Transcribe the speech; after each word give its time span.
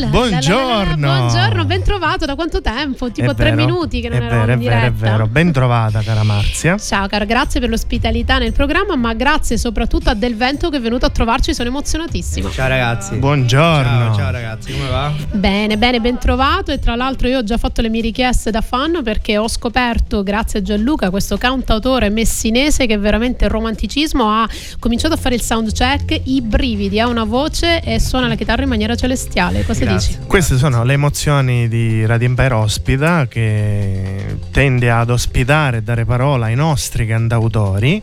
la, 0.00 0.06
Buongiorno. 0.08 0.76
la, 0.76 0.84
la, 0.84 0.96
la, 0.96 1.18
Buongiorno, 1.18 1.64
ben 1.64 1.82
trovato. 1.82 2.24
Da 2.26 2.34
quanto 2.34 2.60
tempo? 2.60 3.10
Tipo 3.10 3.30
È 3.30 3.34
tre 3.34 3.50
vero, 3.50 3.64
minuti 3.66 4.00
che 4.00 4.08
non 4.08 4.18
è 4.18 4.20
eravamo 4.22 4.44
vero, 4.46 4.52
in 4.52 4.58
è 4.58 4.62
vero, 4.62 4.78
diretta. 4.80 5.06
è 5.06 5.10
vero. 5.10 5.26
Ben 5.26 5.52
trovata, 5.52 6.00
cara 6.02 6.22
Marzia. 6.22 6.76
Ciao 6.78 7.06
caro, 7.06 7.24
grazie 7.24 7.60
per 7.60 7.68
l'ospitalità 7.68 8.38
nel 8.38 8.52
programma, 8.52 8.96
ma 8.96 9.14
grazie 9.14 9.56
soprattutto 9.58 10.10
a 10.10 10.14
Del 10.14 10.36
Vento 10.36 10.68
che 10.70 10.76
è 10.76 10.80
venuto 10.80 11.06
a 11.06 11.10
trovarci, 11.10 11.54
sono 11.54 11.68
emozionatissimo. 11.68 12.50
Ciao 12.50 12.68
ragazzi. 12.68 13.16
Buongiorno. 13.16 13.84
Ciao, 13.84 14.14
ciao 14.16 14.30
ragazzi, 14.30 14.72
come 14.72 14.88
va? 14.88 15.12
Bene, 15.32 15.78
bene, 15.78 16.00
ben 16.00 16.18
trovato 16.18 16.70
e 16.72 16.78
tra 16.78 16.94
l'altro 16.94 17.28
io 17.28 17.38
ho 17.38 17.44
già 17.44 17.56
fatto 17.56 17.80
le 17.80 17.88
mie 17.88 18.02
richieste 18.02 18.50
da 18.50 18.60
fan 18.60 19.00
perché 19.02 19.38
ho 19.38 19.48
scoperto, 19.48 20.22
grazie 20.22 20.58
a 20.60 20.62
Gianluca, 20.62 21.10
questo 21.10 21.36
cantautore 21.38 22.08
messinese 22.10 22.86
che 22.86 22.94
è 22.94 22.98
veramente 22.98 23.48
romanticismo, 23.48 24.24
ha 24.30 24.48
cominciato 24.78 25.14
a 25.14 25.16
fare 25.16 25.34
il 25.34 25.42
sound 25.42 25.72
check, 25.72 26.20
i 26.24 26.42
brividi, 26.42 27.00
ha 27.00 27.08
una 27.08 27.24
voce 27.24 27.80
e 27.80 27.98
suona 28.00 28.28
la 28.28 28.34
chitarra 28.34 28.62
in 28.62 28.68
maniera 28.68 28.94
celestiale. 28.94 29.64
Cosa 29.64 29.84
Grazie. 29.90 30.14
dici? 30.16 30.26
Queste 30.26 30.56
sono 30.58 30.84
le 30.84 30.92
emozioni 30.94 31.68
di 31.68 32.04
Radio 32.06 32.26
Empire 32.28 32.54
Ospita 32.54 33.26
che 33.28 34.36
tende 34.50 34.90
ad 34.90 35.10
ospitare 35.10 35.78
e 35.78 35.82
dare 35.82 36.04
parola 36.04 36.46
ai 36.46 36.54
nostri 36.54 37.06
cantautori. 37.06 38.02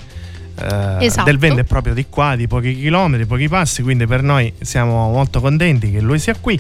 Eh, 0.56 1.06
Esatto. 1.06 1.24
Del 1.26 1.40
vento 1.40 1.62
è 1.62 1.64
proprio 1.64 1.96
di 1.96 2.06
qua, 2.08 2.36
di 2.36 2.48
pochi 2.48 2.76
chilometri, 2.78 3.26
pochi 3.26 3.48
passi, 3.48 3.82
quindi 3.82 4.06
per 4.06 4.22
noi 4.22 4.54
siamo 4.62 5.10
molto 5.10 5.42
contenti 5.42 5.90
che 5.90 6.00
lui 6.00 6.20
sia 6.20 6.36
qui. 6.40 6.60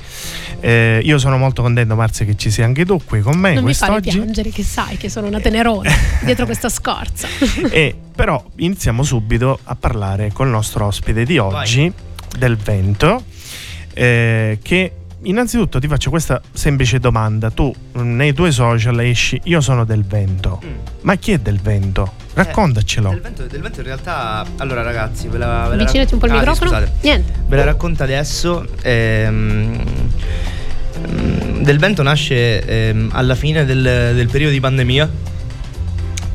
Eh, 0.59 1.00
io 1.03 1.19
sono 1.19 1.38
molto 1.38 1.62
contento, 1.62 1.94
Marzia, 1.95 2.25
che 2.25 2.35
ci 2.35 2.50
sia 2.50 2.66
anche 2.66 2.85
tu 2.85 3.00
qui 3.06 3.22
con 3.22 3.38
me 3.38 3.53
Non 3.53 3.63
mi 3.63 3.73
fare 3.75 3.91
quest'oggi. 3.94 4.17
piangere, 4.17 4.50
che 4.50 4.63
sai 4.63 4.97
che 4.97 5.09
sono 5.09 5.28
una 5.28 5.39
tenerona 5.39 5.91
dietro 6.25 6.45
questa 6.45 6.69
scorza. 6.69 7.28
E 7.69 7.95
però 8.16 8.44
iniziamo 8.57 9.03
subito 9.03 9.59
a 9.63 9.75
parlare 9.75 10.31
col 10.33 10.47
nostro 10.50 10.85
ospite 10.85 11.23
di 11.23 11.38
oggi, 11.38 11.91
del 12.35 12.57
vento, 12.57 13.23
eh, 13.94 14.57
che 14.63 14.91
innanzitutto 15.23 15.79
ti 15.79 15.88
faccio 15.88 16.09
questa 16.09 16.41
semplice 16.51 17.00
domanda. 17.00 17.50
Tu 17.51 17.73
mm, 17.97 18.16
nei 18.16 18.34
tuoi 18.34 18.51
social 18.51 19.00
esci, 19.01 19.39
io 19.45 19.61
sono 19.61 19.85
del 19.85 20.03
vento. 20.06 20.61
Mm. 20.66 20.69
Ma 21.01 21.16
chi 21.16 21.31
è 21.34 21.38
del 21.39 21.59
vento? 21.59 22.13
Raccontacelo. 22.34 23.09
Del 23.09 23.22
vento, 23.22 23.44
del 23.45 23.62
vento 23.62 23.79
in 23.79 23.85
realtà. 23.85 24.45
Allora, 24.57 24.81
ragazzi, 24.81 25.28
ve 25.28 25.38
la. 25.38 25.67
ve 25.69 25.75
la 25.75 25.81
Avvicinati 25.83 26.13
un 26.13 26.19
po' 26.19 26.25
il 26.25 26.31
Ah, 26.31 26.35
sì, 26.35 26.39
microfono. 26.41 26.69
scusate. 26.69 26.91
Niente. 27.01 27.33
Ve 27.47 27.56
la 27.56 27.63
racconto 27.63 28.03
adesso. 28.03 28.66
ehm, 28.81 29.83
mm, 31.07 31.62
del 31.63 31.78
vento 31.79 32.03
nasce 32.03 32.63
ehm, 32.66 33.09
alla 33.13 33.36
fine 33.36 33.65
del, 33.65 33.81
del 34.15 34.27
periodo 34.30 34.51
di 34.53 34.59
pandemia. 34.59 35.31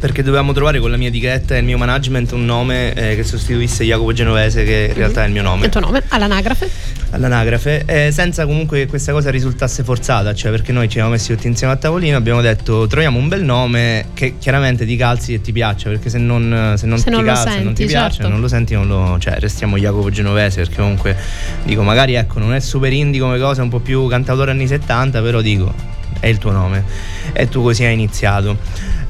Perché 0.00 0.22
dovevamo 0.22 0.52
trovare 0.52 0.78
con 0.78 0.92
la 0.92 0.96
mia 0.96 1.08
etichetta 1.08 1.56
e 1.56 1.58
il 1.58 1.64
mio 1.64 1.76
management 1.76 2.30
un 2.30 2.44
nome 2.44 2.92
eh, 2.94 3.16
che 3.16 3.24
sostituisse 3.24 3.82
Jacopo 3.84 4.12
Genovese, 4.12 4.62
che 4.62 4.86
in 4.90 4.94
realtà 4.94 5.24
è 5.24 5.26
il 5.26 5.32
mio 5.32 5.42
nome. 5.42 5.64
Il 5.64 5.72
tuo 5.72 5.80
nome? 5.80 6.04
All'anagrafe? 6.10 6.70
All'anagrafe. 7.10 7.84
Eh, 7.86 8.10
senza 8.12 8.44
comunque 8.46 8.80
che 8.80 8.86
questa 8.86 9.12
cosa 9.12 9.30
risultasse 9.30 9.82
forzata 9.82 10.34
cioè 10.34 10.50
perché 10.50 10.72
noi 10.72 10.88
ci 10.88 10.94
siamo 10.94 11.10
messi 11.10 11.34
tutti 11.34 11.46
insieme 11.46 11.72
a 11.72 11.76
tavolino 11.76 12.16
abbiamo 12.16 12.40
detto 12.40 12.86
troviamo 12.86 13.18
un 13.18 13.28
bel 13.28 13.44
nome 13.44 14.06
che 14.14 14.34
chiaramente 14.38 14.84
ti 14.84 14.96
calzi 14.96 15.34
e 15.34 15.40
ti 15.40 15.52
piaccia 15.52 15.88
perché 15.88 16.10
se 16.10 16.18
non, 16.18 16.74
se 16.76 16.86
non 16.86 16.98
Se 16.98 17.04
ti 17.04 17.10
non 17.10 17.24
calza 17.24 17.56
e 17.56 17.62
non 17.62 17.72
ti 17.72 17.82
senti, 17.82 17.86
piace 17.86 18.14
certo. 18.16 18.28
non 18.30 18.40
lo 18.40 18.48
senti 18.48 18.74
non 18.74 18.86
lo 18.86 19.16
cioè 19.18 19.38
restiamo 19.38 19.78
Jacopo 19.78 20.10
Genovese 20.10 20.60
perché 20.62 20.76
comunque 20.76 21.16
dico 21.64 21.82
magari 21.82 22.14
ecco 22.14 22.38
non 22.38 22.54
è 22.54 22.60
super 22.60 22.92
indie 22.92 23.20
come 23.20 23.38
cosa 23.38 23.62
un 23.62 23.68
po' 23.68 23.80
più 23.80 24.06
cantautore 24.06 24.50
anni 24.50 24.66
70 24.66 25.22
però 25.22 25.40
dico 25.40 25.96
è 26.20 26.26
il 26.26 26.38
tuo 26.38 26.50
nome. 26.50 26.84
E 27.32 27.48
tu 27.48 27.62
così 27.62 27.84
hai 27.84 27.92
iniziato. 27.92 28.56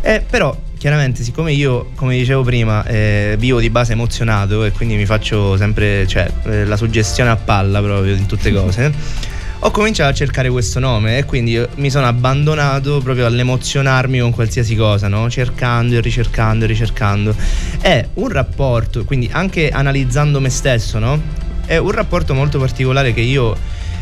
Eh, 0.01 0.23
però 0.29 0.57
chiaramente 0.79 1.23
siccome 1.23 1.53
io 1.53 1.91
come 1.97 2.17
dicevo 2.17 2.43
prima 2.43 2.85
eh, 2.87 3.35
vivo 3.39 3.61
di 3.61 3.69
base 3.69 3.93
emozionato 3.93 4.65
e 4.65 4.71
quindi 4.71 4.95
mi 4.95 5.07
faccio 5.07 5.57
sempre 5.57 6.07
cioè, 6.07 6.31
eh, 6.45 6.65
la 6.65 6.77
suggestione 6.77 7.31
a 7.31 7.37
palla 7.37 7.83
proprio 7.83 8.15
in 8.15 8.27
tutte 8.27 8.53
cose 8.53 9.27
ho 9.61 9.73
cominciato 9.73 10.11
a 10.11 10.15
cercare 10.15 10.51
questo 10.51 10.79
nome 10.79 11.19
e 11.19 11.25
quindi 11.25 11.61
mi 11.77 11.91
sono 11.91 12.07
abbandonato 12.07 13.01
proprio 13.03 13.27
all'emozionarmi 13.27 14.21
con 14.21 14.31
qualsiasi 14.31 14.77
cosa, 14.77 15.09
no? 15.09 15.29
cercando 15.29 15.97
e 15.97 16.01
ricercando 16.01 16.65
e 16.65 16.69
ricercando. 16.69 17.35
È 17.81 18.07
un 18.15 18.29
rapporto, 18.29 19.05
quindi 19.05 19.29
anche 19.33 19.71
analizzando 19.71 20.39
me 20.39 20.49
stesso, 20.49 21.01
no? 21.01 21.21
È 21.67 21.77
un 21.77 21.91
rapporto 21.91 22.35
molto 22.35 22.61
particolare 22.61 23.13
che 23.13 23.21
io 23.21 23.57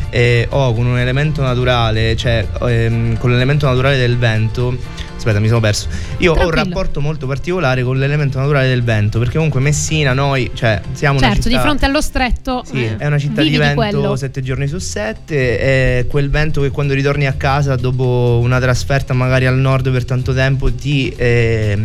eh, 0.09 0.47
ho 0.47 0.73
con 0.73 0.85
un 0.85 0.99
elemento 0.99 1.41
naturale, 1.41 2.15
cioè 2.15 2.45
ehm, 2.61 3.17
con 3.17 3.31
l'elemento 3.31 3.65
naturale 3.65 3.97
del 3.97 4.17
vento. 4.17 4.77
Aspetta, 5.17 5.39
mi 5.39 5.47
sono 5.47 5.59
perso. 5.59 5.87
Io 6.19 6.31
ho 6.31 6.33
un 6.33 6.39
Tranquillo. 6.51 6.63
rapporto 6.75 7.01
molto 7.01 7.27
particolare 7.27 7.83
con 7.83 7.97
l'elemento 7.97 8.37
naturale 8.39 8.67
del 8.67 8.83
vento, 8.83 9.17
perché 9.19 9.35
comunque 9.35 9.59
Messina, 9.59 10.13
noi, 10.13 10.51
cioè, 10.53 10.79
siamo 10.93 11.17
una 11.17 11.27
Certo, 11.27 11.43
città 11.43 11.55
di 11.57 11.61
fronte 11.63 11.85
allo 11.85 12.01
stretto. 12.01 12.63
sì, 12.65 12.83
eh, 12.85 12.97
è 12.97 13.05
una 13.07 13.17
città 13.17 13.41
di 13.41 13.57
vento 13.57 13.75
quello. 13.75 14.15
sette 14.15 14.41
giorni 14.41 14.67
su 14.67 14.77
sette, 14.77 15.59
è 15.59 16.05
quel 16.07 16.29
vento 16.29 16.61
che 16.61 16.69
quando 16.69 16.93
ritorni 16.93 17.25
a 17.25 17.33
casa 17.33 17.75
dopo 17.75 18.39
una 18.41 18.59
trasferta 18.59 19.13
magari 19.13 19.45
al 19.47 19.57
nord 19.57 19.89
per 19.91 20.05
tanto 20.05 20.33
tempo 20.33 20.71
ti, 20.71 21.09
eh, 21.17 21.77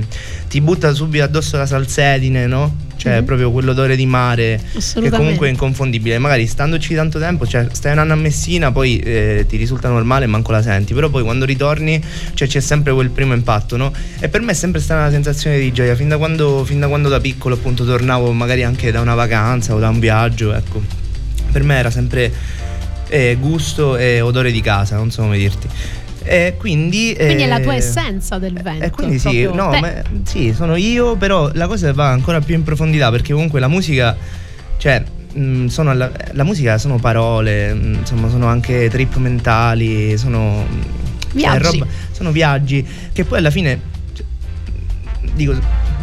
ti 0.48 0.60
butta 0.60 0.92
subito 0.92 1.24
addosso 1.24 1.56
la 1.56 1.66
salsedine, 1.66 2.46
no? 2.46 2.90
Cioè 2.94 3.18
Mhm. 3.20 3.24
proprio 3.24 3.50
quell'odore 3.50 3.96
di 3.96 4.06
mare 4.06 4.60
che 4.94 5.10
comunque 5.10 5.48
è 5.48 5.50
inconfondibile. 5.50 6.18
Magari 6.18 6.46
standoci 6.46 6.94
tanto 6.94 7.18
tempo, 7.18 7.44
cioè 7.48 7.66
stai 7.72 7.92
un 7.92 7.98
anno 7.98 8.12
a 8.12 8.16
Messina, 8.16 8.70
poi 8.70 8.98
eh, 8.98 9.44
ti 9.48 9.56
risulta 9.56 9.88
normale 9.88 10.26
e 10.26 10.28
manco 10.28 10.52
la 10.52 10.62
senti, 10.62 10.94
però 10.94 11.08
poi 11.08 11.24
quando 11.24 11.44
ritorni 11.44 12.00
cioè, 12.34 12.46
c'è 12.46 12.60
sempre 12.60 12.92
quel 12.92 13.10
primo 13.22 13.34
impatto, 13.34 13.76
no? 13.76 13.92
E 14.20 14.28
per 14.28 14.40
me 14.40 14.52
è 14.52 14.54
sempre 14.54 14.80
stata 14.80 15.00
una 15.00 15.10
sensazione 15.10 15.58
di 15.58 15.72
gioia, 15.72 15.94
fin 15.94 16.08
da 16.08 16.18
quando, 16.18 16.64
fin 16.64 16.80
da, 16.80 16.88
quando 16.88 17.08
da 17.08 17.20
piccolo 17.20 17.54
appunto 17.54 17.84
tornavo 17.84 18.32
magari 18.32 18.64
anche 18.64 18.90
da 18.90 19.00
una 19.00 19.14
vacanza 19.14 19.74
o 19.74 19.78
da 19.78 19.88
un 19.88 19.98
viaggio, 20.00 20.52
ecco. 20.52 20.82
Per 21.50 21.62
me 21.62 21.76
era 21.76 21.90
sempre 21.90 22.32
eh, 23.08 23.36
gusto 23.38 23.96
e 23.96 24.20
odore 24.20 24.50
di 24.50 24.60
casa, 24.60 24.96
non 24.96 25.10
so 25.10 25.22
come 25.22 25.38
dirti. 25.38 25.68
E 26.24 26.54
quindi, 26.56 27.14
Quindi 27.18 27.42
è 27.42 27.46
la 27.48 27.58
eh, 27.58 27.62
tua 27.62 27.74
essenza 27.74 28.38
del 28.38 28.54
vento. 28.62 28.84
E 28.84 28.90
quindi 28.90 29.18
sì, 29.18 29.42
no, 29.42 29.70
ma- 29.78 29.92
sì, 30.24 30.52
sono 30.54 30.76
io, 30.76 31.16
però 31.16 31.50
la 31.54 31.66
cosa 31.66 31.92
va 31.92 32.08
ancora 32.10 32.40
più 32.40 32.54
in 32.54 32.62
profondità 32.62 33.10
perché 33.10 33.32
comunque 33.32 33.58
la 33.60 33.68
musica, 33.68 34.16
cioè, 34.78 35.02
mh, 35.32 35.66
sono 35.66 35.90
alla- 35.90 36.12
la 36.32 36.44
musica 36.44 36.78
sono 36.78 36.96
parole, 36.98 37.74
mh, 37.74 37.94
insomma, 38.00 38.28
sono 38.30 38.46
anche 38.46 38.88
trip 38.88 39.16
mentali, 39.16 40.16
sono 40.16 40.64
cioè, 41.40 41.58
Viaggi. 41.58 41.84
sono 42.10 42.30
viaggi 42.32 42.86
che 43.12 43.24
poi 43.24 43.38
alla 43.38 43.50
fine 43.50 43.80
cioè, 44.12 44.24
dico 45.34 45.54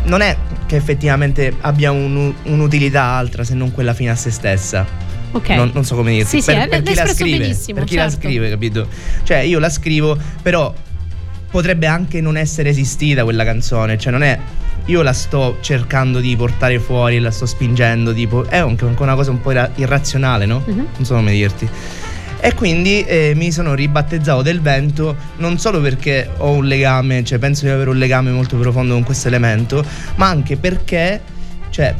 non 0.05 0.21
è 0.21 0.35
che 0.65 0.75
effettivamente 0.75 1.53
abbia 1.61 1.91
un- 1.91 2.33
un'utilità 2.43 3.03
altra 3.03 3.43
se 3.43 3.53
non 3.53 3.71
quella 3.71 3.93
fine 3.93 4.11
a 4.11 4.15
se 4.15 4.31
stessa. 4.31 4.85
Ok. 5.31 5.49
Non, 5.49 5.69
non 5.73 5.83
so 5.83 5.95
come 5.95 6.11
dirti. 6.13 6.29
Sì, 6.37 6.41
sì, 6.41 6.51
per, 6.51 6.57
hai- 6.61 6.69
per 6.69 6.81
chi 6.83 6.93
la 6.95 7.07
scrive, 7.07 7.57
per 7.73 7.83
chi 7.83 7.95
la 7.95 8.09
certo. 8.09 8.17
scrive, 8.27 8.49
capito? 8.49 8.87
Cioè, 9.23 9.37
io 9.39 9.59
la 9.59 9.69
scrivo, 9.69 10.17
però 10.41 10.73
potrebbe 11.51 11.85
anche 11.85 12.21
non 12.21 12.37
essere 12.37 12.69
esistita 12.69 13.23
quella 13.23 13.43
canzone. 13.43 13.97
Cioè, 13.97 14.11
non 14.11 14.23
è. 14.23 14.39
Io 14.85 15.01
la 15.03 15.13
sto 15.13 15.57
cercando 15.61 16.19
di 16.19 16.35
portare 16.35 16.79
fuori, 16.79 17.19
la 17.19 17.29
sto 17.29 17.45
spingendo, 17.45 18.11
tipo. 18.13 18.45
È 18.45 18.57
anche 18.57 18.85
una 18.85 19.15
cosa 19.15 19.29
un 19.29 19.41
po' 19.41 19.51
ira- 19.51 19.69
irrazionale, 19.75 20.45
no? 20.47 20.63
Mhm. 20.65 20.75
Non 20.95 21.05
so 21.05 21.13
come 21.15 21.31
dirti. 21.31 21.69
E 22.41 22.53
quindi 22.53 23.03
eh, 23.03 23.33
mi 23.35 23.51
sono 23.51 23.73
ribattezzato 23.73 24.41
del 24.41 24.61
vento 24.61 25.15
non 25.37 25.57
solo 25.57 25.81
perché 25.81 26.29
ho 26.37 26.51
un 26.51 26.65
legame, 26.65 27.23
cioè 27.23 27.37
penso 27.37 27.65
di 27.65 27.71
avere 27.71 27.89
un 27.89 27.97
legame 27.97 28.31
molto 28.31 28.57
profondo 28.57 28.93
con 28.93 29.03
questo 29.03 29.27
elemento, 29.27 29.83
ma 30.15 30.27
anche 30.27 30.55
perché, 30.55 31.21
cioè, 31.69 31.93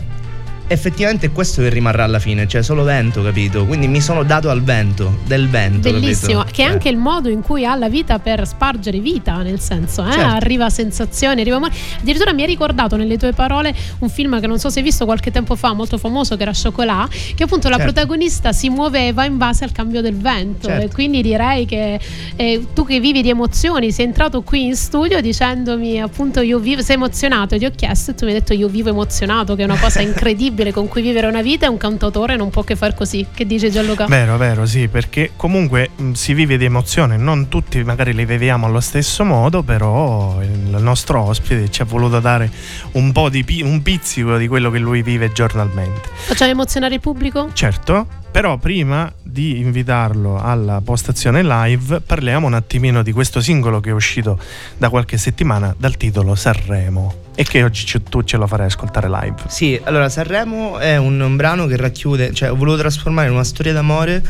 effettivamente 0.72 1.26
è 1.28 1.32
questo 1.32 1.62
che 1.62 1.70
rimarrà 1.70 2.04
alla 2.04 2.20
fine, 2.20 2.48
cioè 2.48 2.62
solo 2.62 2.84
vento, 2.84 3.22
capito? 3.24 3.66
Quindi 3.66 3.88
mi 3.88 4.00
sono 4.02 4.24
dato 4.24 4.50
al 4.50 4.62
vento, 4.64 5.18
del 5.26 5.50
vento. 5.50 5.92
Bellissimo, 5.92 6.40
capito? 6.40 6.56
che 6.56 6.64
è 6.64 6.68
Eh. 6.68 6.72
anche 6.72 6.90
il 6.90 6.98
modo 6.98 7.28
in 7.30 7.42
cui 7.42 7.66
ha 7.66 7.76
la 7.76 7.90
vita 7.90 8.20
per 8.20 8.46
spargere 8.48 9.00
vita, 9.00 9.42
nel 9.42 9.60
senso, 9.60 10.08
eh? 10.08 10.12
Certo. 10.12 10.36
arriva 10.36 10.70
sensazioni, 10.70 11.42
arriva 11.42 11.56
amore. 11.58 11.74
Addirittura 12.00 12.34
mi 12.34 12.42
hai 12.44 12.48
ricordato 12.48 12.96
nelle 12.96 13.18
tue 13.18 13.34
parole 13.34 13.74
un 14.00 14.10
film 14.10 14.40
che 14.40 14.48
non 14.48 14.60
so 14.60 14.70
se 14.70 14.80
hai 14.80 14.86
visto 14.86 15.06
qualche 15.06 15.32
tempo 15.32 15.56
fa, 15.56 15.74
molto 15.74 15.98
famoso, 15.98 16.36
che 16.38 16.44
era 16.44 16.52
Chocolat, 16.54 17.10
che 17.36 17.44
appunto 17.44 17.68
la 17.70 17.78
Certo. 17.78 17.92
protagonista 17.94 18.52
si 18.54 18.70
muoveva 18.70 19.26
in 19.26 19.38
base 19.38 19.64
al 19.64 19.72
cambio 19.72 20.02
del 20.02 20.16
vento. 20.16 20.68
Certo. 20.68 20.86
E 20.86 20.90
quindi 20.94 21.22
direi 21.22 21.66
che 21.66 22.00
eh, 22.36 22.66
tu 22.74 22.86
che 22.86 23.00
vivi 23.00 23.22
di 23.22 23.30
emozioni 23.30 23.92
sei 23.92 24.06
entrato 24.06 24.42
qui 24.44 24.66
in 24.66 24.76
studio 24.76 25.20
dicendomi 25.22 26.00
appunto 26.02 26.42
io 26.42 26.60
vivo, 26.60 26.82
sei 26.82 26.96
emozionato, 26.96 27.58
ti 27.58 27.66
ho 27.66 27.72
chiesto 27.76 28.12
e 28.12 28.16
tu 28.16 28.26
mi 28.26 28.32
hai 28.34 28.40
detto 28.40 28.54
io 28.54 28.68
vivo 28.68 28.90
emozionato, 28.90 29.56
che 29.56 29.62
è 29.64 29.66
una 29.66 29.78
cosa 29.80 30.02
incredibile 30.02 30.58
con 30.72 30.88
cui 30.88 31.02
vivere 31.02 31.28
una 31.28 31.42
vita 31.42 31.66
e 31.66 31.70
un 31.70 31.78
cantautore 31.78 32.36
non 32.36 32.50
può 32.50 32.64
che 32.64 32.76
far 32.76 32.94
così. 32.94 33.26
Che 33.34 33.46
dice 33.46 33.70
Gianluca? 33.70 34.06
Vero, 34.06 34.38
vero, 34.38 34.66
sì, 34.66 34.88
perché 34.88 35.32
comunque 35.36 35.90
mh, 35.96 36.12
si 36.12 36.34
vive 36.34 36.58
di 36.58 36.66
emozione, 36.66 37.18
non 37.18 37.48
tutti 37.48 37.84
magari 37.84 38.14
le 38.14 38.26
viviamo 38.26 38.66
allo 38.66 38.80
stesso 38.80 39.24
modo, 39.24 39.64
però 39.64 40.42
il 40.42 40.78
nostro 40.80 41.22
ospite 41.22 41.72
ci 41.72 41.82
ha 41.82 41.86
voluto 41.86 42.20
dare 42.20 42.52
un 42.92 43.12
po' 43.12 43.30
di 43.30 43.44
pi- 43.44 43.62
un 43.62 43.82
pizzico 43.82 44.38
di 44.38 44.48
quello 44.48 44.70
che 44.70 44.80
lui 44.80 45.02
vive 45.02 45.32
giornalmente. 45.32 46.10
Facciamo 46.14 46.52
emozionare 46.52 46.96
il 46.96 47.00
pubblico? 47.00 47.50
Certo, 47.54 48.06
però 48.32 48.58
prima 48.58 49.12
di 49.22 49.60
invitarlo 49.60 50.40
alla 50.40 50.82
postazione 50.84 51.44
live 51.44 52.02
parliamo 52.02 52.48
un 52.48 52.54
attimino 52.54 53.02
di 53.02 53.12
questo 53.12 53.42
singolo 53.42 53.80
che 53.80 53.90
è 53.90 53.94
uscito 53.94 54.40
da 54.78 54.90
qualche 54.90 55.18
settimana 55.18 55.74
dal 55.78 55.98
titolo 55.98 56.36
Sanremo 56.36 57.28
e 57.40 57.46
che 57.46 57.64
oggi 57.64 57.86
tu 58.10 58.22
ce 58.24 58.36
lo 58.36 58.48
farai 58.48 58.66
ascoltare 58.66 59.08
live. 59.08 59.36
Sì, 59.48 59.80
allora 59.86 60.10
Sanremo 60.10 60.78
è 60.78 60.98
un, 60.98 61.22
un 61.22 61.38
brano 61.38 61.68
che 61.68 61.78
racchiude, 61.78 62.34
cioè 62.34 62.52
ho 62.52 62.56
voluto 62.58 62.80
trasformare 62.80 63.30
in 63.30 63.34
una 63.34 63.46
storia 63.46 63.72
d'amore 63.72 64.22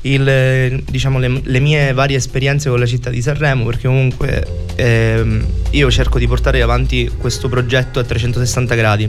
il, 0.00 0.82
diciamo, 0.90 1.20
le, 1.20 1.40
le 1.44 1.60
mie 1.60 1.92
varie 1.92 2.16
esperienze 2.16 2.68
con 2.68 2.80
la 2.80 2.86
città 2.86 3.10
di 3.10 3.22
Sanremo 3.22 3.64
perché 3.64 3.86
comunque 3.86 4.44
ehm, 4.74 5.46
io 5.70 5.90
cerco 5.92 6.18
di 6.18 6.26
portare 6.26 6.60
avanti 6.60 7.08
questo 7.16 7.48
progetto 7.48 8.00
a 8.00 8.02
360 8.02 8.74
gradi. 8.74 9.08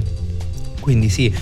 Quindi 0.79 1.09
sì, 1.09 1.33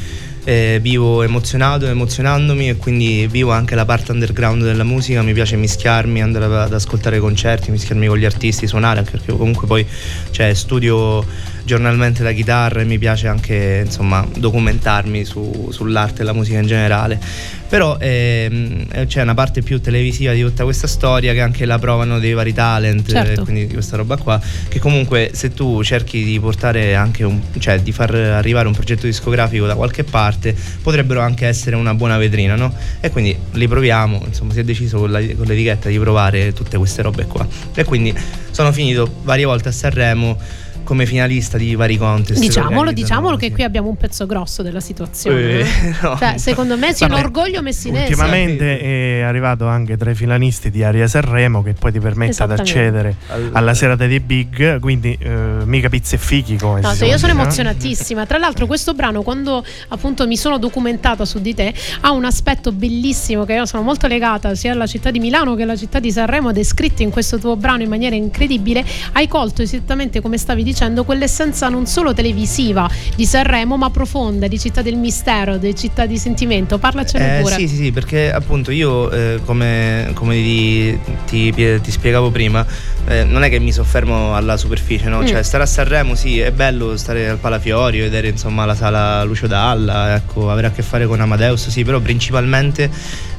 eh, 0.46 0.80
vivo 0.82 1.24
emozionato, 1.24 1.88
emozionandomi 1.88 2.70
e 2.70 2.78
quindi 2.78 3.28
vivo 3.30 3.52
anche 3.52 3.76
la 3.76 3.84
parte 3.84 4.14
underground 4.14 4.64
della 4.64 4.86
musica, 4.86 5.22
mi 5.24 5.34
piace 5.34 5.58
mischiarmi, 5.58 6.22
andare 6.22 6.46
ad 6.46 6.74
ascoltare 6.74 7.20
concerti, 7.20 7.70
mischiarmi 7.70 8.08
con 8.08 8.18
gli 8.18 8.24
artisti, 8.24 8.66
suonare, 8.66 9.00
anche 9.00 9.12
perché 9.12 9.34
comunque 9.34 9.68
poi 9.68 9.86
cioè, 10.32 10.54
studio 10.54 11.56
giornalmente 11.68 12.24
la 12.24 12.32
chitarra 12.32 12.80
e 12.80 12.86
mi 12.86 12.98
piace 12.98 13.28
anche 13.28 13.82
insomma 13.86 14.26
documentarmi 14.38 15.26
su- 15.26 15.68
sull'arte 15.70 16.22
e 16.22 16.26
la 16.26 16.32
musica 16.32 16.58
in 16.60 16.66
generale. 16.66 17.20
Però 17.68 17.98
ehm, 18.00 18.86
eh, 18.94 19.06
c'è 19.08 19.22
una 19.22 19.34
parte 19.34 19.62
più 19.62 19.82
televisiva 19.82 20.32
di 20.32 20.42
tutta 20.42 20.64
questa 20.64 20.88
storia 20.88 21.34
che 21.34 21.42
anche 21.42 21.66
la 21.66 21.78
provano 21.78 22.18
dei 22.20 22.32
vari 22.32 22.54
talent, 22.54 23.12
Certo. 23.12 23.42
eh, 23.42 23.44
quindi 23.44 23.68
di 23.68 23.74
questa 23.74 23.98
roba 23.98 24.16
qua, 24.16 24.40
che 24.70 24.80
comunque 24.80 25.32
se 25.34 25.54
tu 25.54 25.84
cerchi 25.84 26.24
di 26.24 26.40
portare 26.40 26.96
anche 26.96 27.26
un, 27.26 27.42
cioè 27.60 27.82
di 27.82 27.92
far 27.92 28.16
arrivare 28.16 28.68
un 28.70 28.74
progetto 28.74 29.06
discografico 29.06 29.66
da 29.66 29.76
qualche 29.76 30.06
parte, 30.06 30.56
potrebbero 30.82 31.20
anche 31.20 31.46
essere 31.46 31.76
una 31.76 31.94
buona 31.94 32.18
vetrina, 32.18 32.56
no? 32.56 32.74
E 33.02 33.10
quindi 33.10 33.38
li 33.52 33.68
proviamo, 33.68 34.24
insomma 34.26 34.54
si 34.54 34.60
è 34.60 34.64
deciso 34.64 35.00
con, 35.00 35.12
la- 35.12 35.20
con 35.36 35.46
l'etichetta 35.46 35.90
di 35.90 36.00
provare 36.00 36.54
tutte 36.54 36.78
queste 36.78 37.02
robe 37.02 37.26
qua. 37.26 37.46
E 37.76 37.84
quindi 37.84 38.16
sono 38.52 38.72
finito 38.72 39.14
varie 39.24 39.44
volte 39.44 39.68
a 39.68 39.72
Sanremo 39.74 40.40
come 40.88 41.06
finalista 41.06 41.58
di 41.58 41.76
vari 41.76 41.98
contest. 41.98 42.40
Diciamolo, 42.40 42.94
diciamolo 42.94 43.36
che 43.36 43.52
qui 43.52 43.64
abbiamo 43.64 43.90
un 43.90 43.98
pezzo 43.98 44.26
grosso 44.26 44.64
della 44.64 44.80
situazione. 44.80 45.60
Eh, 45.60 45.66
no? 46.02 46.08
no. 46.16 46.18
Cioè, 46.18 46.38
secondo 46.38 46.78
me 46.78 46.96
Vabbè, 46.98 47.14
orgoglio 47.14 47.62
messinese. 47.62 48.06
Ultimamente 48.06 48.80
è 48.80 49.20
arrivato 49.20 49.68
anche 49.68 49.98
tra 49.98 50.12
i 50.12 50.16
finalisti 50.16 50.72
di 50.72 50.86
Aria 50.86 51.06
Sanremo 51.06 51.62
che 51.62 51.74
poi 51.74 51.92
ti 51.92 52.00
permette 52.00 52.46
di 52.46 52.54
accedere 52.54 53.16
Al- 53.28 53.50
alla 53.52 53.74
serata 53.74 54.08
dei 54.08 54.22
big, 54.22 54.80
quindi 54.80 55.18
eh, 55.20 55.30
mica 55.66 55.90
pizze 55.90 56.16
e 56.16 56.20
fichi 56.20 56.56
come 56.56 56.80
No, 56.80 56.92
si 56.92 57.00
cioè, 57.00 57.10
io 57.10 57.18
sono 57.18 57.34
emozionatissima. 57.34 58.26
Tra 58.26 58.38
l'altro, 58.38 58.66
questo 58.66 58.94
brano, 58.94 59.24
quando 59.24 59.66
appunto 59.90 60.26
mi 60.26 60.38
sono 60.38 60.58
documentata 60.58 61.26
su 61.26 61.42
di 61.42 61.54
te, 61.54 61.74
ha 62.00 62.12
un 62.12 62.24
aspetto 62.24 62.72
bellissimo 62.72 63.44
che 63.44 63.56
io 63.56 63.66
sono 63.66 63.84
molto 63.84 64.08
legata 64.08 64.56
sia 64.56 64.72
alla 64.72 64.88
città 64.88 65.12
di 65.12 65.20
Milano 65.20 65.54
che 65.56 65.64
alla 65.64 65.76
città 65.76 66.00
di 66.00 66.14
Sanremo, 66.14 66.54
descritti 66.54 67.04
in 67.04 67.10
questo 67.10 67.40
tuo 67.40 67.58
brano 67.58 67.84
in 67.84 67.90
maniera 67.90 68.16
incredibile. 68.16 68.86
Hai 69.12 69.28
colto 69.28 69.62
esattamente 69.62 70.22
come 70.22 70.38
stavi 70.38 70.64
dicendo 70.64 70.76
quell'essenza 71.04 71.70
non 71.70 71.86
solo 71.88 72.14
televisiva 72.14 72.90
di 73.16 73.26
Sanremo, 73.26 73.78
ma 73.78 73.90
profonda 73.90 74.48
di 74.48 74.60
città 74.60 74.82
del 74.82 74.96
mistero, 74.96 75.58
di 75.58 75.76
città 75.76 76.06
di 76.06 76.18
sentimento. 76.18 76.78
Parlacene 76.78 77.40
Eh, 77.40 77.42
pure. 77.42 77.56
sì, 77.56 77.68
sì, 77.68 77.76
sì, 77.76 77.92
perché 77.92 78.32
appunto 78.32 78.72
io, 78.72 79.10
eh, 79.12 79.40
come, 79.44 80.12
come 80.14 80.36
ti, 80.36 81.00
ti- 81.26 81.52
ti 81.82 81.92
spiegavo 81.92 82.30
prima, 82.30 82.66
eh, 83.08 83.24
non 83.24 83.44
è 83.44 83.50
che 83.50 83.60
mi 83.60 83.72
soffermo 83.72 84.36
alla 84.36 84.56
superficie, 84.58 85.08
no? 85.10 85.22
Mm. 85.22 85.26
Cioè, 85.26 85.44
stare 85.44 85.64
a 85.64 85.68
Sanremo, 85.68 86.14
sì, 86.16 86.40
è 86.40 86.52
bello 86.52 86.96
stare 86.98 87.28
al 87.28 87.38
Palafiori, 87.38 88.00
vedere 88.00 88.28
insomma 88.30 88.66
la 88.66 88.76
sala 88.76 89.24
Lucio 89.24 89.48
Dalla, 89.48 90.16
ecco, 90.16 90.52
avere 90.52 90.68
a 90.68 90.72
che 90.72 90.84
fare 90.84 91.08
con 91.08 91.20
Amadeus, 91.20 91.70
sì, 91.70 91.84
però 91.84 92.00
principalmente 92.00 92.90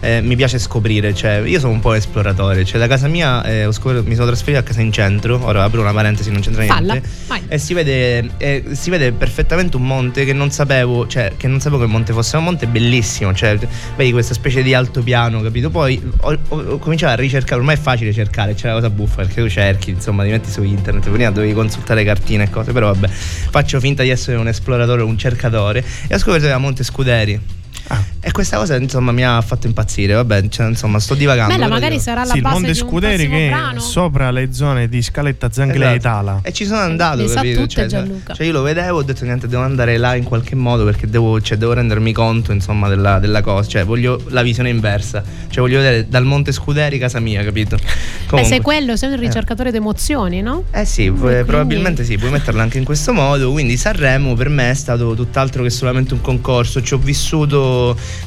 eh, 0.00 0.20
mi 0.20 0.36
piace 0.36 0.58
scoprire, 0.58 1.14
cioè, 1.14 1.42
io 1.44 1.58
sono 1.58 1.72
un 1.72 1.80
po' 1.80 1.94
esploratore, 1.94 2.64
cioè 2.64 2.78
da 2.78 2.86
casa 2.86 3.08
mia 3.08 3.42
eh, 3.44 3.68
scoperto- 3.72 4.06
mi 4.08 4.14
sono 4.14 4.26
trasferito 4.26 4.58
a 4.58 4.62
casa 4.62 4.80
in 4.80 4.92
centro, 4.92 5.40
ora 5.44 5.64
apro 5.64 5.80
una 5.80 5.92
parentesi, 5.92 6.30
non 6.30 6.40
c'entra 6.40 6.62
niente. 6.62 7.08
E 7.48 7.58
si 7.58 7.74
vede, 7.74 8.30
eh, 8.38 8.64
si 8.72 8.90
vede 8.90 9.12
perfettamente 9.12 9.76
un 9.76 9.84
monte 9.84 10.24
che 10.24 10.32
non 10.32 10.50
sapevo, 10.50 11.06
cioè 11.06 11.32
che 11.36 11.48
non 11.48 11.60
sapevo 11.60 11.78
che 11.78 11.84
il 11.86 11.90
monte 11.90 12.12
fosse 12.12 12.36
un 12.36 12.44
monte 12.44 12.66
bellissimo, 12.66 13.34
cioè 13.34 13.58
vedi 13.96 14.12
questa 14.12 14.34
specie 14.34 14.62
di 14.62 14.74
altopiano, 14.74 15.40
capito? 15.42 15.70
Poi 15.70 16.00
ho, 16.20 16.38
ho- 16.48 16.56
ho 16.68 16.78
cominciato 16.78 17.12
a 17.12 17.16
ricercare, 17.16 17.60
ormai 17.60 17.74
è 17.76 17.78
facile 17.78 18.12
cercare, 18.12 18.54
c'è 18.54 18.68
la 18.68 18.74
cosa 18.74 18.90
buffa 18.90 19.16
perché 19.22 19.42
tu 19.42 19.48
cerchi, 19.48 19.90
insomma, 19.90 20.22
ti 20.24 20.30
metti 20.30 20.50
su 20.50 20.62
internet, 20.62 21.08
prima 21.08 21.30
dovevi 21.30 21.52
consultare 21.52 22.04
cartine 22.04 22.44
e 22.44 22.50
cose, 22.50 22.72
però 22.72 22.92
vabbè, 22.92 23.08
faccio 23.08 23.80
finta 23.80 24.02
di 24.02 24.10
essere 24.10 24.36
un 24.36 24.48
esploratore, 24.48 25.02
un 25.02 25.18
cercatore 25.18 25.84
e 26.06 26.14
ho 26.14 26.18
scoperto 26.18 26.44
che 26.44 26.50
era 26.50 26.58
Monte 26.58 26.84
Scuderi. 26.84 27.56
Ah. 27.88 28.02
E 28.20 28.32
questa 28.32 28.56
cosa 28.58 28.76
insomma 28.76 29.12
mi 29.12 29.24
ha 29.24 29.40
fatto 29.40 29.66
impazzire. 29.66 30.12
Vabbè, 30.14 30.48
cioè, 30.48 30.66
insomma, 30.68 30.98
sto 30.98 31.14
divagando. 31.14 31.54
Bella, 31.54 31.68
magari 31.68 31.92
dico- 31.92 32.02
sarà 32.02 32.24
la 32.24 32.30
Sì, 32.30 32.36
il 32.36 32.42
base 32.42 32.54
Monte 32.54 32.72
di 32.72 32.80
un 32.80 32.86
Scuderi 32.88 33.28
che 33.28 33.46
è 33.46 33.50
brano. 33.50 33.80
sopra 33.80 34.30
le 34.30 34.52
zone 34.52 34.88
di 34.88 35.00
Scaletta 35.02 35.48
Zanghele 35.50 35.84
Esatto. 35.84 35.96
e 35.96 36.00
Tala. 36.00 36.40
E 36.42 36.52
ci 36.52 36.66
sono 36.66 36.80
andato, 36.80 37.22
Le 37.22 37.28
capito? 37.32 37.60
tutte 37.60 37.74
Cioè, 37.74 37.86
Gianluca. 37.86 38.34
cioè, 38.34 38.46
io 38.46 38.52
lo 38.52 38.62
vedevo, 38.62 38.98
ho 38.98 39.02
detto 39.02 39.24
niente, 39.24 39.48
devo 39.48 39.62
andare 39.62 39.96
là 39.96 40.14
in 40.14 40.24
qualche 40.24 40.54
modo 40.54 40.84
perché 40.84 41.08
devo, 41.08 41.40
cioè, 41.40 41.56
devo 41.56 41.72
rendermi 41.72 42.12
conto, 42.12 42.52
insomma, 42.52 42.88
della, 42.88 43.18
della 43.18 43.40
cosa. 43.40 43.68
Cioè, 43.68 43.84
voglio 43.84 44.20
la 44.28 44.42
visione 44.42 44.68
inversa. 44.68 45.22
Cioè, 45.48 45.60
voglio 45.62 45.78
vedere 45.78 46.06
dal 46.08 46.24
Monte 46.24 46.52
Scuderi 46.52 46.98
casa 46.98 47.20
mia, 47.20 47.42
capito? 47.42 47.76
Beh, 47.76 47.82
Comunque. 48.26 48.44
sei 48.54 48.60
quello, 48.60 48.96
sei 48.96 49.10
un 49.12 49.18
ricercatore 49.18 49.70
di 49.70 49.78
emozioni, 49.78 50.42
no? 50.42 50.64
Eh 50.72 50.84
sì, 50.84 51.10
pu- 51.10 51.20
quindi- 51.20 51.44
probabilmente 51.44 52.04
sì, 52.04 52.18
puoi 52.18 52.30
metterla 52.32 52.60
anche 52.62 52.76
in 52.76 52.84
questo 52.84 53.12
modo. 53.14 53.50
Quindi 53.52 53.76
Sanremo 53.78 54.34
per 54.34 54.50
me 54.50 54.70
è 54.70 54.74
stato 54.74 55.14
tutt'altro 55.14 55.62
che 55.62 55.70
solamente 55.70 56.12
un 56.12 56.20
concorso. 56.20 56.82
Ci 56.82 56.92
ho 56.94 56.98
vissuto 56.98 57.76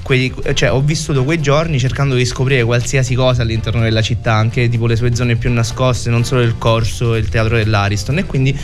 quei, 0.01 0.33
cioè, 0.53 0.71
ho 0.71 0.81
vissuto 0.81 1.23
quei 1.23 1.41
giorni 1.41 1.79
cercando 1.79 2.15
di 2.15 2.25
scoprire 2.25 2.63
qualsiasi 2.63 3.15
cosa 3.15 3.41
all'interno 3.41 3.81
della 3.81 4.01
città, 4.01 4.33
anche 4.33 4.69
tipo 4.69 4.85
le 4.87 4.95
sue 4.95 5.15
zone 5.15 5.35
più 5.35 5.51
nascoste, 5.51 6.09
non 6.09 6.23
solo 6.23 6.41
il 6.41 6.57
corso 6.57 7.15
e 7.15 7.19
il 7.19 7.29
teatro 7.29 7.57
dell'Ariston. 7.57 8.19
E 8.19 8.25
quindi 8.25 8.57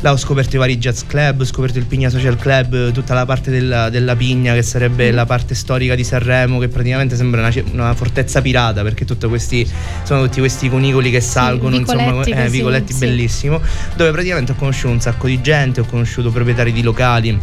là 0.00 0.12
ho 0.12 0.16
scoperto 0.16 0.56
i 0.56 0.58
vari 0.58 0.76
jazz 0.78 1.02
club, 1.06 1.40
ho 1.40 1.44
scoperto 1.44 1.78
il 1.78 1.86
Pigna 1.86 2.10
Social 2.10 2.36
Club, 2.36 2.92
tutta 2.92 3.14
la 3.14 3.24
parte 3.24 3.50
della, 3.50 3.90
della 3.90 4.16
Pigna, 4.16 4.54
che 4.54 4.62
sarebbe 4.62 5.12
Mm. 5.12 5.14
la 5.14 5.26
parte 5.26 5.54
storica 5.54 5.94
di 5.94 6.04
Sanremo, 6.04 6.58
che 6.58 6.68
praticamente 6.68 7.16
sembra 7.16 7.40
una, 7.40 7.52
una 7.72 7.94
fortezza 7.94 8.40
pirata, 8.40 8.82
perché 8.82 9.04
tutti 9.04 9.26
questi 9.26 9.68
sono 10.02 10.22
tutti 10.24 10.40
questi 10.40 10.68
cunicoli 10.68 11.10
che 11.10 11.20
salgono, 11.20 11.76
insomma, 11.76 12.04
vicoletti 12.04 12.30
eh, 12.30 12.48
vicoletti 12.48 12.92
sì. 12.92 12.98
bellissimo, 13.00 13.60
dove 13.96 14.10
praticamente 14.10 14.52
ho 14.52 14.54
conosciuto 14.54 14.92
un 14.92 15.00
sacco 15.00 15.26
di 15.26 15.40
gente, 15.40 15.80
ho 15.80 15.84
conosciuto 15.84 16.30
proprietari 16.30 16.72
di 16.72 16.82
locali 16.82 17.38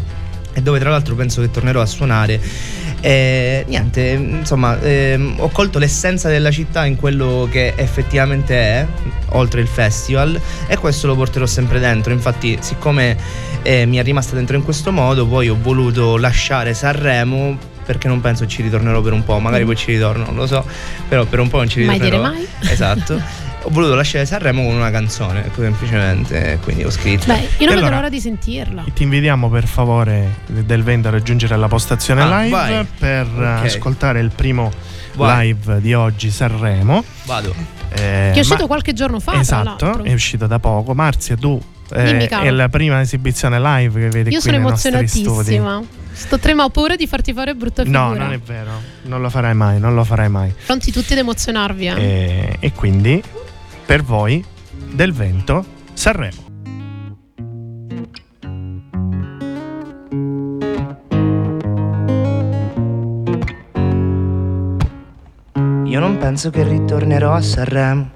e 0.54 0.60
dove 0.60 0.78
tra 0.78 0.90
l'altro 0.90 1.14
penso 1.14 1.40
che 1.40 1.50
tornerò 1.50 1.80
a 1.80 1.86
suonare. 1.86 2.40
E 3.04 3.64
niente, 3.66 4.10
insomma, 4.10 4.80
ehm, 4.80 5.34
ho 5.38 5.48
colto 5.48 5.80
l'essenza 5.80 6.28
della 6.28 6.52
città 6.52 6.86
in 6.86 6.94
quello 6.94 7.48
che 7.50 7.74
effettivamente 7.76 8.54
è, 8.54 8.86
oltre 9.30 9.60
il 9.60 9.66
festival, 9.66 10.40
e 10.68 10.76
questo 10.76 11.08
lo 11.08 11.16
porterò 11.16 11.44
sempre 11.44 11.80
dentro. 11.80 12.12
Infatti, 12.12 12.56
siccome 12.60 13.16
eh, 13.62 13.86
mi 13.86 13.96
è 13.96 14.02
rimasta 14.04 14.36
dentro 14.36 14.56
in 14.56 14.62
questo 14.62 14.92
modo, 14.92 15.26
poi 15.26 15.48
ho 15.48 15.58
voluto 15.60 16.16
lasciare 16.16 16.74
Sanremo 16.74 17.70
perché 17.84 18.06
non 18.06 18.20
penso 18.20 18.46
ci 18.46 18.62
ritornerò 18.62 19.00
per 19.00 19.12
un 19.12 19.24
po', 19.24 19.40
magari 19.40 19.64
poi 19.64 19.74
ci 19.74 19.90
ritorno, 19.92 20.24
non 20.26 20.36
lo 20.36 20.46
so, 20.46 20.64
però 21.08 21.24
per 21.24 21.40
un 21.40 21.48
po' 21.48 21.56
non 21.58 21.68
ci 21.68 21.82
Mai 21.82 21.98
ritornerò. 21.98 22.30
dire 22.30 22.72
Esatto. 22.72 23.20
ho 23.64 23.70
voluto 23.70 23.94
lasciare 23.94 24.26
Sanremo 24.26 24.64
con 24.64 24.74
una 24.74 24.90
canzone, 24.90 25.48
semplicemente, 25.54 26.58
quindi 26.62 26.84
ho 26.84 26.90
scritto. 26.90 27.26
Beh, 27.26 27.34
io 27.34 27.40
non 27.40 27.48
vedo 27.58 27.72
allora- 27.78 27.94
l'ora 27.96 28.08
di 28.08 28.20
sentirla. 28.20 28.84
Ti 28.92 29.02
invitiamo 29.02 29.48
per 29.48 29.66
favore 29.66 30.40
del 30.46 30.82
Vento 30.82 31.08
a 31.08 31.10
raggiungere 31.10 31.56
la 31.56 31.68
postazione 31.68 32.22
Ah, 32.22 32.40
live 32.42 32.50
vai. 32.50 32.86
per 32.98 33.26
Ok. 33.26 33.64
ascoltare 33.64 34.20
il 34.20 34.30
primo 34.34 34.72
Vai. 35.14 35.46
live 35.48 35.80
di 35.80 35.94
oggi 35.94 36.30
Sanremo. 36.30 37.04
Vado. 37.24 37.54
Eh, 37.94 38.30
Che 38.32 38.32
è 38.32 38.38
uscito 38.40 38.62
ma- 38.62 38.66
qualche 38.66 38.92
giorno 38.94 39.20
fa, 39.20 39.38
Esatto, 39.38 40.02
è 40.02 40.12
uscito 40.12 40.46
da 40.46 40.58
poco. 40.58 40.94
Marzia, 40.94 41.36
tu 41.36 41.60
eh, 41.94 42.26
è 42.26 42.50
la 42.50 42.68
prima 42.70 43.00
esibizione 43.00 43.60
live 43.60 44.00
che 44.00 44.08
vedi 44.08 44.30
Io 44.32 44.40
qui 44.40 44.50
sono 44.50 44.56
emozionatissima. 44.56 45.82
Sto 46.14 46.38
tremando, 46.38 46.68
ho 46.68 46.70
paura 46.70 46.94
di 46.96 47.06
farti 47.06 47.32
fare 47.32 47.54
brutta 47.54 47.82
figura. 47.84 48.02
No, 48.08 48.14
non 48.14 48.32
è 48.32 48.38
vero, 48.38 48.70
non 49.04 49.20
lo 49.22 49.30
farai 49.30 49.54
mai, 49.54 49.78
non 49.80 49.94
lo 49.94 50.04
farai 50.04 50.28
mai. 50.28 50.52
Pronti 50.66 50.90
tutti 50.92 51.12
ad 51.12 51.18
emozionarvi, 51.20 51.86
eh? 51.86 51.94
E, 52.02 52.56
e 52.60 52.72
quindi 52.72 53.22
per 53.92 54.04
voi 54.04 54.42
del 54.90 55.12
vento 55.12 55.62
Sanremo. 55.92 56.40
Io 65.84 66.00
non 66.00 66.16
penso 66.16 66.48
che 66.48 66.62
ritornerò 66.62 67.34
a 67.34 67.42
Sanremo. 67.42 68.12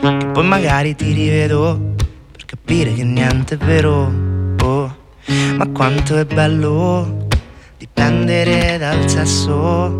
Che 0.00 0.26
poi 0.32 0.46
magari 0.46 0.94
ti 0.94 1.10
rivedo 1.10 1.94
per 2.30 2.44
capire 2.44 2.94
che 2.94 3.02
niente 3.02 3.54
è 3.54 3.58
vero. 3.58 4.12
Oh, 4.62 4.96
ma 5.56 5.66
quanto 5.70 6.16
è 6.16 6.24
bello 6.24 7.26
dipendere 7.76 8.78
dal 8.78 9.10
sesso. 9.10 9.96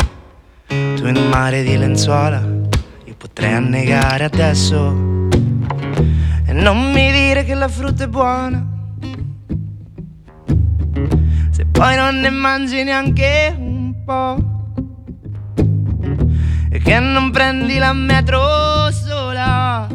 Tu 0.66 1.06
in 1.08 1.16
un 1.16 1.28
mare 1.28 1.64
di 1.64 1.76
lenzuola, 1.76 2.53
potrei 3.24 3.54
annegare 3.54 4.24
adesso. 4.24 5.28
E 6.44 6.52
non 6.52 6.92
mi 6.92 7.10
dire 7.10 7.42
che 7.44 7.54
la 7.54 7.68
frutta 7.68 8.04
è 8.04 8.06
buona. 8.06 8.66
Se 11.50 11.64
poi 11.64 11.96
non 11.96 12.20
ne 12.20 12.28
mangi 12.28 12.82
neanche 12.82 13.54
un 13.56 13.94
po' 14.04 14.52
E 16.70 16.78
che 16.78 16.98
non 16.98 17.30
prendi 17.30 17.78
la 17.78 17.92
metro 17.92 18.90
sola 18.90 19.86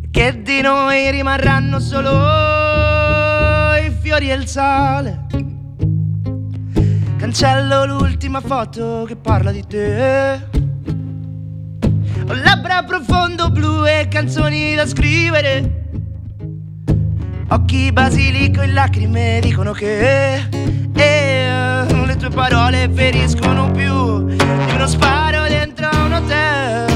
E 0.00 0.08
che 0.10 0.42
di 0.42 0.60
noi 0.60 1.10
rimarranno 1.10 1.80
solo 1.80 2.10
i 3.76 3.90
fiori 4.00 4.30
e 4.30 4.34
il 4.34 4.46
sale 4.46 5.26
Cancello 7.16 7.84
l'ultima 7.86 8.40
foto 8.40 9.04
che 9.06 9.16
parla 9.16 9.50
di 9.52 9.64
te 9.66 10.51
Ho 12.28 12.34
labbra 12.34 12.82
profondo 12.84 13.50
blu 13.50 13.84
e 13.84 14.08
canzoni 14.08 14.74
da 14.74 14.86
scrivere 14.86 15.80
Occhi 17.52 17.92
basilico 17.92 18.62
e 18.62 18.66
lacrime 18.68 19.38
dicono 19.42 19.72
che 19.72 20.36
eh, 20.36 20.46
le 22.06 22.16
tue 22.16 22.30
parole 22.30 22.88
feriscono 22.90 23.70
più 23.70 24.24
di 24.24 24.72
uno 24.74 24.86
sparo 24.86 25.46
dentro 25.48 25.90
un 25.92 26.12
hotel. 26.14 26.90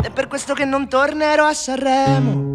È 0.00 0.10
per 0.10 0.28
questo 0.28 0.54
che 0.54 0.64
non 0.64 0.88
tornerò 0.88 1.44
a 1.44 1.52
Sanremo. 1.52 2.52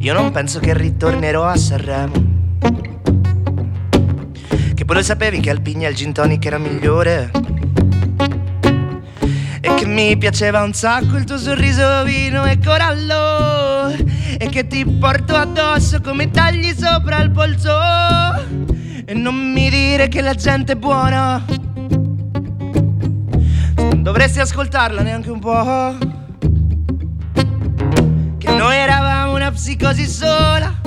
Io 0.00 0.12
non 0.12 0.30
penso 0.32 0.60
che 0.60 0.74
ritornerò 0.74 1.44
a 1.44 1.56
Sanremo. 1.56 2.33
Poi 4.84 4.96
lo 4.96 5.02
sapevi 5.02 5.40
che 5.40 5.48
al 5.48 5.62
Pigna 5.62 5.88
il 5.88 5.94
gin 5.94 6.12
tonic 6.12 6.44
era 6.44 6.58
migliore. 6.58 7.30
E 9.60 9.74
che 9.74 9.86
mi 9.86 10.14
piaceva 10.18 10.62
un 10.62 10.74
sacco 10.74 11.16
il 11.16 11.24
tuo 11.24 11.38
sorriso 11.38 12.04
vino 12.04 12.44
e 12.44 12.58
corallo 12.58 13.88
E 14.38 14.48
che 14.50 14.66
ti 14.66 14.84
porto 14.84 15.34
addosso 15.34 16.02
come 16.02 16.30
tagli 16.30 16.74
sopra 16.76 17.22
il 17.22 17.30
polso. 17.30 17.72
E 19.06 19.14
non 19.14 19.34
mi 19.34 19.70
dire 19.70 20.08
che 20.08 20.20
la 20.20 20.34
gente 20.34 20.72
è 20.72 20.76
buona. 20.76 21.42
Dovresti 23.96 24.40
ascoltarla 24.40 25.00
neanche 25.00 25.30
un 25.30 25.38
po' 25.38 25.96
Che 28.36 28.52
noi 28.52 28.76
eravamo 28.76 29.34
una 29.34 29.50
psicosi 29.50 30.06
sola 30.06 30.82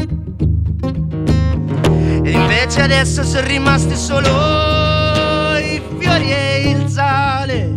Ed 2.28 2.34
invece 2.34 2.82
adesso 2.82 3.24
sono 3.24 3.48
rimasti 3.48 3.96
solo 3.96 5.58
i 5.60 5.82
fiori 5.98 6.30
e 6.30 6.70
il 6.72 6.90
sale 6.90 7.70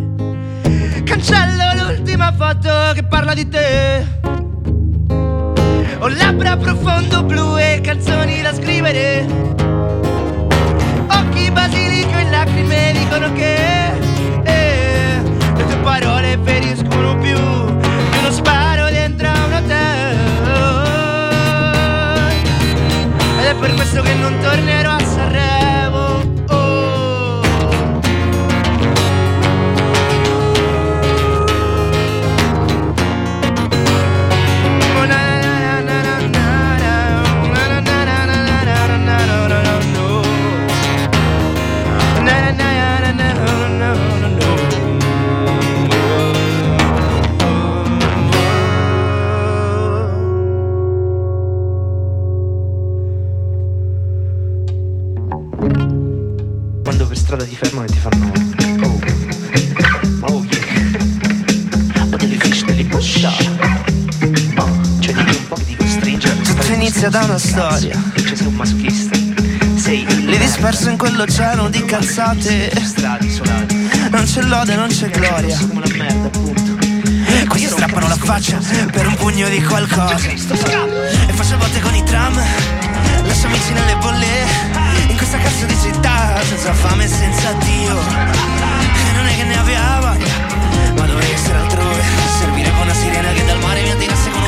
Cancello 1.05 1.87
l'ultima 1.87 2.33
foto 2.33 2.91
che 2.93 3.03
parla 3.03 3.33
di 3.33 3.47
te. 3.47 4.05
Ho 5.99 6.07
labbra 6.09 6.57
profondo 6.57 7.23
blu 7.23 7.57
e 7.57 7.79
canzoni 7.81 8.41
da 8.41 8.53
scrivere. 8.53 9.25
Occhi 11.07 11.49
basilico 11.51 12.17
e 12.17 12.29
lacrime 12.29 12.91
dicono 12.91 13.31
che 13.31 13.55
eh, 14.43 15.21
le 15.55 15.65
tue 15.65 15.77
parole 15.81 16.37
feriscono 16.43 17.17
più 17.19 17.60
Ed 23.71 23.77
è 23.77 23.83
per 23.83 23.85
questo 23.85 24.01
che 24.01 24.13
non 24.15 24.37
tornerò 24.39 25.00
isolati. 72.49 73.89
Non 74.09 74.23
c'è 74.23 74.41
lode, 74.41 74.75
non 74.75 74.87
c'è 74.87 75.09
gloria. 75.09 75.57
Qui 77.47 77.65
strappano 77.65 78.07
la 78.07 78.15
faccia 78.15 78.59
per 78.91 79.07
un 79.07 79.15
pugno 79.15 79.47
di 79.49 79.61
qualcosa. 79.61 80.27
E 80.27 81.33
faccio 81.33 81.57
botte 81.57 81.79
con 81.81 81.93
i 81.93 82.03
tram. 82.03 82.33
Lascio 83.23 83.45
amici 83.45 83.73
nelle 83.73 83.95
bolle. 83.97 84.27
In 85.07 85.17
questa 85.17 85.37
cazzo 85.37 85.65
di 85.65 85.77
città, 85.81 86.41
senza 86.47 86.73
fame 86.73 87.03
e 87.03 87.07
senza 87.07 87.51
Dio. 87.53 87.99
E 87.99 89.11
non 89.15 89.25
è 89.27 89.35
che 89.35 89.43
ne 89.43 89.57
aveva 89.57 90.17
ma 90.95 91.05
dovrei 91.05 91.31
essere 91.31 91.57
altrove. 91.57 92.01
Servirebbe 92.39 92.81
una 92.81 92.93
sirena 92.93 93.31
che 93.31 93.45
dal 93.45 93.59
mare 93.59 93.81
mi 93.81 93.91
attirasse 93.91 94.29
con 94.29 94.40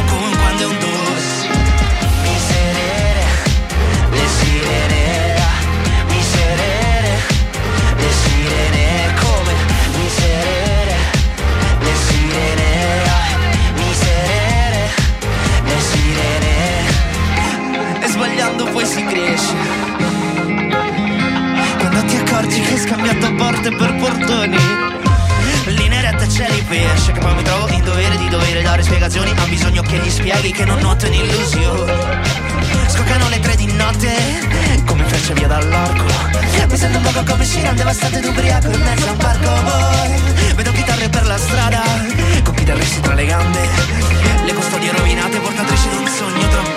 cresce. 19.33 19.53
Quando 21.79 22.03
ti 22.05 22.15
accorgi 22.15 22.61
che 22.61 22.73
hai 22.73 22.79
scambiato 22.79 23.33
porte 23.33 23.71
per 23.71 23.95
portoni. 23.95 24.57
Linea 25.65 26.01
retta 26.01 26.25
c'è 26.25 26.45
di 26.51 26.61
pesce 26.67 27.13
Che 27.13 27.19
poi 27.21 27.35
mi 27.35 27.41
trovo 27.41 27.69
in 27.69 27.81
dovere 27.85 28.17
di 28.17 28.27
dover 28.27 28.61
dare 28.61 28.83
spiegazioni 28.83 29.31
Ha 29.31 29.45
bisogno 29.45 29.81
che 29.81 29.97
gli 29.97 30.09
spieghi 30.09 30.51
che 30.51 30.65
non 30.65 30.77
noto 30.79 31.05
in 31.05 31.13
illusione 31.13 32.21
Scoccano 32.87 33.29
le 33.29 33.39
tre 33.39 33.55
di 33.55 33.71
notte 33.71 34.11
Come 34.85 35.05
frecce 35.05 35.33
via 35.35 35.47
dall'orco 35.47 36.03
Mi 36.69 36.77
sento 36.77 36.97
un 36.97 37.03
poco 37.05 37.23
come 37.23 37.45
Shiran 37.45 37.77
devastato 37.77 38.17
ed 38.17 38.25
ubriaco 38.25 38.71
in 38.71 38.81
mezzo 38.81 39.07
a 39.07 39.11
un 39.11 39.17
parco 39.17 39.49
boy 39.63 40.53
Vedo 40.53 40.71
chitarre 40.73 41.07
per 41.07 41.25
la 41.27 41.37
strada 41.37 41.81
Con 42.43 42.53
chitarristi 42.55 42.99
tra 42.99 43.13
le 43.13 43.25
gambe 43.25 43.69
Le 44.43 44.53
custodie 44.53 44.91
rovinate 44.91 45.39
portatrici 45.39 45.87
di 45.87 45.95
un 45.95 46.07
sogno 46.07 46.47
troppo 46.49 46.72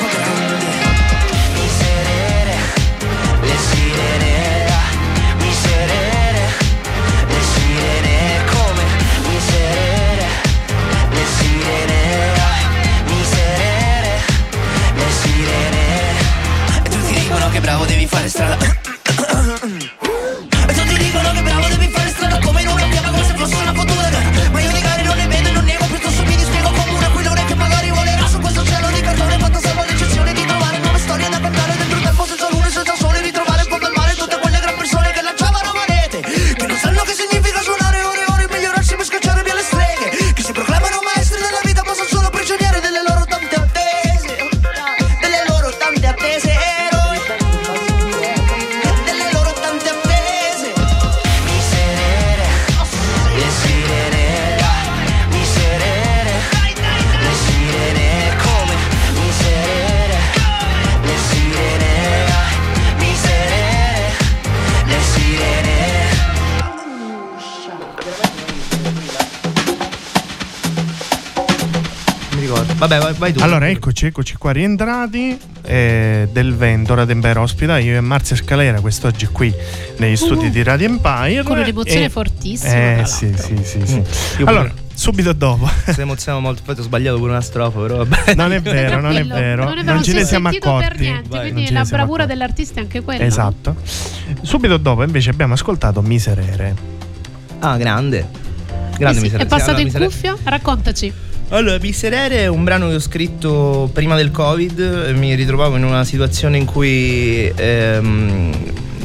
bravo 17.67 17.85
devi 17.85 18.07
fare 18.07 18.29
strada 18.29 18.86
vai, 73.31 73.33
tu. 73.33 73.43
Allora, 73.43 73.69
eccoci, 73.69 74.07
eccoci 74.07 74.37
qua 74.37 74.53
rientrati 74.53 75.39
eh, 75.63 76.29
del 76.33 76.55
vento, 76.55 76.95
Radember 76.95 77.39
ospita 77.39 77.79
io 77.79 77.97
e 77.97 78.01
Marzia 78.01 78.37
Scalera 78.37 78.81
quest'oggi 78.81 79.27
qui 79.27 79.53
negli 79.99 80.17
studi 80.17 80.51
di 80.51 80.63
Radio 80.63 80.87
Empire. 80.89 81.43
Con 81.43 81.59
un'emozione 81.59 82.05
E- 82.07 82.09
fortissima, 82.11 83.01
Eh 83.01 83.03
sì, 83.07 83.33
sì, 83.37 83.57
sì, 83.63 83.81
sì. 83.87 84.03
Io 84.39 84.47
Allora, 84.47 84.73
subito 84.95 85.33
dopo. 85.33 85.69
Si 85.93 86.01
emoziona 86.01 86.39
molto. 86.39 86.63
Poi 86.65 86.75
ti 86.75 86.81
ho 86.81 86.85
sbagliato 86.85 87.19
pure 87.19 87.31
una 87.33 87.41
strofa, 87.41 87.79
però 87.81 87.97
vabbè. 88.05 88.35
Non 88.37 88.53
è 88.53 88.61
vero, 88.61 89.01
non 89.01 89.17
è 89.17 89.25
vero. 89.25 89.65
Non, 89.65 89.73
è 89.73 89.77
vero, 89.77 89.83
Non 89.83 89.85
non 89.85 90.03
ce 90.03 90.13
ne 90.15 90.25
siamo 90.25 90.49
per 90.51 90.59
accorti. 90.59 91.01
niente, 91.03 91.29
Vai, 91.29 91.45
non 91.45 91.53
quindi 91.53 91.73
la 91.73 91.83
bravura 91.85 92.23
accorti. 92.25 92.27
dell'artista 92.39 92.81
è 92.81 92.83
anche 92.83 93.01
quella. 93.03 93.25
Esatto. 93.25 93.77
Subito 94.43 94.77
dopo 94.77 95.03
invece 95.03 95.31
abbiamo 95.31 95.55
ascoltato 95.55 96.01
Miserere. 96.03 96.75
Ah, 97.61 97.77
grande. 97.77 98.19
Eh 98.19 98.99
Grande 98.99 99.19
sì, 99.19 99.25
miseria. 99.25 99.45
è 99.45 99.49
passato 99.49 99.71
Allora, 99.73 99.81
in 99.81 99.87
miseria- 99.87 100.07
cuffia? 100.09 100.37
Raccontaci. 100.43 101.13
Allora, 101.51 101.79
Miserere 101.81 102.39
è 102.39 102.47
un 102.49 102.65
brano 102.65 102.89
che 102.89 102.97
ho 102.97 103.01
scritto 103.01 103.89
prima 103.93 104.17
del 104.17 104.33
Covid. 104.33 105.13
Mi 105.15 105.35
ritrovavo 105.35 105.77
in 105.77 105.85
una 105.85 106.03
situazione 106.03 106.57
in 106.57 106.65
cui 106.65 107.51
ehm, 107.55 108.53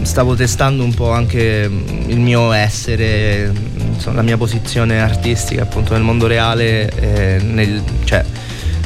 stavo 0.01 0.33
testando 0.33 0.83
un 0.83 0.91
po' 0.91 1.11
anche 1.11 1.69
il 2.07 2.19
mio 2.19 2.51
essere, 2.51 3.53
insomma, 3.93 4.17
la 4.17 4.21
mia 4.23 4.37
posizione 4.37 4.99
artistica 4.99 5.61
appunto 5.61 5.93
nel 5.93 6.01
mondo 6.01 6.25
reale. 6.25 6.89
eh, 6.89 7.41
nel- 7.43 7.83
cioè, 8.05 8.25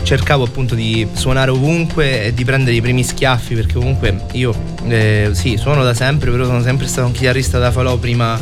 cercavo 0.03 0.43
appunto 0.43 0.75
di 0.75 1.07
suonare 1.13 1.49
ovunque 1.49 2.25
e 2.25 2.33
di 2.33 2.43
prendere 2.43 2.75
i 2.75 2.81
primi 2.81 3.03
schiaffi 3.03 3.55
perché 3.55 3.73
comunque 3.73 4.25
io 4.33 4.53
eh, 4.87 5.29
sì, 5.31 5.55
suono 5.55 5.81
da 5.81 5.93
sempre, 5.93 6.29
però 6.29 6.43
sono 6.43 6.61
sempre 6.61 6.87
stato 6.87 7.07
un 7.07 7.13
chitarrista 7.13 7.57
da 7.57 7.71
falò 7.71 7.95
prima 7.95 8.39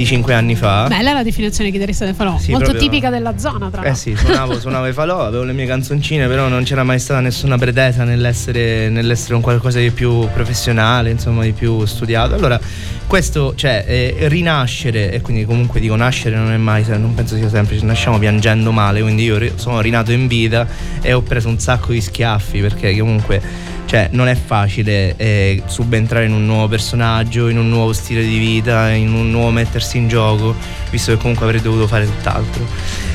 di 0.00 0.06
cinque 0.06 0.32
anni 0.32 0.54
fa. 0.56 0.86
Bella 0.88 1.12
la 1.12 1.22
definizione 1.22 1.66
di 1.66 1.72
chitarrista 1.76 2.06
del 2.06 2.14
falò, 2.14 2.38
Sì, 2.38 2.52
molto 2.52 2.70
proprio- 2.70 2.88
tipica 2.88 3.10
della 3.10 3.36
zona, 3.36 3.68
tra 3.68 3.82
Eh 3.82 3.84
l'altro. 3.88 3.94
sì, 3.94 4.16
suonavo, 4.16 4.58
suonavo 4.58 4.86
i 4.86 4.92
falò, 4.94 5.24
avevo 5.26 5.42
le 5.44 5.52
mie 5.52 5.66
canzoncine, 5.66 6.26
però 6.26 6.48
non 6.48 6.62
c'era 6.64 6.84
mai 6.84 6.98
stata 6.98 7.20
nessuna 7.20 7.58
pretesa 7.58 8.04
nell'essere, 8.04 8.88
nell'essere 8.88 9.34
un 9.34 9.42
qualcosa 9.42 9.78
di 9.78 9.90
più 9.90 10.26
professionale, 10.32 11.10
insomma, 11.10 11.42
di 11.42 11.52
più 11.52 11.84
studiato. 11.84 12.34
Allora, 12.34 12.58
questo, 13.06 13.52
cioè, 13.56 13.84
eh, 13.86 14.14
rinascere, 14.28 15.12
e 15.12 15.20
quindi 15.20 15.44
comunque 15.44 15.80
dico 15.80 15.96
nascere 15.96 16.36
non 16.36 16.50
è 16.50 16.56
mai, 16.56 16.82
non 16.88 17.12
penso 17.14 17.36
sia 17.36 17.50
semplice, 17.50 17.84
nasciamo 17.84 18.18
piangendo 18.18 18.72
male, 18.72 19.02
quindi 19.02 19.24
io 19.24 19.38
sono 19.56 19.80
rinato 19.82 20.12
in 20.12 20.26
vita 20.28 20.66
e 21.02 21.12
ho 21.12 21.20
preso 21.20 21.48
un 21.48 21.58
sacco 21.58 21.92
di 21.92 22.00
schiaffi 22.00 22.60
perché 22.60 22.96
comunque 22.96 23.68
cioè 23.90 24.08
non 24.12 24.28
è 24.28 24.36
facile 24.36 25.16
eh, 25.16 25.64
subentrare 25.66 26.26
in 26.26 26.32
un 26.32 26.46
nuovo 26.46 26.68
personaggio, 26.68 27.48
in 27.48 27.58
un 27.58 27.68
nuovo 27.68 27.92
stile 27.92 28.22
di 28.22 28.38
vita, 28.38 28.88
in 28.90 29.12
un 29.12 29.32
nuovo 29.32 29.50
mettersi 29.50 29.96
in 29.96 30.06
gioco, 30.06 30.54
visto 30.90 31.10
che 31.10 31.18
comunque 31.18 31.44
avrei 31.46 31.60
dovuto 31.60 31.88
fare 31.88 32.04
tutt'altro. 32.04 32.64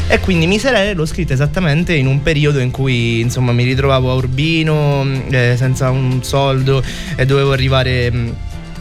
E 0.10 0.20
quindi 0.20 0.48
Miserere 0.48 0.94
l'ho 0.94 1.06
scritta 1.06 1.32
esattamente 1.32 1.94
in 1.94 2.08
un 2.08 2.22
periodo 2.22 2.60
in 2.60 2.72
cui 2.72 3.22
insomma 3.22 3.54
mi 3.54 3.64
ritrovavo 3.64 4.12
a 4.12 4.16
Urbino 4.16 5.06
mh, 5.06 5.22
eh, 5.30 5.56
senza 5.56 5.92
un 5.92 6.22
soldo 6.22 6.84
e 7.16 7.26
dovevo 7.26 7.54
arrivare 7.54 8.12
mh, 8.12 8.36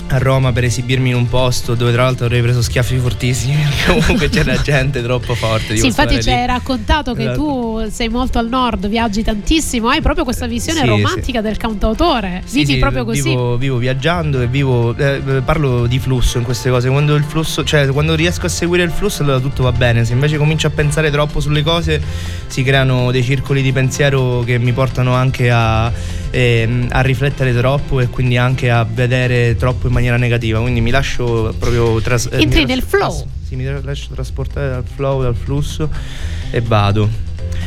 a 0.08 0.18
Roma 0.18 0.52
per 0.52 0.64
esibirmi 0.64 1.08
in 1.10 1.16
un 1.16 1.28
posto 1.28 1.74
dove 1.74 1.90
tra 1.92 2.02
l'altro 2.04 2.26
avrei 2.26 2.42
preso 2.42 2.60
schiaffi 2.62 2.98
fortissimi 2.98 3.54
perché 3.62 4.00
comunque 4.00 4.28
c'era 4.28 4.60
gente 4.60 5.02
troppo 5.02 5.34
forte. 5.34 5.76
Sì, 5.76 5.86
infatti 5.86 6.22
ci 6.22 6.30
hai 6.30 6.46
raccontato 6.46 7.14
che 7.14 7.22
Esatto. 7.22 7.38
tu 7.38 7.88
sei 7.90 8.08
molto 8.08 8.38
al 8.38 8.48
nord, 8.48 8.86
viaggi 8.88 9.22
tantissimo, 9.22 9.88
hai 9.88 10.00
proprio 10.02 10.24
questa 10.24 10.46
visione 10.46 10.80
Sì, 10.80 10.86
romantica 10.86 11.40
del 11.40 11.56
cantautore. 11.56 12.42
Sì, 12.44 12.58
Vivi 12.58 12.74
sì, 12.74 12.78
proprio 12.78 13.04
così. 13.04 13.22
Vivo, 13.22 13.56
vivo 13.56 13.76
viaggiando 13.78 14.40
e 14.40 14.46
vivo. 14.46 14.94
eh, 14.96 15.20
eh, 15.26 15.40
parlo 15.40 15.86
di 15.86 15.98
flusso 15.98 16.38
in 16.38 16.44
queste 16.44 16.70
cose. 16.70 16.88
Quando 16.90 17.14
il 17.14 17.24
flusso, 17.24 17.64
cioè 17.64 17.86
quando 17.88 18.14
riesco 18.14 18.46
a 18.46 18.50
seguire 18.50 18.82
il 18.84 18.90
flusso, 18.90 19.22
allora 19.22 19.40
tutto 19.40 19.62
va 19.62 19.72
bene. 19.72 20.04
Se 20.04 20.12
invece 20.12 20.36
comincio 20.36 20.66
a 20.66 20.70
pensare 20.70 21.10
troppo 21.10 21.40
sulle 21.40 21.62
cose, 21.62 22.00
si 22.46 22.62
creano 22.62 23.10
dei 23.10 23.22
circoli 23.24 23.62
di 23.62 23.72
pensiero 23.72 24.42
che 24.44 24.58
mi 24.58 24.72
portano 24.72 25.14
anche 25.14 25.50
a, 25.50 25.90
ehm, 26.34 26.88
a 26.90 27.00
riflettere 27.00 27.54
troppo 27.56 28.00
e 28.00 28.08
quindi 28.08 28.36
anche 28.36 28.70
a 28.70 28.84
vedere 28.84 29.54
troppo 29.56 29.86
in 29.86 29.92
maniera 29.92 30.16
negativa. 30.16 30.60
Quindi 30.60 30.80
mi 30.80 30.90
lascio 30.90 31.54
proprio 31.58 32.00
tras- 32.00 32.28
eh, 32.32 32.40
Entri 32.42 32.60
mi 32.62 32.66
nel 32.66 32.78
lascio- 32.90 32.96
flow. 32.98 33.26
sì, 33.46 33.56
mi 33.56 33.64
lascio 33.82 34.12
trasportare 34.12 34.68
dal 34.68 34.84
flow, 34.84 35.22
dal 35.22 35.36
flusso 35.36 35.88
e 36.50 36.60
vado. 36.60 37.08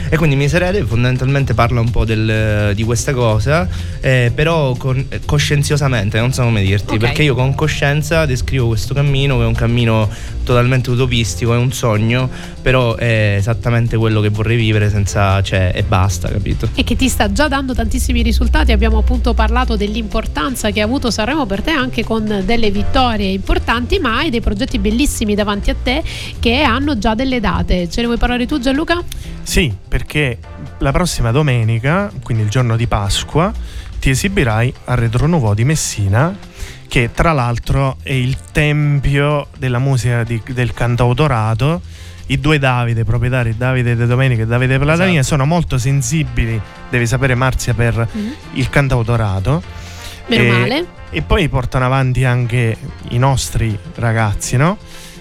E 0.09 0.17
quindi 0.17 0.35
Miserere 0.35 0.83
fondamentalmente 0.83 1.53
parla 1.53 1.79
un 1.79 1.89
po' 1.91 2.05
del- 2.05 2.73
di 2.75 2.83
questa 2.83 3.13
cosa, 3.13 3.67
eh, 4.01 4.31
però 4.33 4.73
con- 4.75 5.05
eh, 5.09 5.19
coscienziosamente, 5.25 6.19
non 6.19 6.31
so 6.33 6.43
come 6.43 6.61
dirti, 6.61 6.93
Ok. 6.95 6.99
perché 6.99 7.23
io 7.23 7.35
con 7.35 7.55
coscienza 7.55 8.25
descrivo 8.25 8.67
questo 8.67 8.93
cammino 8.93 9.37
che 9.37 9.43
è 9.43 9.47
un 9.47 9.53
cammino 9.55 10.09
totalmente 10.43 10.89
utopistico, 10.89 11.53
è 11.53 11.57
un 11.57 11.71
sogno, 11.73 12.29
però 12.61 12.95
è 12.95 13.35
esattamente 13.37 13.97
quello 13.97 14.21
che 14.21 14.29
vorrei 14.29 14.55
vivere 14.55 14.89
senza, 14.89 15.41
cioè, 15.41 15.71
e 15.75 15.83
basta, 15.83 16.29
capito? 16.29 16.69
e 16.73 16.83
che 16.83 16.95
ti 16.95 17.09
sta 17.09 17.31
già 17.31 17.47
dando 17.47 17.73
tantissimi 17.73 18.21
risultati. 18.21 18.71
Abbiamo 18.71 18.97
appunto 18.99 19.33
parlato 19.33 19.75
dell'importanza 19.75 20.71
che 20.71 20.79
ha 20.81 20.85
avuto 20.85 21.11
Sanremo 21.11 21.45
per 21.45 21.61
te 21.61 21.71
anche 21.71 22.03
con 22.03 22.43
delle 22.45 22.71
vittorie 22.71 23.29
importanti, 23.31 23.99
ma 23.99 24.17
hai 24.17 24.29
dei 24.29 24.41
progetti 24.41 24.79
bellissimi 24.79 25.35
davanti 25.35 25.69
a 25.69 25.75
te 25.81 26.01
che 26.39 26.61
hanno 26.61 26.97
già 26.97 27.13
delle 27.15 27.39
date. 27.39 27.89
Ce 27.89 27.99
ne 28.01 28.07
vuoi 28.07 28.17
parlare 28.17 28.45
tu 28.45 28.59
Gianluca? 28.59 29.01
Sì, 29.43 29.71
perché 29.87 30.37
la 30.79 30.91
prossima 30.91 31.31
domenica, 31.31 32.11
quindi 32.23 32.43
il 32.43 32.49
giorno 32.49 32.75
di 32.75 32.87
Pasqua, 32.87 33.51
ti 33.99 34.09
esibirai 34.09 34.73
a 34.85 34.95
Retro 34.95 35.27
Nouveau 35.27 35.53
di 35.53 35.63
Messina, 35.63 36.35
che 36.87 37.09
tra 37.13 37.31
l'altro 37.33 37.97
è 38.03 38.13
il 38.13 38.37
tempio 38.51 39.47
della 39.57 39.79
musica 39.79 40.23
di- 40.23 40.41
del 40.51 40.73
cantautorato. 40.73 41.81
I 42.29 42.39
due 42.39 42.59
Davide, 42.59 43.05
proprietari 43.05 43.55
Davide 43.55 43.95
De 43.95 44.05
Domenica 44.05 44.43
e 44.43 44.45
Davide 44.45 44.77
Platania, 44.77 45.19
Esatto. 45.21 45.27
sono 45.35 45.45
molto 45.45 45.77
sensibili, 45.77 46.59
devi 46.89 47.07
sapere 47.07 47.35
Marzia, 47.35 47.73
per 47.73 48.07
il 48.53 48.69
cantautorato. 48.69 49.63
Meno 50.27 50.43
E- 50.43 50.51
male. 50.59 50.85
E 51.09 51.21
poi 51.21 51.47
portano 51.47 51.85
avanti 51.85 52.25
anche 52.25 52.75
i 53.09 53.17
nostri 53.17 53.77
ragazzi, 53.95 54.57
no? 54.57 54.77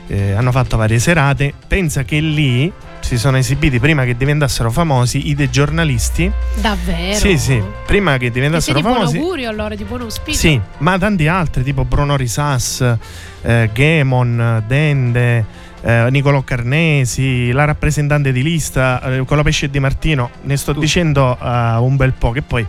Eh, 0.09 0.33
hanno 0.33 0.51
fatto 0.51 0.77
varie 0.77 0.99
serate. 0.99 1.53
Pensa 1.69 2.03
che 2.03 2.19
lì 2.19 2.71
si 3.07 3.19
sono 3.19 3.37
esibiti 3.37 3.79
prima 3.79 4.03
che 4.03 4.17
diventassero 4.17 4.69
famosi 4.69 5.29
i 5.29 5.37
dei 5.37 5.49
giornalisti. 5.49 6.29
Davvero? 6.61 7.15
Sì, 7.15 7.39
sì, 7.39 7.63
prima 7.87 8.17
che 8.17 8.27
E 8.27 8.31
diventassero 8.33 8.75
di 8.75 8.83
buon 8.83 8.97
famosi. 8.97 9.17
augurio 9.17 9.49
allora, 9.49 9.77
di 9.77 9.85
buon 9.85 10.01
auspicio. 10.01 10.37
Sì, 10.37 10.61
ma 10.79 10.99
tanti 10.99 11.29
altri, 11.29 11.63
tipo 11.63 11.85
Bruno 11.85 12.17
Risas, 12.17 12.97
eh, 13.43 13.71
Gemon, 13.73 14.65
Dende, 14.67 15.45
eh, 15.83 16.09
Nicolò 16.11 16.43
Carnesi, 16.43 17.53
la 17.53 17.65
rappresentante 17.65 18.33
di 18.33 18.43
lista, 18.43 19.01
eh, 19.01 19.25
Colapesce 19.25 19.67
e 19.67 19.71
Di 19.71 19.79
Martino. 19.79 20.31
Ne 20.43 20.57
sto 20.57 20.73
dicendo 20.73 21.39
eh, 21.41 21.77
un 21.77 21.95
bel 21.95 22.13
po' 22.13 22.33
che 22.33 22.43
poi 22.43 22.67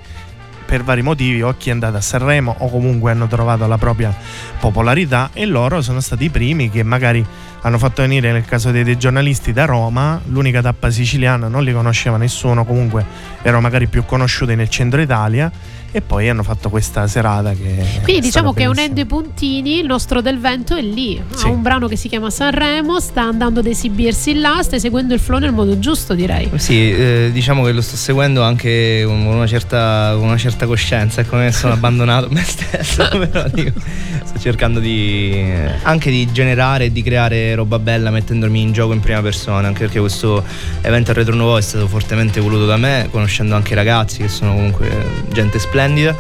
per 0.67 0.83
vari 0.83 1.01
motivi 1.01 1.41
o 1.41 1.55
chi 1.57 1.69
è 1.69 1.71
andato 1.71 1.97
a 1.97 2.01
Sanremo 2.01 2.53
o 2.59 2.69
comunque 2.69 3.09
hanno 3.09 3.25
trovato 3.25 3.65
la 3.65 3.77
propria 3.79 4.13
popolarità 4.59 5.29
e 5.33 5.45
loro 5.45 5.81
sono 5.81 5.99
stati 6.01 6.25
i 6.25 6.29
primi 6.29 6.69
che 6.69 6.83
magari 6.83 7.25
hanno 7.67 7.77
fatto 7.77 8.01
venire 8.01 8.31
nel 8.31 8.45
caso 8.45 8.71
dei, 8.71 8.83
dei 8.83 8.97
giornalisti 8.97 9.51
da 9.51 9.65
Roma, 9.65 10.19
l'unica 10.29 10.61
tappa 10.61 10.89
siciliana 10.89 11.47
non 11.47 11.63
li 11.63 11.73
conosceva 11.73 12.17
nessuno, 12.17 12.65
comunque 12.65 13.05
erano 13.41 13.61
magari 13.61 13.87
più 13.87 14.05
conosciuti 14.05 14.55
nel 14.55 14.69
centro 14.69 15.01
Italia 15.01 15.51
e 15.91 16.01
poi 16.01 16.29
hanno 16.29 16.43
fatto 16.43 16.69
questa 16.69 17.07
serata 17.07 17.53
che... 17.53 17.83
Quindi 18.03 18.21
diciamo 18.21 18.53
che 18.53 18.65
unendo 18.65 18.99
i 18.99 19.05
puntini, 19.05 19.79
il 19.79 19.85
nostro 19.85 20.21
Del 20.21 20.37
Vento 20.37 20.75
è 20.75 20.81
lì. 20.81 21.19
Sì. 21.33 21.45
Ha 21.45 21.49
un 21.49 21.61
brano 21.61 21.87
che 21.87 21.95
si 21.95 22.07
chiama 22.07 22.29
Sanremo, 22.29 22.99
sta 22.99 23.23
andando 23.23 23.61
ad 23.61 23.65
esibirsi 23.65 24.35
là, 24.35 24.59
stai 24.61 24.79
seguendo 24.79 25.13
il 25.13 25.19
flow 25.19 25.39
nel 25.39 25.53
modo 25.53 25.79
giusto, 25.79 26.13
direi. 26.13 26.49
Sì, 26.55 26.91
eh, 26.91 27.29
diciamo 27.31 27.63
che 27.63 27.71
lo 27.71 27.81
sto 27.81 27.95
seguendo 27.95 28.43
anche 28.43 29.03
con 29.05 29.25
una 29.25 29.47
certa, 29.47 30.13
con 30.15 30.27
una 30.27 30.37
certa 30.37 30.65
coscienza, 30.65 31.21
ecco, 31.21 31.37
non 31.37 31.51
sono 31.51 31.73
abbandonato 31.73 32.27
me 32.29 32.43
stesso, 32.43 33.07
però 33.17 33.45
dico, 33.51 33.79
sto 34.23 34.39
cercando 34.39 34.79
di 34.79 35.41
anche 35.83 36.11
di 36.11 36.31
generare 36.31 36.85
e 36.85 36.91
di 36.91 37.01
creare 37.01 37.55
roba 37.57 37.79
bella 37.79 38.11
mettendomi 38.11 38.61
in 38.61 38.71
gioco 38.71 38.93
in 38.93 38.99
prima 38.99 39.21
persona, 39.21 39.67
anche 39.67 39.81
perché 39.81 39.99
questo 39.99 40.43
evento 40.81 41.11
a 41.11 41.13
Retro 41.13 41.35
Nuovo 41.35 41.57
è 41.57 41.61
stato 41.61 41.87
fortemente 41.87 42.39
voluto 42.39 42.65
da 42.65 42.77
me, 42.77 43.07
conoscendo 43.11 43.55
anche 43.55 43.73
i 43.73 43.75
ragazzi 43.75 44.19
che 44.19 44.27
sono 44.27 44.53
comunque 44.53 44.89
gente 45.33 45.59
splendida, 45.59 46.15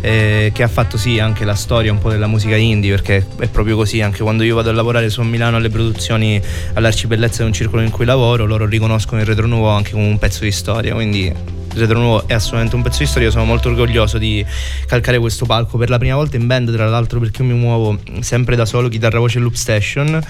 eh, 0.00 0.50
che 0.54 0.62
ha 0.62 0.68
fatto 0.68 0.96
sì 0.96 1.18
anche 1.18 1.44
la 1.44 1.54
storia 1.54 1.90
un 1.90 1.98
po' 1.98 2.10
della 2.10 2.26
musica 2.26 2.56
indie, 2.56 2.90
perché 2.90 3.26
è 3.38 3.48
proprio 3.48 3.76
così, 3.76 4.00
anche 4.00 4.22
quando 4.22 4.42
io 4.42 4.54
vado 4.54 4.70
a 4.70 4.72
lavorare 4.72 5.08
su 5.08 5.22
Milano 5.22 5.56
alle 5.56 5.70
produzioni 5.70 6.40
all'arcibellezza 6.74 7.42
di 7.42 7.48
un 7.48 7.54
circolo 7.54 7.82
in 7.82 7.90
cui 7.90 8.04
lavoro, 8.04 8.44
loro 8.44 8.66
riconoscono 8.66 9.20
il 9.20 9.26
Retro 9.26 9.46
Nuovo 9.46 9.68
anche 9.68 9.92
come 9.92 10.06
un 10.06 10.18
pezzo 10.18 10.44
di 10.44 10.52
storia, 10.52 10.92
quindi 10.92 11.32
Retro 11.74 11.98
Nuovo 11.98 12.28
è 12.28 12.34
assolutamente 12.34 12.76
un 12.76 12.82
pezzo 12.82 12.98
di 12.98 13.06
storia, 13.06 13.30
sono 13.30 13.44
molto 13.44 13.68
orgoglioso 13.68 14.18
di 14.18 14.44
calcare 14.86 15.18
questo 15.18 15.46
palco 15.46 15.78
per 15.78 15.88
la 15.88 15.98
prima 15.98 16.16
volta 16.16 16.36
in 16.36 16.46
band, 16.46 16.70
tra 16.72 16.86
l'altro 16.86 17.18
perché 17.18 17.42
io 17.42 17.48
mi 17.48 17.58
muovo 17.58 17.98
sempre 18.20 18.56
da 18.56 18.66
solo, 18.66 18.88
chitarra, 18.88 19.18
voce 19.18 19.38
e 19.38 19.40
loop 19.40 19.54
station 19.54 20.22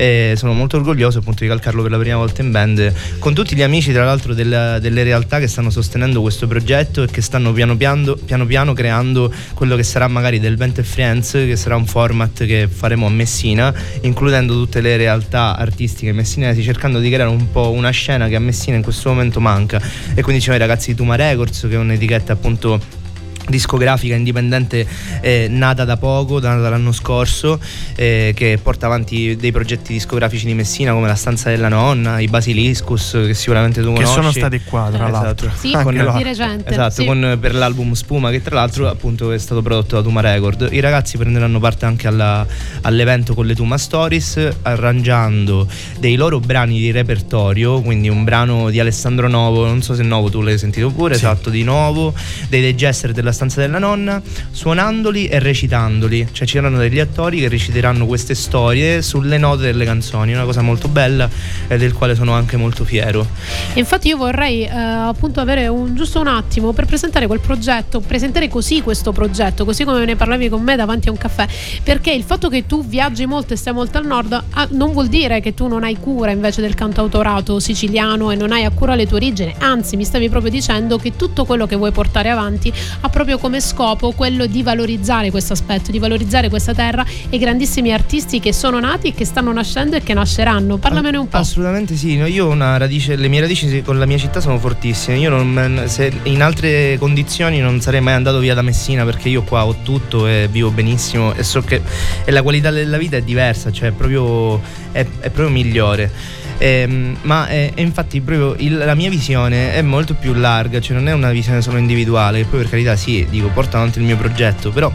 e 0.00 0.32
sono 0.34 0.54
molto 0.54 0.78
orgoglioso 0.78 1.18
appunto 1.18 1.42
di 1.42 1.48
calcarlo 1.50 1.82
per 1.82 1.90
la 1.90 1.98
prima 1.98 2.16
volta 2.16 2.40
in 2.40 2.50
band 2.50 2.90
con 3.18 3.34
tutti 3.34 3.54
gli 3.54 3.60
amici 3.60 3.92
tra 3.92 4.02
l'altro 4.02 4.32
della- 4.32 4.78
delle 4.78 5.02
realtà 5.02 5.38
che 5.38 5.46
stanno 5.46 5.68
sostenendo 5.68 6.22
questo 6.22 6.46
progetto 6.46 7.02
e 7.02 7.06
che 7.06 7.20
stanno 7.20 7.52
piano 7.52 7.76
piano, 7.76 8.14
piano, 8.14 8.46
piano 8.46 8.72
creando 8.72 9.30
quello 9.52 9.76
che 9.76 9.82
sarà 9.82 10.08
magari 10.08 10.40
del 10.40 10.56
Vento 10.56 10.80
e 10.80 10.84
Friends, 10.84 11.32
che 11.32 11.54
sarà 11.54 11.76
un 11.76 11.84
format 11.84 12.46
che 12.46 12.66
faremo 12.66 13.04
a 13.04 13.10
Messina, 13.10 13.74
includendo 14.00 14.54
tutte 14.54 14.80
le 14.80 14.96
realtà 14.96 15.54
artistiche 15.58 16.12
messinesi, 16.12 16.62
cercando 16.62 16.98
di 16.98 17.10
creare 17.10 17.28
un 17.28 17.50
po' 17.50 17.70
una 17.70 17.90
scena 17.90 18.26
che 18.28 18.36
a 18.36 18.40
Messina 18.40 18.76
in 18.76 18.82
questo 18.82 19.10
momento 19.10 19.38
manca. 19.38 19.82
E 20.14 20.22
quindi 20.22 20.42
c'è 20.42 20.54
i 20.54 20.58
ragazzi 20.58 20.92
di 20.92 20.96
Tuma 20.96 21.16
Records, 21.16 21.66
che 21.68 21.74
è 21.74 21.78
un'etichetta 21.78 22.32
appunto 22.32 22.99
discografica 23.48 24.14
indipendente 24.14 24.86
eh, 25.20 25.46
nata 25.48 25.84
da 25.84 25.96
poco, 25.96 26.38
nata 26.40 26.68
l'anno 26.68 26.92
scorso, 26.92 27.58
eh, 27.96 28.32
che 28.34 28.58
porta 28.62 28.86
avanti 28.86 29.36
dei 29.36 29.50
progetti 29.52 29.92
discografici 29.92 30.46
di 30.46 30.54
Messina 30.54 30.92
come 30.92 31.06
La 31.08 31.14
stanza 31.14 31.50
della 31.50 31.68
nonna, 31.68 32.20
i 32.20 32.28
Basiliscus, 32.28 33.10
che 33.26 33.34
sicuramente 33.34 33.80
tu 33.82 33.88
Che 33.88 33.94
conosci. 33.94 34.14
sono 34.14 34.30
stati 34.30 34.60
qua, 34.64 34.88
tra 34.92 35.08
Esatto. 35.08 35.24
l'altro. 35.24 35.50
Sì, 35.56 35.72
Anche 35.74 36.12
di 36.18 36.22
recente. 36.22 36.70
Esatto, 36.70 36.94
sì. 37.00 37.04
con- 37.06 37.38
per 37.40 37.54
l'album 37.54 37.92
Spuma 37.92 38.30
che 38.30 38.42
tra 38.42 38.54
l'altro 38.56 38.88
appunto 38.88 39.32
è 39.32 39.38
stato 39.38 39.62
prodotto 39.62 39.96
da 39.96 40.02
Tuma 40.02 40.20
Record. 40.20 40.68
I 40.70 40.80
ragazzi 40.80 41.16
prenderanno 41.18 41.58
parte 41.58 41.86
anche 41.86 42.06
alla- 42.06 42.46
all'evento 42.82 43.34
con 43.34 43.46
le 43.46 43.54
Tuma 43.54 43.78
Stories 43.78 44.48
arrangiando 44.62 45.66
dei 45.98 46.16
loro 46.16 46.40
brani 46.40 46.78
di 46.78 46.90
repertorio, 46.90 47.80
quindi 47.80 48.08
un 48.08 48.24
brano 48.24 48.70
di 48.70 48.80
Alessandro 48.80 49.28
Novo, 49.28 49.66
non 49.66 49.82
so 49.82 49.94
se 49.94 50.02
Novo 50.02 50.30
tu 50.30 50.40
l'hai 50.42 50.58
sentito 50.58 50.90
pure, 50.90 51.14
Sì. 51.14 51.24
esatto, 51.24 51.50
di 51.50 51.62
Novo, 51.64 52.12
dei 52.48 52.60
Digester 52.62 53.12
della 53.12 53.32
stanza 53.40 53.62
della 53.62 53.78
nonna, 53.78 54.20
suonandoli 54.50 55.26
e 55.26 55.38
recitandoli, 55.38 56.28
cioè 56.30 56.46
ci 56.46 56.56
saranno 56.56 56.76
degli 56.76 56.98
attori 56.98 57.38
che 57.38 57.48
reciteranno 57.48 58.04
queste 58.04 58.34
storie 58.34 59.00
sulle 59.00 59.38
note 59.38 59.62
delle 59.62 59.86
canzoni, 59.86 60.34
una 60.34 60.44
cosa 60.44 60.60
molto 60.60 60.88
bella 60.88 61.26
e 61.66 61.78
del 61.78 61.94
quale 61.94 62.14
sono 62.14 62.34
anche 62.34 62.58
molto 62.58 62.84
fiero. 62.84 63.26
Infatti 63.74 64.08
io 64.08 64.18
vorrei 64.18 64.64
eh, 64.64 64.68
appunto 64.70 65.40
avere 65.40 65.68
un, 65.68 65.94
giusto 65.94 66.20
un 66.20 66.26
attimo 66.26 66.72
per 66.72 66.84
presentare 66.84 67.26
quel 67.26 67.40
progetto, 67.40 68.00
presentare 68.00 68.46
così 68.48 68.82
questo 68.82 69.12
progetto, 69.12 69.64
così 69.64 69.84
come 69.84 70.04
ne 70.04 70.16
parlavi 70.16 70.50
con 70.50 70.60
me 70.60 70.76
davanti 70.76 71.08
a 71.08 71.12
un 71.12 71.16
caffè, 71.16 71.46
perché 71.82 72.12
il 72.12 72.24
fatto 72.24 72.50
che 72.50 72.66
tu 72.66 72.84
viaggi 72.84 73.24
molto 73.24 73.54
e 73.54 73.56
stai 73.56 73.72
molto 73.72 73.96
al 73.96 74.04
nord 74.04 74.38
ah, 74.50 74.68
non 74.72 74.92
vuol 74.92 75.06
dire 75.06 75.40
che 75.40 75.54
tu 75.54 75.66
non 75.66 75.82
hai 75.82 75.96
cura 75.98 76.30
invece 76.30 76.60
del 76.60 76.74
cantautorato 76.74 77.58
siciliano 77.58 78.30
e 78.30 78.36
non 78.36 78.52
hai 78.52 78.64
a 78.64 78.70
cura 78.70 78.94
le 78.94 79.06
tue 79.06 79.16
origini, 79.16 79.54
anzi 79.60 79.96
mi 79.96 80.04
stavi 80.04 80.28
proprio 80.28 80.50
dicendo 80.50 80.98
che 80.98 81.16
tutto 81.16 81.46
quello 81.46 81.66
che 81.66 81.76
vuoi 81.76 81.90
portare 81.90 82.28
avanti 82.28 82.70
ha 83.00 83.08
proprio 83.08 83.19
come 83.38 83.60
scopo 83.60 84.12
quello 84.12 84.46
di 84.46 84.62
valorizzare 84.62 85.30
questo 85.30 85.52
aspetto, 85.52 85.90
di 85.90 85.98
valorizzare 85.98 86.48
questa 86.48 86.72
terra 86.74 87.04
e 87.28 87.36
i 87.36 87.38
grandissimi 87.38 87.92
artisti 87.92 88.40
che 88.40 88.52
sono 88.52 88.80
nati 88.80 89.08
e 89.08 89.14
che 89.14 89.24
stanno 89.24 89.52
nascendo 89.52 89.96
e 89.96 90.02
che 90.02 90.14
nasceranno. 90.14 90.78
Parlamene 90.78 91.18
un 91.18 91.28
po'. 91.28 91.36
Assolutamente 91.36 91.96
sì, 91.96 92.16
no, 92.16 92.26
io 92.26 92.46
ho 92.46 92.50
una 92.50 92.76
radice, 92.76 93.16
le 93.16 93.28
mie 93.28 93.40
radici 93.40 93.82
con 93.82 93.98
la 93.98 94.06
mia 94.06 94.18
città 94.18 94.40
sono 94.40 94.58
fortissime. 94.58 95.18
Io 95.18 95.30
non, 95.30 95.84
se 95.86 96.12
in 96.24 96.42
altre 96.42 96.96
condizioni 96.98 97.58
non 97.60 97.80
sarei 97.80 98.00
mai 98.00 98.14
andato 98.14 98.38
via 98.38 98.54
da 98.54 98.62
Messina 98.62 99.04
perché 99.04 99.28
io 99.28 99.42
qua 99.42 99.66
ho 99.66 99.76
tutto 99.82 100.26
e 100.26 100.48
vivo 100.50 100.70
benissimo 100.70 101.34
e 101.34 101.42
so 101.42 101.60
che 101.60 101.82
e 102.24 102.30
la 102.30 102.42
qualità 102.42 102.70
della 102.70 102.98
vita 102.98 103.16
è 103.16 103.22
diversa, 103.22 103.70
cioè 103.70 103.90
proprio, 103.90 104.60
è, 104.92 105.00
è 105.00 105.30
proprio 105.30 105.48
migliore. 105.48 106.38
Ehm, 106.62 107.16
ma 107.22 107.46
è, 107.46 107.72
è 107.72 107.80
infatti 107.80 108.20
proprio 108.20 108.54
il- 108.58 108.76
la 108.76 108.94
mia 108.94 109.08
visione 109.08 109.72
è 109.72 109.80
molto 109.80 110.12
più 110.12 110.34
larga, 110.34 110.78
cioè 110.78 110.94
non 110.94 111.08
è 111.08 111.12
una 111.12 111.30
visione 111.30 111.62
solo 111.62 111.78
individuale, 111.78 112.40
che 112.42 112.44
poi 112.44 112.60
per 112.60 112.68
carità 112.68 112.96
sì, 112.96 113.26
dico, 113.30 113.48
porta 113.48 113.78
avanti 113.78 113.98
il 113.98 114.04
mio 114.04 114.18
progetto, 114.18 114.70
però 114.70 114.92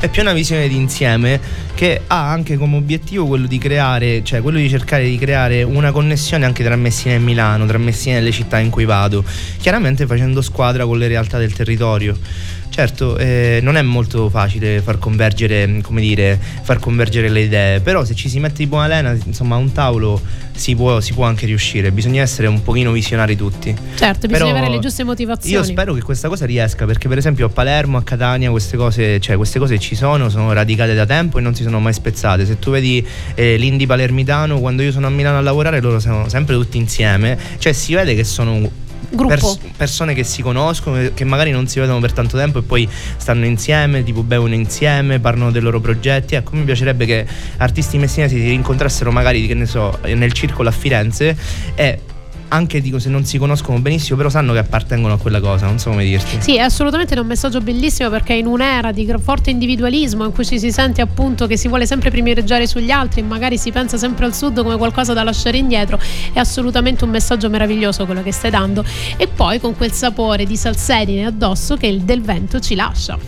è 0.00 0.08
più 0.08 0.22
una 0.22 0.32
visione 0.32 0.66
d'insieme 0.68 1.40
che 1.74 2.02
ha 2.08 2.30
anche 2.30 2.56
come 2.56 2.76
obiettivo 2.76 3.26
quello 3.26 3.46
di 3.46 3.58
creare, 3.58 4.24
cioè 4.24 4.40
quello 4.42 4.58
di 4.58 4.68
cercare 4.68 5.04
di 5.04 5.16
creare 5.16 5.62
una 5.62 5.92
connessione 5.92 6.44
anche 6.44 6.64
tra 6.64 6.74
Messina 6.74 7.14
e 7.14 7.18
Milano, 7.18 7.66
tra 7.66 7.78
Messina 7.78 8.16
e 8.18 8.20
le 8.20 8.32
città 8.32 8.58
in 8.58 8.70
cui 8.70 8.84
vado, 8.84 9.24
chiaramente 9.58 10.06
facendo 10.06 10.42
squadra 10.42 10.84
con 10.86 10.98
le 10.98 11.06
realtà 11.06 11.38
del 11.38 11.52
territorio. 11.52 12.18
Certo, 12.68 13.16
eh, 13.16 13.60
non 13.62 13.76
è 13.76 13.82
molto 13.82 14.28
facile 14.28 14.82
far 14.82 14.98
convergere, 14.98 15.80
come 15.82 16.00
dire, 16.00 16.38
far 16.62 16.78
convergere 16.78 17.28
le 17.30 17.40
idee, 17.40 17.80
però 17.80 18.04
se 18.04 18.14
ci 18.14 18.28
si 18.28 18.38
mette 18.38 18.56
di 18.58 18.66
buona 18.66 18.86
lena, 18.86 19.16
insomma, 19.24 19.54
a 19.54 19.58
un 19.58 19.72
tavolo 19.72 20.20
si 20.52 20.74
può, 20.74 21.00
si 21.00 21.12
può 21.12 21.24
anche 21.24 21.46
riuscire, 21.46 21.90
bisogna 21.90 22.22
essere 22.22 22.48
un 22.48 22.62
pochino 22.62 22.92
visionari 22.92 23.36
tutti. 23.36 23.74
Certo, 23.94 24.26
bisogna 24.26 24.52
Però 24.52 24.58
avere 24.58 24.74
le 24.74 24.80
giuste 24.80 25.04
motivazioni. 25.04 25.54
Io 25.54 25.62
spero 25.62 25.94
che 25.94 26.02
questa 26.02 26.28
cosa 26.28 26.44
riesca 26.44 26.84
perché 26.84 27.08
per 27.08 27.18
esempio 27.18 27.46
a 27.46 27.48
Palermo, 27.48 27.96
a 27.96 28.02
Catania 28.02 28.50
queste 28.50 28.76
cose, 28.76 29.20
cioè, 29.20 29.36
queste 29.36 29.58
cose 29.58 29.78
ci 29.78 29.94
sono, 29.94 30.28
sono 30.28 30.52
radicate 30.52 30.94
da 30.94 31.06
tempo 31.06 31.38
e 31.38 31.40
non 31.40 31.54
si 31.54 31.62
sono 31.62 31.80
mai 31.80 31.92
spezzate. 31.92 32.44
Se 32.44 32.58
tu 32.58 32.70
vedi 32.70 33.06
eh, 33.34 33.56
l'indie 33.56 33.86
palermitano, 33.86 34.58
quando 34.58 34.82
io 34.82 34.92
sono 34.92 35.06
a 35.06 35.10
Milano 35.10 35.38
a 35.38 35.42
lavorare 35.42 35.80
loro 35.80 35.98
sono 36.00 36.28
sempre 36.28 36.54
tutti 36.54 36.76
insieme, 36.78 37.38
cioè 37.58 37.72
si 37.72 37.94
vede 37.94 38.14
che 38.14 38.24
sono. 38.24 38.84
Pers- 39.16 39.58
persone 39.76 40.14
che 40.14 40.24
si 40.24 40.42
conoscono, 40.42 41.10
che 41.14 41.24
magari 41.24 41.50
non 41.50 41.66
si 41.66 41.80
vedono 41.80 42.00
per 42.00 42.12
tanto 42.12 42.36
tempo 42.36 42.58
e 42.58 42.62
poi 42.62 42.88
stanno 43.16 43.44
insieme, 43.44 44.04
tipo 44.04 44.22
bevono 44.22 44.54
insieme, 44.54 45.18
parlano 45.18 45.50
dei 45.50 45.62
loro 45.62 45.80
progetti. 45.80 46.34
Ecco, 46.34 46.54
mi 46.54 46.64
piacerebbe 46.64 47.06
che 47.06 47.26
artisti 47.58 47.98
messinesi 47.98 48.36
si 48.36 48.48
rincontrassero 48.48 49.10
magari, 49.10 49.46
che 49.46 49.54
ne 49.54 49.66
so, 49.66 49.98
nel 50.04 50.32
circolo 50.32 50.68
a 50.68 50.72
Firenze 50.72 51.36
e 51.74 52.00
anche 52.48 52.80
dico 52.80 52.98
se 52.98 53.08
non 53.08 53.24
si 53.24 53.38
conoscono 53.38 53.78
benissimo, 53.78 54.16
però 54.16 54.28
sanno 54.28 54.52
che 54.52 54.58
appartengono 54.58 55.14
a 55.14 55.18
quella 55.18 55.40
cosa, 55.40 55.66
non 55.66 55.78
so 55.78 55.90
come 55.90 56.04
dirti. 56.04 56.40
Sì, 56.40 56.56
è 56.56 56.60
assolutamente 56.60 57.18
un 57.18 57.26
messaggio 57.26 57.60
bellissimo 57.60 58.08
perché 58.10 58.34
in 58.34 58.46
un'era 58.46 58.92
di 58.92 59.12
forte 59.20 59.50
individualismo 59.50 60.24
in 60.24 60.32
cui 60.32 60.44
ci 60.44 60.58
si 60.58 60.70
sente 60.70 61.00
appunto 61.00 61.46
che 61.46 61.56
si 61.56 61.68
vuole 61.68 61.86
sempre 61.86 62.10
privilegiare 62.10 62.66
sugli 62.66 62.90
altri 62.90 63.20
e 63.20 63.24
magari 63.24 63.58
si 63.58 63.70
pensa 63.72 63.96
sempre 63.96 64.26
al 64.26 64.34
sud 64.34 64.62
come 64.62 64.76
qualcosa 64.76 65.12
da 65.12 65.22
lasciare 65.22 65.58
indietro, 65.58 65.98
è 66.32 66.38
assolutamente 66.38 67.04
un 67.04 67.10
messaggio 67.10 67.48
meraviglioso 67.48 68.04
quello 68.04 68.22
che 68.22 68.32
stai 68.32 68.50
dando 68.50 68.84
e 69.16 69.26
poi 69.26 69.60
con 69.60 69.76
quel 69.76 69.92
sapore 69.92 70.44
di 70.44 70.56
salsedine 70.56 71.26
addosso 71.26 71.76
che 71.76 71.86
il 71.86 72.02
del 72.02 72.22
vento 72.22 72.60
ci 72.60 72.74
lascia. 72.74 73.18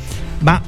Ma 0.40 0.60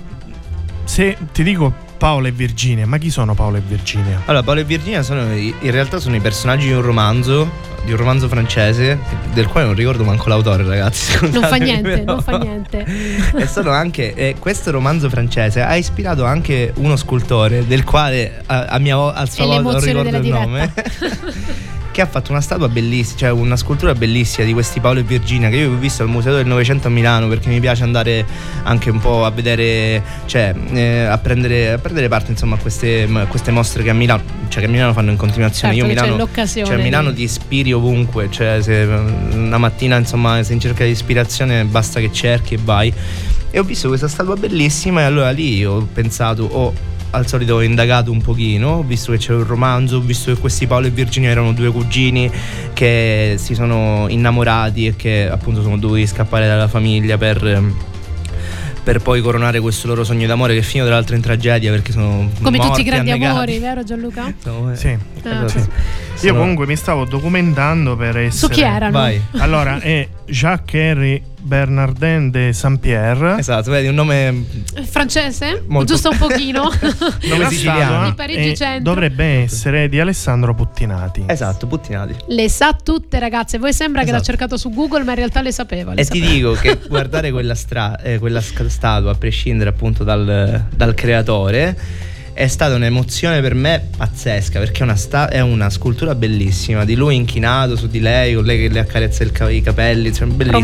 se 0.84 1.16
ti 1.32 1.42
dico 1.42 1.88
Paolo 2.00 2.28
e 2.28 2.32
Virginia, 2.32 2.86
ma 2.86 2.96
chi 2.96 3.10
sono 3.10 3.34
Paolo 3.34 3.58
e 3.58 3.60
Virginia? 3.60 4.22
Allora, 4.24 4.42
Paolo 4.42 4.60
e 4.60 4.64
Virginia 4.64 5.02
sono 5.02 5.34
in 5.34 5.70
realtà 5.70 5.98
sono 5.98 6.16
i 6.16 6.20
personaggi 6.20 6.68
di 6.68 6.72
un 6.72 6.80
romanzo, 6.80 7.50
di 7.84 7.90
un 7.90 7.98
romanzo 7.98 8.26
francese, 8.26 8.98
del 9.34 9.46
quale 9.48 9.66
non 9.66 9.74
ricordo 9.76 10.02
manco 10.02 10.30
l'autore, 10.30 10.64
ragazzi. 10.64 11.18
Non 11.30 11.42
fa 11.42 11.56
niente, 11.56 11.98
però- 11.98 12.14
non 12.14 12.22
fa 12.22 12.38
niente. 12.38 12.86
E 13.36 13.46
sono 13.46 13.68
anche 13.70 14.14
eh, 14.14 14.36
questo 14.38 14.70
romanzo 14.70 15.10
francese 15.10 15.60
ha 15.60 15.76
ispirato 15.76 16.24
anche 16.24 16.72
uno 16.76 16.96
scultore 16.96 17.66
del 17.66 17.84
quale 17.84 18.44
a, 18.46 18.64
a 18.64 18.78
mia 18.78 18.96
al 18.96 19.28
sua 19.28 19.44
È 19.44 19.60
volta 19.60 19.72
non 19.72 19.80
ricordo 19.80 20.16
il 20.16 20.22
della 20.22 20.38
nome. 20.40 20.72
che 21.92 22.00
ha 22.00 22.06
fatto 22.06 22.30
una 22.30 22.40
statua 22.40 22.68
bellissima, 22.68 23.18
cioè 23.18 23.30
una 23.30 23.56
scultura 23.56 23.94
bellissima 23.94 24.46
di 24.46 24.52
questi 24.52 24.80
Paolo 24.80 25.00
e 25.00 25.02
Virginia 25.02 25.48
che 25.48 25.56
io 25.56 25.70
ho 25.70 25.76
visto 25.76 26.02
al 26.02 26.08
Museo 26.08 26.34
del 26.34 26.46
Novecento 26.46 26.88
a 26.88 26.90
Milano 26.90 27.28
perché 27.28 27.48
mi 27.48 27.60
piace 27.60 27.82
andare 27.82 28.24
anche 28.62 28.90
un 28.90 28.98
po' 28.98 29.24
a 29.24 29.30
vedere, 29.30 30.02
cioè 30.26 30.54
eh, 30.72 31.04
a, 31.04 31.18
prendere, 31.18 31.72
a 31.72 31.78
prendere 31.78 32.08
parte 32.08 32.30
insomma 32.30 32.56
a 32.56 32.58
queste, 32.58 33.08
queste 33.28 33.50
mostre 33.50 33.82
che 33.82 33.90
a 33.90 33.94
Milano, 33.94 34.22
cioè 34.48 34.62
che 34.62 34.68
a 34.68 34.70
Milano 34.70 34.92
fanno 34.92 35.10
in 35.10 35.16
continuazione. 35.16 35.74
Certo, 35.74 35.88
io 35.88 36.00
Milano, 36.04 36.28
cioè 36.44 36.74
a 36.74 36.76
Milano 36.76 37.12
ti 37.12 37.22
ispiri 37.22 37.72
ovunque, 37.72 38.28
cioè 38.30 38.58
se 38.62 38.88
una 39.32 39.58
mattina 39.58 39.96
insomma 39.96 40.42
sei 40.42 40.54
in 40.54 40.60
cerca 40.60 40.84
di 40.84 40.90
ispirazione 40.90 41.64
basta 41.64 42.00
che 42.00 42.12
cerchi 42.12 42.54
e 42.54 42.58
vai. 42.62 42.92
E 43.52 43.58
ho 43.58 43.64
visto 43.64 43.88
questa 43.88 44.06
statua 44.06 44.36
bellissima 44.36 45.00
e 45.00 45.04
allora 45.04 45.30
lì 45.30 45.64
ho 45.64 45.86
pensato, 45.92 46.44
ho 46.44 46.72
al 47.10 47.26
solito 47.26 47.54
ho 47.56 47.62
indagato 47.62 48.10
un 48.12 48.20
pochino, 48.22 48.68
ho 48.76 48.82
visto 48.82 49.12
che 49.12 49.18
c'era 49.18 49.38
un 49.38 49.46
romanzo, 49.46 49.96
ho 49.96 50.00
visto 50.00 50.32
che 50.32 50.40
questi 50.40 50.66
Paolo 50.66 50.86
e 50.86 50.90
Virginia 50.90 51.30
erano 51.30 51.52
due 51.52 51.70
cugini 51.70 52.30
che 52.72 53.34
si 53.38 53.54
sono 53.54 54.06
innamorati 54.08 54.86
e 54.86 54.96
che 54.96 55.28
appunto 55.30 55.62
sono 55.62 55.76
dovuti 55.76 56.06
scappare 56.06 56.46
dalla 56.46 56.68
famiglia 56.68 57.18
per... 57.18 57.62
per 58.82 59.00
poi 59.02 59.20
coronare 59.20 59.60
questo 59.60 59.86
loro 59.88 60.04
sogno 60.04 60.26
d'amore 60.26 60.54
che 60.54 60.62
finito 60.62 60.86
tra 60.86 60.94
l'altro 60.96 61.14
in 61.14 61.20
tragedia 61.20 61.70
perché 61.70 61.92
sono 61.92 62.28
Come 62.40 62.56
tutti 62.56 62.66
morti, 62.68 62.80
i 62.80 62.84
grandi 62.84 63.10
annegati. 63.10 63.36
amori, 63.36 63.58
vero 63.58 63.84
Gianluca? 63.84 64.32
Sono- 64.42 64.72
eh, 64.72 64.76
Sì. 64.76 64.96
Ah, 65.24 65.46
sì. 65.48 65.58
Io 65.58 65.66
Sono- 66.14 66.38
comunque 66.38 66.66
mi 66.66 66.76
stavo 66.76 67.04
documentando 67.04 67.96
per 67.96 68.16
essere 68.16 68.30
Su 68.30 68.48
chi 68.48 68.62
erano? 68.62 68.92
Vai. 68.92 69.20
Allora, 69.38 69.78
è 69.82 70.06
Jacques-Henri 70.26 71.22
Bernardin 71.42 72.30
de 72.30 72.52
Saint-Pierre. 72.52 73.36
Esatto, 73.38 73.70
vedi 73.70 73.88
un 73.88 73.94
nome 73.94 74.44
Francese? 74.84 75.62
Molto- 75.66 75.92
Giusto 75.92 76.10
un 76.10 76.18
pochino. 76.18 76.70
nome 77.28 77.48
siciliano. 77.48 78.08
Di 78.08 78.14
Parigi 78.14 78.50
è- 78.50 78.54
Centro. 78.56 78.92
dovrebbe 78.92 79.24
essere 79.42 79.88
di 79.88 79.98
Alessandro 79.98 80.54
Puttinati. 80.54 81.24
Esatto, 81.26 81.66
puttinati. 81.66 82.14
le 82.28 82.48
sa 82.48 82.76
tutte 82.80 83.18
ragazze, 83.18 83.58
voi 83.58 83.72
sembra 83.72 84.00
che 84.02 84.10
l'ha 84.10 84.16
Esatto. 84.18 84.30
cercato 84.30 84.56
su 84.56 84.70
Google 84.70 85.02
ma 85.04 85.10
in 85.12 85.16
realtà 85.16 85.40
le 85.42 85.52
sapeva. 85.52 85.94
le 85.94 86.02
E 86.02 86.04
ti 86.04 86.18
sapeva. 86.18 86.32
dico 86.34 86.52
che 86.52 86.78
guardare 86.88 87.30
quella, 87.30 87.54
stra- 87.54 87.98
eh, 88.00 88.18
quella 88.18 88.40
statua, 88.40 89.10
a 89.12 89.14
prescindere 89.14 89.70
appunto 89.70 90.04
dal, 90.04 90.64
dal 90.74 90.94
creatore, 90.94 91.76
è 92.40 92.46
stata 92.46 92.74
un'emozione 92.74 93.42
per 93.42 93.54
me 93.54 93.88
pazzesca 93.98 94.58
perché 94.58 94.80
è 94.80 94.84
una, 94.84 94.96
sta- 94.96 95.28
è 95.28 95.40
una 95.40 95.68
scultura 95.68 96.14
bellissima 96.14 96.86
di 96.86 96.94
lui 96.94 97.14
inchinato 97.14 97.76
su 97.76 97.86
di 97.86 98.00
lei, 98.00 98.32
con 98.32 98.44
lei 98.44 98.58
che 98.58 98.72
le 98.72 98.78
accarezza 98.78 99.26
ca- 99.26 99.50
i 99.50 99.60
capelli, 99.60 100.08
insomma, 100.08 100.32
bellissima. 100.32 100.62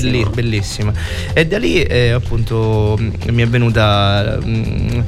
Belli- 0.00 0.26
bellissima. 0.32 0.90
E 1.34 1.46
da 1.46 1.58
lì 1.58 1.82
eh, 1.82 2.12
appunto 2.12 2.96
mh, 2.98 3.30
mi 3.30 3.42
è 3.42 3.46
venuta... 3.46 4.38
mh, 4.42 5.04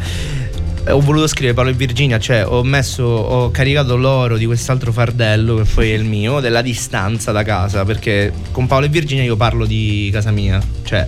ho 0.88 1.00
voluto 1.00 1.26
scrivere 1.26 1.54
Paolo 1.54 1.70
e 1.70 1.72
Virginia, 1.72 2.18
cioè 2.18 2.46
ho 2.46 2.62
messo, 2.62 3.02
ho 3.04 3.50
caricato 3.50 3.96
l'oro 3.96 4.36
di 4.36 4.44
quest'altro 4.44 4.92
fardello 4.92 5.54
che 5.54 5.64
poi 5.72 5.90
è 5.90 5.94
il 5.94 6.04
mio, 6.04 6.40
della 6.40 6.60
distanza 6.60 7.32
da 7.32 7.42
casa, 7.42 7.86
perché 7.86 8.30
con 8.50 8.66
Paolo 8.66 8.84
e 8.84 8.88
Virginia 8.90 9.22
io 9.22 9.36
parlo 9.36 9.64
di 9.64 10.10
casa 10.12 10.30
mia, 10.30 10.60
cioè 10.82 11.06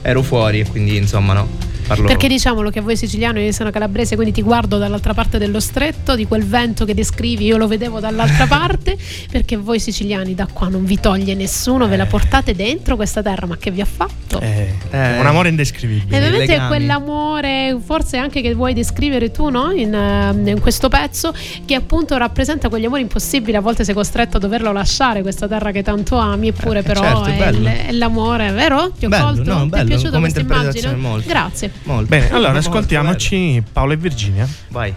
ero 0.00 0.22
fuori 0.22 0.60
e 0.60 0.66
quindi 0.66 0.96
insomma 0.96 1.34
no, 1.34 1.46
parlo... 1.86 2.06
Perché 2.06 2.28
diciamolo 2.28 2.70
che 2.70 2.80
voi 2.80 2.96
siciliano, 2.96 3.38
io 3.40 3.52
sono 3.52 3.70
calabrese, 3.70 4.14
quindi 4.16 4.32
ti 4.32 4.42
guardo 4.42 4.78
dall'altra 4.78 5.14
parte 5.14 5.38
dello 5.38 5.60
stretto, 5.60 6.14
di 6.14 6.26
quel 6.26 6.44
vento 6.44 6.84
che 6.84 6.94
descrivi, 6.94 7.44
io 7.46 7.56
lo 7.56 7.66
vedevo 7.66 8.00
dall'altra 8.00 8.46
parte, 8.48 8.96
perché 9.30 9.56
voi 9.56 9.78
siciliani 9.80 10.34
da 10.34 10.46
qua 10.52 10.68
non 10.68 10.84
vi 10.84 10.98
toglie 11.00 11.34
nessuno, 11.34 11.86
ve 11.88 11.96
la 11.96 12.06
portate 12.06 12.54
dentro 12.54 12.96
questa 12.96 13.22
terra, 13.22 13.46
ma 13.46 13.56
che 13.56 13.70
vi 13.70 13.80
ha 13.80 13.86
fatto? 13.86 14.40
Eh, 14.40 14.74
Eh. 14.90 15.18
un 15.20 15.26
amore 15.26 15.48
E 15.48 15.50
indescrivibile. 15.50 16.16
ovviamente 16.16 16.44
è 16.44 16.56
legami. 16.58 16.68
quell'amore, 16.68 17.78
forse 17.84 18.16
anche 18.16 18.40
che 18.40 18.54
vuoi 18.54 18.74
descrivere 18.74 19.30
tu 19.30 19.48
no? 19.48 19.70
in, 19.70 19.94
eh, 19.94 20.50
in 20.50 20.60
questo 20.60 20.88
pezzo, 20.88 21.32
che 21.64 21.74
appunto 21.74 22.16
rappresenta 22.16 22.68
quegli 22.68 22.84
amori 22.84 23.02
impossibili. 23.02 23.56
A 23.56 23.60
volte 23.60 23.84
sei 23.84 23.94
costretto 23.94 24.36
a 24.36 24.40
doverlo 24.40 24.72
lasciare, 24.72 25.22
questa 25.22 25.46
terra 25.48 25.70
che 25.70 25.82
tanto 25.82 26.16
ami, 26.16 26.48
eppure 26.48 26.80
Eh, 26.80 26.82
però 26.82 27.00
certo, 27.00 27.24
è, 27.24 27.36
bello. 27.36 27.68
è 27.68 27.92
l'amore, 27.92 28.50
vero? 28.50 28.90
Ti 28.98 29.06
ho 29.06 29.08
Bello, 29.08 29.24
colto? 29.26 29.52
no, 29.52 29.58
Ti 29.60 29.64
è 29.64 29.68
bello, 29.68 29.84
piaciuta 29.88 30.10
come 30.10 30.20
questa 30.30 30.40
immagine? 30.40 30.94
molto. 30.96 31.28
Grazie. 31.28 31.70
Molto. 31.84 32.08
Bene, 32.08 32.30
allora 32.30 32.58
ascoltiamoci 32.58 33.62
Paolo 33.72 33.92
e 33.92 33.96
Virginia. 33.96 34.48
Vai. 34.68 34.94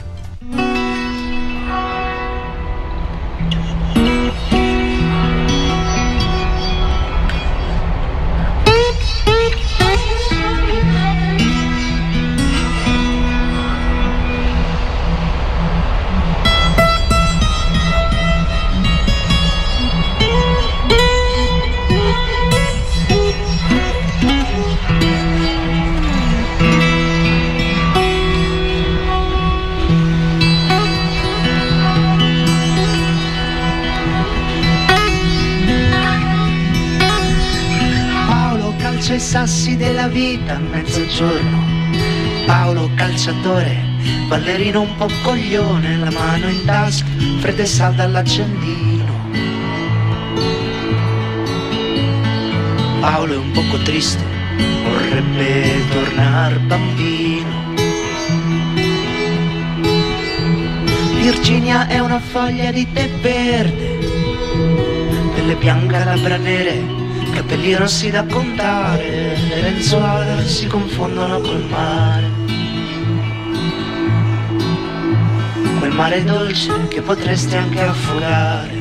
Vita 40.19 40.55
a 40.55 40.59
mezzogiorno. 40.59 41.63
Paolo 42.45 42.89
calciatore, 42.95 43.85
ballerino 44.27 44.81
un 44.81 44.95
po' 44.97 45.07
coglione, 45.23 45.95
la 45.97 46.11
mano 46.11 46.49
in 46.49 46.65
tasca, 46.65 47.05
fredda 47.39 47.61
e 47.61 47.65
salda 47.65 48.03
all'accendino. 48.03 49.13
Paolo 52.99 53.33
è 53.33 53.37
un 53.37 53.51
poco 53.51 53.77
triste, 53.83 54.21
vorrebbe 54.83 55.87
tornare 55.89 56.55
bambino. 56.67 57.57
Virginia 61.21 61.87
è 61.87 61.99
una 61.99 62.19
foglia 62.19 62.71
di 62.71 62.85
tè 62.91 63.07
verde, 63.21 63.99
delle 65.35 65.55
bianche 65.55 66.03
labbra 66.03 66.35
nere, 66.35 66.98
capelli 67.31 67.75
rossi 67.75 68.09
da 68.09 68.23
contare, 68.25 69.37
le 69.47 69.61
lenzuola 69.61 70.41
si 70.43 70.67
confondono 70.67 71.39
col 71.39 71.63
mare. 71.69 72.31
Quel 75.79 75.91
mare 75.91 76.23
dolce 76.23 76.87
che 76.87 77.01
potresti 77.01 77.55
anche 77.55 77.81
affogare. 77.81 78.77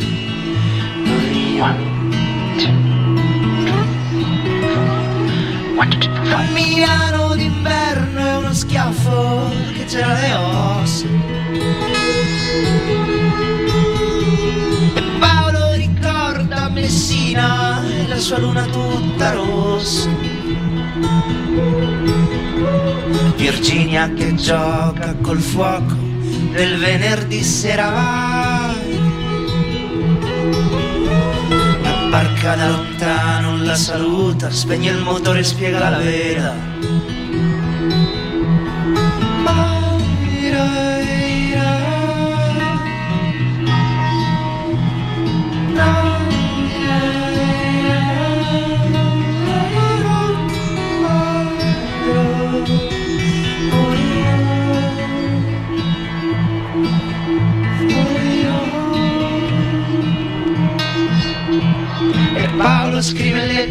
A 6.31 6.43
Milano 6.53 7.35
d'inverno 7.35 8.21
è 8.21 8.37
uno 8.37 8.53
schiaffo 8.53 9.51
che 9.73 9.85
c'era 9.87 10.13
le 10.21 10.35
ossa. 10.35 11.38
Sua 18.19 18.39
luna 18.41 18.65
tutta 18.65 19.31
rossa. 19.31 20.11
Virginia 23.37 24.13
che 24.13 24.35
gioca 24.35 25.15
col 25.23 25.39
fuoco 25.39 25.95
del 26.53 26.79
venerdì 26.79 27.43
sera 27.43 27.89
vai. 27.89 28.99
La 31.83 32.09
Barca 32.11 32.55
da 32.57 32.69
lontano 32.69 33.63
la 33.63 33.77
saluta, 33.77 34.51
spegne 34.51 34.91
il 34.91 34.99
motore 34.99 35.39
e 35.39 35.45
spiega 35.45 35.79
la 35.79 35.97
vela. 35.97 36.78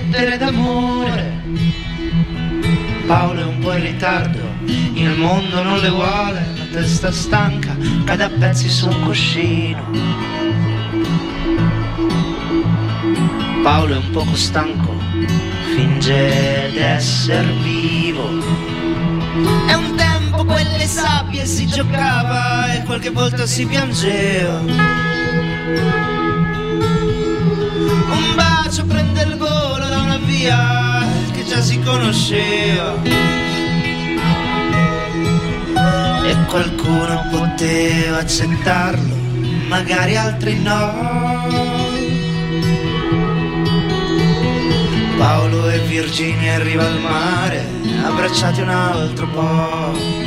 Lettere 0.07 0.37
d'amore. 0.37 1.41
Paolo 3.05 3.41
è 3.41 3.45
un 3.45 3.59
po' 3.59 3.73
in 3.73 3.81
ritardo, 3.81 4.39
il 4.65 5.15
mondo 5.17 5.63
non 5.63 5.79
le 5.79 5.89
vuole, 5.89 6.45
la 6.57 6.65
testa 6.71 7.11
stanca, 7.11 7.75
cade 8.05 8.23
a 8.23 8.29
pezzi 8.29 8.69
su 8.69 8.87
un 8.87 9.03
cuscino. 9.03 9.89
Paolo 13.63 13.93
è 13.93 13.97
un 13.97 14.09
poco 14.11 14.35
stanco, 14.35 14.93
finge 15.75 16.71
d'esser 16.73 17.45
vivo. 17.63 18.29
È 19.67 19.73
un 19.73 19.95
tempo 19.95 20.45
quelle 20.45 20.85
sabbie 20.85 21.45
si 21.45 21.67
giocava 21.67 22.73
e 22.73 22.83
qualche 22.83 23.09
volta 23.09 23.45
si 23.45 23.65
piangeva. 23.65 24.59
Un 28.09 28.35
bacio 28.35 28.85
prende 28.85 29.21
il 29.23 29.35
volo 29.37 29.56
via 30.37 31.03
che 31.31 31.43
già 31.45 31.61
si 31.61 31.79
conosceva. 31.79 32.95
E 36.25 36.35
qualcuno 36.47 37.27
poteva 37.31 38.19
accettarlo, 38.19 39.15
magari 39.67 40.15
altri 40.15 40.59
no. 40.59 41.85
Paolo 45.17 45.69
e 45.69 45.79
Virginia 45.79 46.53
in 46.53 46.63
riva 46.63 46.85
al 46.85 46.99
mare, 46.99 47.65
abbracciati 48.03 48.61
un 48.61 48.69
altro 48.69 49.27
po'. 49.29 50.26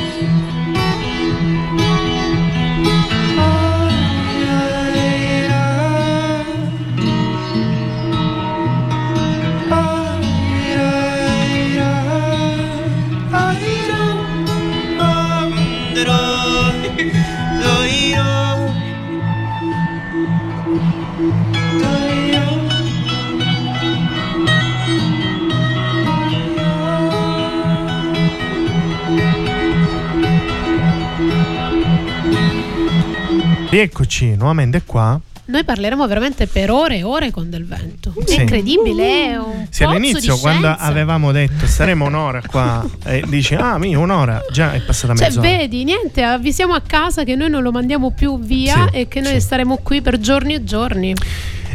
Rieccoci 33.71 34.35
nuovamente 34.35 34.81
qua. 34.85 35.17
Noi 35.45 35.63
parleremo 35.63 36.05
veramente 36.05 36.45
per 36.45 36.69
ore 36.71 36.97
e 36.97 37.03
ore 37.03 37.31
con 37.31 37.49
Del 37.49 37.65
Vento. 37.65 38.13
È 38.17 38.29
Sì. 38.29 38.41
incredibile, 38.41 39.27
è 39.31 39.37
un 39.37 39.65
Sì, 39.69 39.83
all'inizio 39.83 40.33
di 40.35 40.39
quando 40.41 40.67
scienza. 40.67 40.83
avevamo 40.83 41.31
detto 41.31 41.65
staremo 41.65 42.05
un'ora 42.05 42.41
qua 42.45 42.85
e 43.05 43.23
dici 43.27 43.55
ah 43.55 43.77
mi 43.77 43.95
un'ora 43.95 44.41
già 44.51 44.73
è 44.73 44.81
passata 44.81 45.15
Cioè, 45.15 45.27
mezz'ora. 45.27 45.47
vedi, 45.47 45.83
niente, 45.85 46.21
avvisiamo 46.21 46.73
a 46.73 46.81
casa 46.85 47.23
che 47.23 47.35
noi 47.35 47.49
non 47.49 47.63
lo 47.63 47.71
mandiamo 47.71 48.11
più 48.11 48.39
via 48.39 48.89
Sì, 48.91 48.97
e 48.97 49.07
che 49.07 49.21
noi 49.21 49.33
sì. 49.33 49.39
staremo 49.41 49.77
qui 49.77 50.01
per 50.01 50.19
giorni 50.19 50.53
e 50.53 50.63
giorni. 50.65 51.13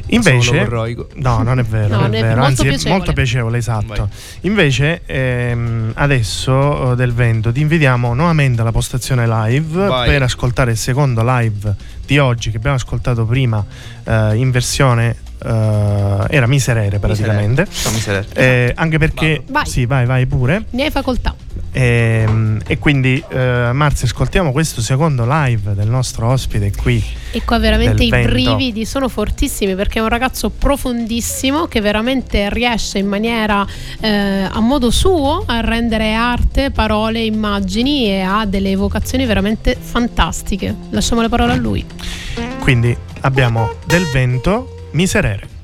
Invece. 0.08 0.68
No, 1.14 1.42
non 1.42 1.58
è 1.58 1.62
vero, 1.68 1.88
No, 1.94 2.00
non 2.02 2.14
è 2.14 2.18
è 2.18 2.22
vero, 2.22 2.26
molto 2.36 2.44
anzi 2.46 2.62
è 2.62 2.68
piacevole. 2.68 2.96
molto 2.96 3.12
piacevole, 3.12 3.58
esatto. 3.58 3.86
Vai. 3.86 4.06
Invece 4.42 5.00
ehm, 5.06 5.92
adesso 5.94 6.92
eh, 6.92 6.96
del 6.96 7.12
vento 7.12 7.52
ti 7.52 7.60
invitiamo 7.60 8.14
nuovamente 8.14 8.60
alla 8.60 8.72
postazione 8.72 9.26
live 9.26 9.86
Vai. 9.86 10.08
per 10.08 10.22
ascoltare 10.22 10.70
il 10.72 10.76
secondo 10.76 11.22
live 11.24 11.74
di 12.06 12.18
oggi 12.18 12.50
che 12.50 12.56
abbiamo 12.58 12.76
ascoltato 12.76 13.24
prima 13.24 13.64
eh, 14.04 14.36
in 14.36 14.50
versione 14.50 15.16
eh, 15.44 15.48
era 16.28 16.46
miserere 16.46 16.98
praticamente. 16.98 17.66
Sono 17.68 17.94
miserere. 17.94 18.26
Eh, 18.34 18.72
anche 18.76 18.98
perché. 18.98 19.42
Vai. 19.48 19.66
sì, 19.66 19.86
vai, 19.86 20.06
vai 20.06 20.26
pure. 20.26 20.64
Ne 20.70 20.84
hai 20.84 20.90
facoltà. 20.90 21.34
Ehm, 21.78 22.58
e 22.66 22.78
quindi 22.78 23.22
eh, 23.28 23.70
Marzia 23.74 24.06
ascoltiamo 24.06 24.50
questo 24.50 24.80
secondo 24.80 25.26
live 25.28 25.74
del 25.74 25.88
nostro 25.88 26.26
ospite 26.28 26.72
qui 26.74 27.04
E 27.32 27.44
qua 27.44 27.58
veramente 27.58 28.02
i 28.02 28.08
vento. 28.08 28.30
brividi 28.30 28.86
sono 28.86 29.10
fortissimi 29.10 29.74
perché 29.74 29.98
è 29.98 30.02
un 30.02 30.08
ragazzo 30.08 30.48
profondissimo 30.48 31.66
che 31.66 31.82
veramente 31.82 32.48
riesce 32.48 32.96
in 32.96 33.06
maniera 33.06 33.66
eh, 34.00 34.08
a 34.50 34.58
modo 34.60 34.90
suo 34.90 35.44
a 35.44 35.60
rendere 35.60 36.14
arte, 36.14 36.70
parole, 36.70 37.20
immagini 37.20 38.06
e 38.06 38.20
ha 38.20 38.46
delle 38.46 38.70
evocazioni 38.70 39.26
veramente 39.26 39.76
fantastiche. 39.78 40.74
Lasciamo 40.90 41.20
le 41.20 41.28
parole 41.28 41.52
a 41.52 41.56
lui. 41.56 41.84
quindi 42.60 42.96
abbiamo 43.20 43.74
del 43.84 44.04
vento 44.06 44.88
miserere 44.92 45.55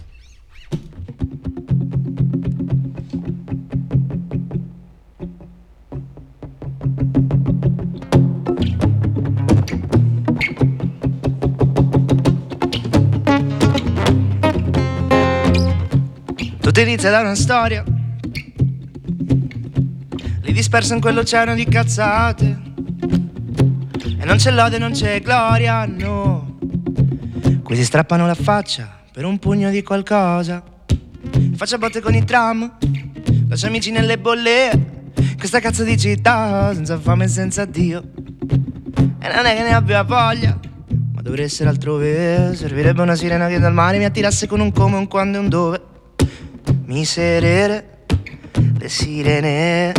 Tutto 16.73 16.89
inizia 16.89 17.11
da 17.11 17.21
una 17.21 17.35
storia. 17.35 17.85
Lì 20.41 20.53
disperso 20.55 20.95
in 20.95 21.03
quell'oceano 21.03 21.55
di 21.55 21.67
cazzate. 21.67 22.61
E 24.19 24.25
non 24.25 24.39
c'è 24.39 24.53
lode, 24.53 24.79
non 24.79 24.93
c'è 24.93 25.21
gloria, 25.21 25.85
no. 25.85 26.57
Qui 27.63 27.77
si 27.77 27.85
strappano 27.85 28.27
la 28.27 28.35
faccia 28.35 29.01
per 29.13 29.27
un 29.27 29.39
pugno 29.39 29.69
di 29.69 29.83
qualcosa. 29.83 30.65
Faccia 31.57 31.77
botte 31.77 32.01
con 32.01 32.15
i 32.15 32.25
tram 32.25 32.79
Lascia 33.51 33.67
amici 33.67 33.91
nelle 33.91 34.17
bolle. 34.17 35.11
Questa 35.37 35.61
cazzo 35.61 35.85
di 35.85 35.99
città 35.99 36.73
Senza 36.73 36.99
fame 36.99 37.25
e 37.25 37.29
senza 37.29 37.67
Dio. 37.67 38.03
E 38.97 39.29
non 39.29 39.45
è 39.45 39.55
che 39.55 39.63
ne 39.63 39.75
abbia 39.75 40.05
voglia 40.05 40.59
Ma 41.13 41.21
dovrei 41.21 41.45
essere 41.45 41.69
altrove. 41.69 42.55
Servirebbe 42.55 43.03
una 43.03 43.15
sirena 43.15 43.47
che 43.49 43.59
dal 43.59 43.75
mare 43.75 43.99
mi 43.99 44.07
attirasse 44.07 44.47
con 44.47 44.61
un 44.61 44.73
come, 44.73 44.97
un 44.97 45.07
quando 45.07 45.37
e 45.37 45.41
un 45.41 45.49
dove 45.51 45.91
Miserere, 46.93 48.05
le 48.79 48.89
sirene, 48.91 49.95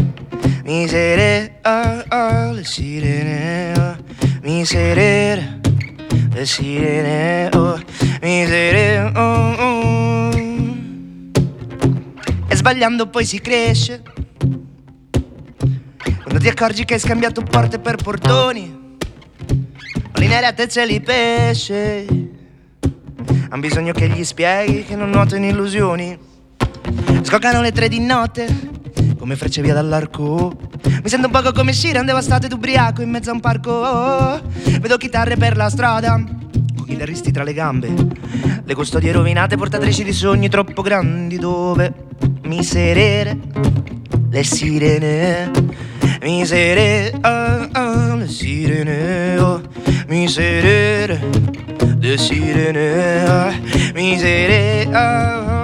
miserere, 0.63 1.57
ah, 1.63 2.05
ah, 2.07 2.51
le 2.51 2.63
sirene, 2.63 3.73
oh, 3.79 3.95
miserere, 4.43 5.59
le 6.31 6.45
sirene, 6.45 7.49
oh, 7.55 7.79
miserere, 8.21 9.11
oh, 9.17 9.53
oh. 9.57 10.31
E 12.47 12.55
sbagliando 12.55 13.09
poi 13.09 13.25
si 13.25 13.41
cresce, 13.41 14.03
quando 16.21 16.39
ti 16.39 16.47
accorgi 16.47 16.85
che 16.85 16.93
hai 16.93 16.99
scambiato 16.99 17.41
porte 17.41 17.79
per 17.79 17.95
portoni, 17.95 18.97
ce 20.67 20.85
li 20.85 21.01
pesce, 21.01 22.05
han 23.49 23.59
bisogno 23.59 23.93
che 23.93 24.07
gli 24.09 24.23
spieghi 24.23 24.83
che 24.83 24.95
non 24.95 25.09
nuotano 25.09 25.47
illusioni. 25.47 26.32
Scoccano 27.21 27.61
le 27.61 27.71
tre 27.71 27.87
di 27.87 27.99
notte, 27.99 28.47
come 29.17 29.35
frecce 29.35 29.61
via 29.61 29.73
dall'arco. 29.73 30.55
Mi 31.03 31.09
sento 31.09 31.27
un 31.27 31.31
poco 31.31 31.51
come 31.51 31.73
Shiran, 31.73 32.05
devastato 32.05 32.45
ed 32.45 32.53
ubriaco 32.53 33.01
in 33.01 33.09
mezzo 33.09 33.29
a 33.29 33.33
un 33.33 33.39
parco. 33.39 34.41
Vedo 34.79 34.97
chitarre 34.97 35.35
per 35.35 35.57
la 35.57 35.69
strada, 35.69 36.21
con 36.75 36.85
chitarristi 36.85 37.31
tra 37.31 37.43
le 37.43 37.53
gambe. 37.53 37.93
Le 38.63 38.75
custodie 38.75 39.11
rovinate, 39.11 39.57
portatrici 39.57 40.03
di 40.03 40.13
sogni 40.13 40.49
troppo 40.49 40.81
grandi, 40.81 41.37
dove 41.37 41.93
miserere, 42.43 43.37
le 44.29 44.43
sirene. 44.43 45.51
Miserere, 46.21 47.17
ah, 47.19 47.67
ah, 47.71 48.15
le 48.15 48.29
sirene, 48.29 49.37
oh, 49.39 49.61
miserere, 50.07 51.19
le 51.99 52.17
sirene, 52.17 53.25
ah, 53.25 53.53
miserere, 53.93 54.87
ah, 54.89 55.43
ah, 55.45 55.62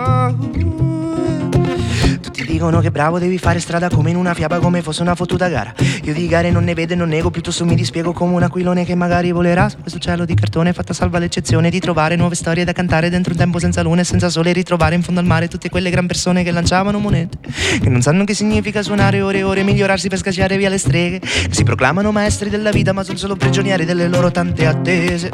dicono 2.59 2.81
che 2.81 2.91
bravo 2.91 3.19
devi 3.19 3.37
fare 3.37 3.57
strada 3.61 3.87
come 3.89 4.09
in 4.09 4.17
una 4.17 4.33
fiaba, 4.33 4.59
come 4.59 4.81
fosse 4.81 5.01
una 5.01 5.15
fottuta 5.15 5.47
gara. 5.47 5.73
Io 6.03 6.13
di 6.13 6.27
gare 6.27 6.51
non 6.51 6.65
ne 6.65 6.73
vedo 6.73 6.91
e 6.91 6.97
non 6.97 7.07
nego, 7.07 7.31
piuttosto 7.31 7.63
mi 7.63 7.73
dispiego 7.73 8.11
come 8.11 8.35
un 8.35 8.43
aquilone 8.43 8.83
che 8.83 8.95
magari 8.95 9.31
volerà 9.31 9.69
su 9.69 9.77
questo 9.77 9.97
cielo 9.97 10.25
di 10.25 10.33
cartone, 10.33 10.73
fatta 10.73 10.91
salva 10.91 11.19
l'eccezione 11.19 11.69
di 11.69 11.79
trovare 11.79 12.17
nuove 12.17 12.35
storie 12.35 12.65
da 12.65 12.73
cantare 12.73 13.09
dentro 13.09 13.31
un 13.31 13.37
tempo 13.37 13.59
senza 13.59 13.81
luna 13.81 14.01
e 14.01 14.03
senza 14.03 14.27
sole, 14.27 14.51
ritrovare 14.51 14.95
in 14.95 15.03
fondo 15.03 15.21
al 15.21 15.25
mare 15.25 15.47
tutte 15.47 15.69
quelle 15.69 15.89
gran 15.89 16.05
persone 16.05 16.43
che 16.43 16.51
lanciavano 16.51 16.99
monete, 16.99 17.37
che 17.81 17.87
non 17.87 18.01
sanno 18.01 18.25
che 18.25 18.33
significa 18.33 18.81
suonare 18.81 19.21
ore 19.21 19.37
e 19.37 19.43
ore, 19.43 19.63
migliorarsi 19.63 20.09
per 20.09 20.17
scacciare 20.17 20.57
via 20.57 20.67
le 20.67 20.77
streghe, 20.77 21.19
che 21.19 21.47
si 21.51 21.63
proclamano 21.63 22.11
maestri 22.11 22.49
della 22.49 22.71
vita 22.71 22.91
ma 22.91 23.03
sono 23.03 23.17
solo 23.17 23.37
prigionieri 23.37 23.85
delle 23.85 24.09
loro 24.09 24.31
tante 24.31 24.65
attese, 24.65 25.29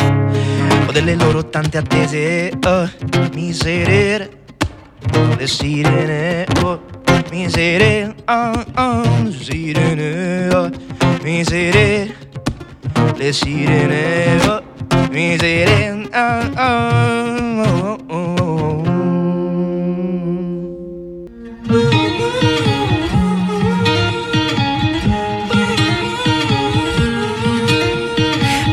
o 0.87 0.91
delle 0.91 1.15
loro 1.15 1.49
tante 1.49 1.79
attese, 1.79 2.51
oh, 2.67 2.87
miserere, 3.33 4.29
le 5.37 5.47
sirene, 5.47 6.45
oh, 6.61 6.94
miserere, 7.29 8.15
oh, 8.27 8.63
oh, 8.75 9.31
sirene, 9.31 10.53
oh, 10.53 10.69
miserere, 11.23 12.15
le 13.15 13.33
sirene, 13.33 14.41
oh, 14.47 14.63
miserere, 15.11 16.09
oh, 16.13 16.51
oh, 16.57 17.97
oh, 18.07 18.13
oh. 18.13 18.83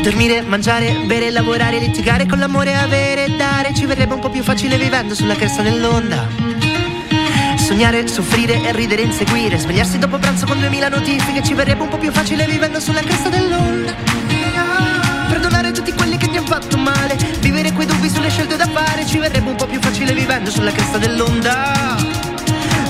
Dormire, 0.01 0.41
mangiare, 0.41 1.05
bere, 1.05 1.31
lavorare, 1.31 1.79
litigare 1.79 2.25
con 2.25 2.37
l'amore, 2.37 2.75
avere 2.75 3.35
dare. 3.37 3.73
Ci 3.73 3.85
verrebbe 3.85 4.13
un 4.13 4.19
po' 4.19 4.29
più 4.29 4.43
facile 4.43 4.77
vivendo 4.77 5.15
sulla 5.15 5.35
cresta 5.35 5.61
dell'onda 5.61 6.72
Sognare, 7.73 8.07
soffrire 8.07 8.61
e 8.61 8.71
ridere, 8.71 9.01
inseguire. 9.01 9.57
Svegliarsi 9.57 9.97
dopo 9.97 10.19
pranzo 10.19 10.45
con 10.45 10.59
duemila 10.59 10.89
notifiche 10.89 11.41
Ci 11.41 11.55
verrebbe 11.55 11.81
un 11.81 11.89
po' 11.89 11.97
più 11.97 12.11
facile 12.11 12.45
vivendo 12.45 12.79
sulla 12.79 12.99
cresta 12.99 13.29
dell'onda. 13.29 13.95
Perdonare 15.27 15.71
tutti 15.71 15.91
quelli 15.91 16.17
che 16.17 16.29
ti 16.29 16.37
hanno 16.37 16.45
fatto 16.45 16.77
male 16.77 17.17
Vivere 17.39 17.71
quei 17.71 17.87
dubbi 17.87 18.09
sulle 18.09 18.29
scelte 18.29 18.57
da 18.57 18.67
fare 18.67 19.07
Ci 19.07 19.17
verrebbe 19.17 19.49
un 19.49 19.55
po' 19.55 19.65
più 19.65 19.81
facile 19.81 20.13
vivendo 20.13 20.51
sulla 20.51 20.71
cresta 20.71 20.99
dell'onda. 20.99 21.97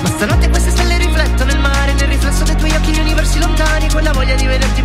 Ma 0.02 0.08
stanotte 0.10 0.50
queste 0.50 0.68
stelle 0.68 0.98
riflettono 0.98 1.50
il 1.50 1.60
mare 1.60 1.94
Nel 1.94 2.08
riflesso 2.08 2.44
dei 2.44 2.56
tuoi 2.56 2.72
occhi 2.72 2.92
gli 2.92 2.98
universi 2.98 3.38
lontani 3.38 3.88
Quella 3.88 4.12
voglia 4.12 4.34
di 4.34 4.44
vederti 4.44 4.82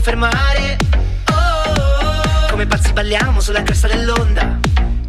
fermare. 0.00 0.78
Oh, 1.30 2.50
come 2.50 2.66
pazzi 2.66 2.92
balliamo 2.92 3.40
sulla 3.40 3.62
cresta 3.62 3.86
dell'onda. 3.88 4.58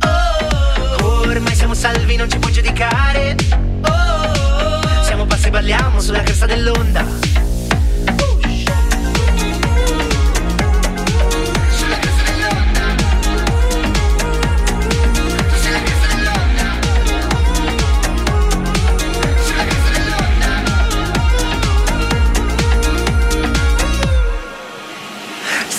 Oh, 0.06 1.22
ormai 1.22 1.56
siamo 1.56 1.74
salvi, 1.74 2.16
non 2.16 2.30
ci 2.30 2.38
puoi 2.40 2.52
giudicare. 2.52 3.36
Oh, 3.82 5.04
siamo 5.04 5.26
pazzi 5.26 5.50
balliamo 5.50 6.00
sulla 6.00 6.22
cresta 6.22 6.46
dell'onda. 6.46 7.06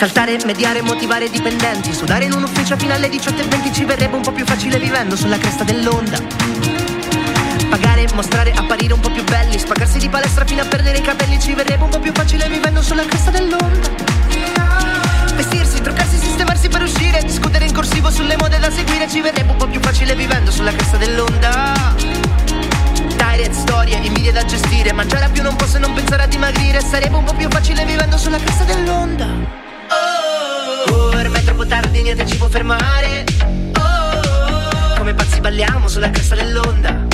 Saltare, 0.02 0.36
mediare, 0.46 0.82
motivare 0.82 1.26
i 1.26 1.30
dipendenti. 1.30 1.92
Sudare 1.92 2.24
in 2.24 2.32
un 2.32 2.42
ufficio 2.42 2.76
fino 2.76 2.92
alle 2.92 3.06
18.20 3.06 3.72
Ci 3.72 3.84
verrebbe 3.84 4.16
un 4.16 4.22
po' 4.22 4.32
più 4.32 4.44
facile 4.44 4.76
vivendo 4.80 5.14
sulla 5.14 5.38
cresta 5.38 5.62
dell'onda. 5.62 6.18
Pagare, 7.68 8.08
mostrare, 8.12 8.50
apparire 8.50 8.94
un 8.94 8.98
po' 8.98 9.12
più 9.12 9.22
belli. 9.22 9.56
Spagarsi 9.60 9.98
di 10.00 10.08
palestra 10.08 10.44
fino 10.44 10.62
a 10.62 10.64
perdere 10.64 10.98
i 10.98 11.02
capelli 11.02 11.38
Ci 11.38 11.54
verrebbe 11.54 11.84
un 11.84 11.90
po' 11.90 12.00
più 12.00 12.10
facile 12.12 12.48
vivendo 12.48 12.82
sulla 12.82 13.04
cresta 13.04 13.30
dell'onda. 13.30 13.88
Vestirsi, 15.36 15.80
truccarsi, 15.80 16.16
sistemarsi 16.16 16.68
per 16.68 16.82
uscire. 16.82 17.22
Discutere 17.22 17.66
in 17.66 17.72
corsivo 17.72 18.10
sulle 18.10 18.36
mode 18.36 18.58
da 18.58 18.72
seguire. 18.72 19.08
Ci 19.08 19.20
verrebbe 19.20 19.52
un 19.52 19.56
po' 19.56 19.68
più 19.68 19.78
facile 19.78 20.16
vivendo 20.16 20.50
sulla 20.50 20.72
cresta 20.72 20.96
dell'onda. 20.96 21.94
Direct, 23.06 23.52
storie, 23.52 23.98
invidie 23.98 24.32
da 24.32 24.44
gestire. 24.44 24.92
Mangiare 24.92 25.26
a 25.26 25.28
più 25.28 25.44
non 25.44 25.54
posso 25.54 25.76
e 25.76 25.78
non 25.78 25.92
pensare 25.92 26.24
a 26.24 26.26
dimagrire. 26.26 26.80
Sarebbe 26.80 27.14
un 27.14 27.22
po' 27.22 27.34
più 27.34 27.48
facile 27.48 27.84
vivendo 27.84 28.18
sulla 28.18 28.38
cresta 28.38 28.64
dell'onda 28.64 29.70
troppo 31.44 31.66
tardi, 31.66 32.02
niente 32.02 32.26
ci 32.26 32.36
può 32.36 32.48
fermare. 32.48 33.24
Oh, 33.78 34.94
come 34.96 35.14
pazzi 35.14 35.40
balliamo 35.40 35.88
sulla 35.88 36.10
cresta 36.10 36.34
dell'onda. 36.34 37.06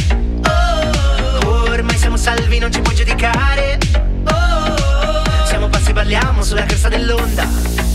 Oh, 1.44 1.70
ormai 1.70 1.96
siamo 1.96 2.16
salvi, 2.16 2.58
non 2.58 2.72
ci 2.72 2.80
puoi 2.80 2.94
giudicare. 2.94 3.78
Oh, 4.24 5.44
siamo 5.44 5.68
pazzi 5.68 5.92
balliamo 5.92 6.42
sulla 6.42 6.64
cresta 6.64 6.88
dell'onda 6.88 7.87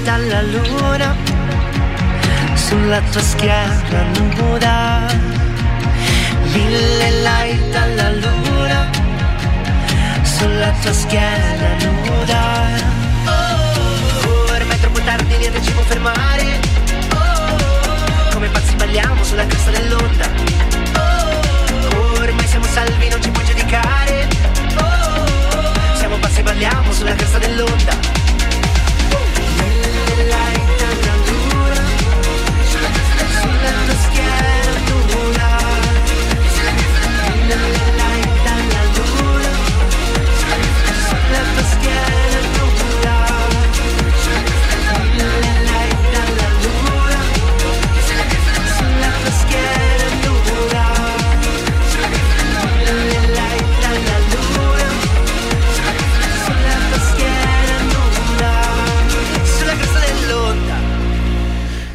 Mille 0.00 0.08
light 0.08 0.08
alla 0.08 0.42
luna 0.42 1.16
Sulla 2.54 3.00
tua 3.12 3.22
schiena 3.22 4.02
nuda 4.14 5.00
Mille 6.52 7.10
light 7.22 7.74
alla 7.76 8.10
luna. 8.10 8.90
Sulla 10.22 10.72
tua 10.82 10.92
schiena 10.92 11.68
nuda 11.82 12.99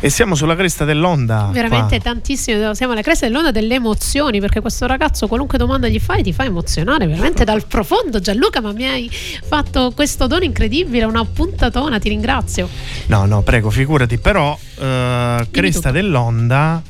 E 0.06 0.12
siamo 0.12 0.36
sulla 0.36 0.56
cresta 0.56 0.86
dell'onda. 0.86 1.50
Veramente 1.52 2.00
qua. 2.00 2.12
tantissimo, 2.12 2.76
siamo 2.76 2.92
alla 2.94 3.02
cresta 3.02 3.26
dell'onda 3.26 3.50
delle 3.50 3.74
emozioni 3.74 4.40
perché 4.40 4.62
questo 4.62 4.86
ragazzo 4.86 5.28
qualunque 5.28 5.58
domanda 5.58 5.88
gli 5.88 6.00
fai 6.00 6.22
ti 6.22 6.32
fa 6.32 6.44
emozionare 6.44 7.08
veramente 7.08 7.44
dal 7.44 7.66
profondo 7.66 8.20
Gianluca 8.20 8.62
ma 8.62 8.72
mi 8.72 8.86
hai 8.86 9.10
fatto 9.10 9.94
questo 9.96 10.28
dono 10.28 10.44
incredibile, 10.44 11.06
una 11.06 11.26
puntatona, 11.26 11.98
ti 11.98 12.10
ringrazio. 12.10 12.70
No, 13.08 13.26
no, 13.26 13.42
prego, 13.42 13.72
figurati. 13.72 14.20
Però, 14.20 14.56
eh, 14.78 15.48
cresta 15.50 15.90
tutto. 15.90 15.92
dell'onda, 15.92 16.84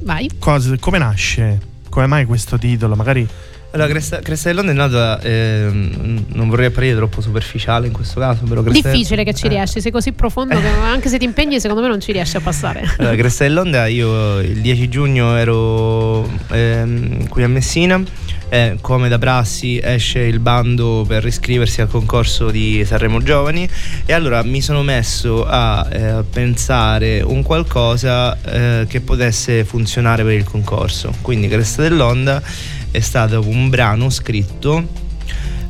Vai. 0.00 0.30
cosa- 0.38 0.74
come 0.80 0.96
nasce? 0.96 1.60
Come 1.90 2.06
mai 2.06 2.24
questo 2.24 2.56
titolo? 2.56 2.96
Magari 2.96 3.28
Allora, 3.76 3.92
Cresta, 3.92 4.48
dell'Onda 4.48 4.70
è 4.70 4.74
nata, 4.74 5.20
ehm, 5.20 6.24
non 6.32 6.48
vorrei 6.48 6.66
apparire 6.68 6.96
troppo 6.96 7.20
superficiale 7.20 7.86
in 7.86 7.92
questo 7.92 8.20
caso, 8.20 8.44
però 8.44 8.62
Cresta 8.62 8.90
Difficile 8.90 9.22
che 9.22 9.34
ci 9.34 9.46
eh. 9.46 9.50
riesci, 9.50 9.82
sei 9.82 9.92
così 9.92 10.12
profondo 10.12 10.58
che 10.58 10.66
anche 10.82 11.10
se 11.10 11.18
ti 11.18 11.26
impegni 11.26 11.60
secondo 11.60 11.82
me 11.82 11.88
non 11.88 12.00
ci 12.00 12.10
riesci 12.10 12.38
a 12.38 12.40
passare. 12.40 12.82
Allora, 12.96 13.14
Cresta 13.16 13.44
dell'Onda 13.44 13.86
io 13.86 14.40
il 14.40 14.62
10 14.62 14.88
giugno 14.88 15.36
ero 15.36 16.26
ehm, 16.52 17.28
qui 17.28 17.42
a 17.42 17.48
Messina 17.48 18.02
e 18.48 18.78
come 18.80 19.08
da 19.08 19.18
prassi 19.18 19.78
esce 19.82 20.20
il 20.20 20.38
bando 20.38 21.04
per 21.06 21.26
iscriversi 21.26 21.80
al 21.80 21.88
concorso 21.88 22.50
di 22.50 22.82
Sanremo 22.86 23.20
Giovani 23.20 23.68
e 24.06 24.12
allora 24.12 24.42
mi 24.44 24.62
sono 24.62 24.82
messo 24.82 25.44
a 25.44 25.86
eh, 25.90 26.22
pensare 26.30 27.20
un 27.20 27.42
qualcosa 27.42 28.40
eh, 28.40 28.86
che 28.88 29.00
potesse 29.00 29.64
funzionare 29.64 30.22
per 30.22 30.32
il 30.32 30.44
concorso. 30.44 31.12
Quindi 31.20 31.48
Cresta 31.48 31.82
dell'Onda 31.82 32.42
è 32.90 33.00
stato 33.00 33.46
un 33.46 33.68
brano 33.68 34.10
scritto 34.10 35.04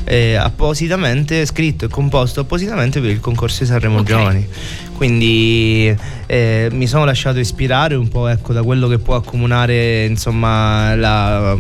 eh, 0.08 0.34
appositamente 0.36 1.44
scritto 1.46 1.86
e 1.86 1.88
composto 1.88 2.40
appositamente 2.40 3.00
per 3.00 3.10
il 3.10 3.20
concorso 3.20 3.64
di 3.64 3.68
Sanremo 3.68 3.98
Ok. 3.98 4.04
Giovani. 4.06 4.46
Quindi 4.94 5.94
eh, 6.26 6.68
mi 6.70 6.86
sono 6.86 7.04
lasciato 7.04 7.38
ispirare 7.38 7.96
un 7.96 8.08
po' 8.08 8.28
ecco, 8.28 8.52
da 8.52 8.62
quello 8.62 8.88
che 8.88 8.98
può 8.98 9.16
accomunare 9.16 10.04
insomma, 10.06 10.94
la- 10.94 11.56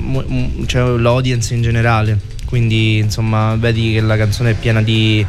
cioè, 0.66 0.98
l'audience 0.98 1.54
in 1.54 1.62
generale. 1.62 2.18
Quindi 2.46 2.98
insomma 2.98 3.56
vedi 3.56 3.94
che 3.94 4.00
la 4.00 4.16
canzone 4.16 4.50
è 4.50 4.54
piena 4.54 4.80
di, 4.80 5.26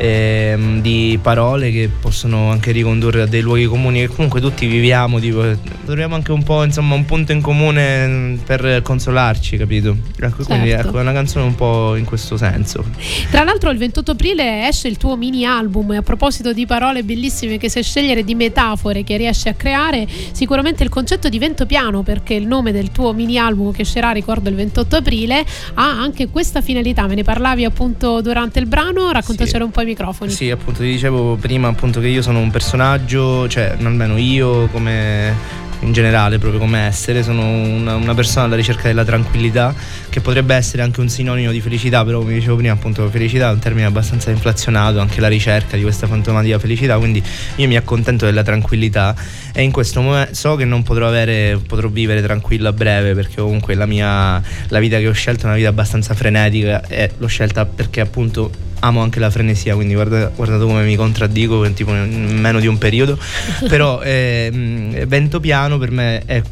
ehm, 0.00 0.80
di 0.80 1.18
parole 1.20 1.70
che 1.70 1.90
possono 2.00 2.50
anche 2.50 2.72
ricondurre 2.72 3.22
a 3.22 3.26
dei 3.26 3.42
luoghi 3.42 3.66
comuni 3.66 4.00
che 4.00 4.08
comunque 4.08 4.40
tutti 4.40 4.66
viviamo, 4.66 5.18
tipo, 5.20 5.44
troviamo 5.84 6.14
anche 6.14 6.32
un 6.32 6.42
po' 6.42 6.64
insomma 6.64 6.94
un 6.94 7.04
punto 7.04 7.32
in 7.32 7.40
comune 7.42 8.06
mm, 8.06 8.34
per 8.46 8.80
consolarci, 8.82 9.56
capito? 9.58 9.96
Ecco, 10.18 10.44
Quindi 10.44 10.68
Certo. 10.70 10.88
ecco, 10.88 10.98
è 10.98 11.00
una 11.02 11.12
canzone 11.12 11.44
un 11.44 11.54
po' 11.54 11.96
in 11.96 12.04
questo 12.06 12.36
senso. 12.36 12.84
Tra 13.30 13.44
l'altro 13.44 13.70
il 13.70 13.78
28 13.78 14.12
aprile 14.12 14.66
esce 14.68 14.88
il 14.88 14.96
tuo 14.96 15.16
mini 15.16 15.44
album 15.44 15.92
e 15.92 15.96
a 15.98 16.02
proposito 16.02 16.52
di 16.52 16.64
parole 16.66 17.02
bellissime 17.02 17.58
che 17.58 17.68
sai 17.68 17.82
scegliere, 17.82 18.24
di 18.24 18.34
metafore 18.34 19.04
che 19.04 19.16
riesci 19.18 19.48
a 19.48 19.54
creare, 19.54 20.06
sicuramente 20.32 20.82
il 20.82 20.88
concetto 20.88 21.28
di 21.28 21.38
vento 21.38 21.66
piano 21.66 22.02
perché 22.02 22.34
il 22.34 22.46
nome 22.46 22.72
del 22.72 22.90
tuo 22.90 23.12
mini 23.12 23.38
album 23.38 23.72
che 23.72 23.82
uscirà, 23.82 24.10
ricordo, 24.12 24.48
il 24.48 24.54
28 24.54 24.96
aprile 24.96 25.44
ha 25.74 25.90
anche 26.00 26.28
questa 26.28 26.60
finalità. 26.62 27.06
Me 27.06 27.14
ne 27.16 27.22
parlavi 27.22 27.64
appunto 27.64 28.20
durante 28.22 28.58
il 28.58 28.66
brano, 28.66 29.10
raccontacelo 29.12 29.58
Sì. 29.58 29.62
un 29.64 29.70
po' 29.70 29.80
ai 29.80 29.86
microfoni. 29.90 30.30
Sì, 30.30 30.50
appunto 30.50 30.80
ti 30.80 30.90
dicevo 30.90 31.36
prima 31.36 31.68
appunto 31.68 32.00
che 32.00 32.08
io 32.08 32.22
sono 32.22 32.38
un 32.40 32.50
personaggio, 32.50 33.48
cioè 33.48 33.76
almeno 33.78 34.16
io 34.16 34.66
come 34.68 35.68
in 35.80 35.92
generale 35.92 36.38
proprio 36.38 36.60
come 36.60 36.80
essere, 36.80 37.22
sono 37.22 37.42
una, 37.42 37.94
una 37.94 38.14
persona 38.14 38.46
alla 38.46 38.56
ricerca 38.56 38.88
della 38.88 39.04
tranquillità 39.04 39.74
che 40.08 40.20
potrebbe 40.20 40.54
essere 40.54 40.82
anche 40.82 41.00
un 41.00 41.08
sinonimo 41.08 41.50
di 41.52 41.60
felicità, 41.60 42.04
però 42.04 42.20
come 42.20 42.34
dicevo 42.34 42.56
prima 42.56 42.72
appunto 42.72 43.08
felicità 43.08 43.48
è 43.48 43.52
un 43.52 43.58
termine 43.58 43.86
abbastanza 43.86 44.30
inflazionato, 44.30 45.00
anche 45.00 45.20
la 45.20 45.28
ricerca 45.28 45.76
di 45.76 45.82
questa 45.82 46.06
fantomatica 46.06 46.58
felicità, 46.58 46.98
quindi 46.98 47.22
io 47.56 47.66
mi 47.66 47.76
accontento 47.76 48.24
della 48.24 48.42
tranquillità 48.42 49.14
e 49.52 49.62
in 49.62 49.70
questo 49.70 50.00
momento 50.00 50.34
so 50.34 50.56
che 50.56 50.64
non 50.64 50.82
potrò 50.82 51.06
avere, 51.06 51.58
potrò 51.66 51.88
vivere 51.88 52.22
tranquillo 52.22 52.68
a 52.68 52.72
breve 52.72 53.14
perché 53.14 53.40
comunque 53.40 53.74
la 53.74 53.86
mia, 53.86 54.42
la 54.68 54.78
vita 54.78 54.98
che 54.98 55.08
ho 55.08 55.12
scelto 55.12 55.42
è 55.42 55.46
una 55.46 55.56
vita 55.56 55.68
abbastanza 55.68 56.14
frenetica 56.14 56.86
e 56.86 57.10
l'ho 57.16 57.26
scelta 57.26 57.64
perché 57.66 58.00
appunto 58.00 58.68
amo 58.80 59.02
anche 59.02 59.18
la 59.20 59.30
frenesia, 59.30 59.74
quindi 59.74 59.94
guarda, 59.94 60.30
guardate 60.34 60.64
come 60.64 60.84
mi 60.84 60.96
contraddico 60.96 61.64
in 61.64 61.74
tipo 61.74 61.94
in 61.94 62.38
meno 62.40 62.60
di 62.60 62.66
un 62.66 62.78
periodo, 62.78 63.18
però 63.68 64.00
ehm, 64.02 65.04
Vento 65.06 65.40
Piano 65.40 65.78
per 65.78 65.90
me 65.90 66.22
è 66.24 66.42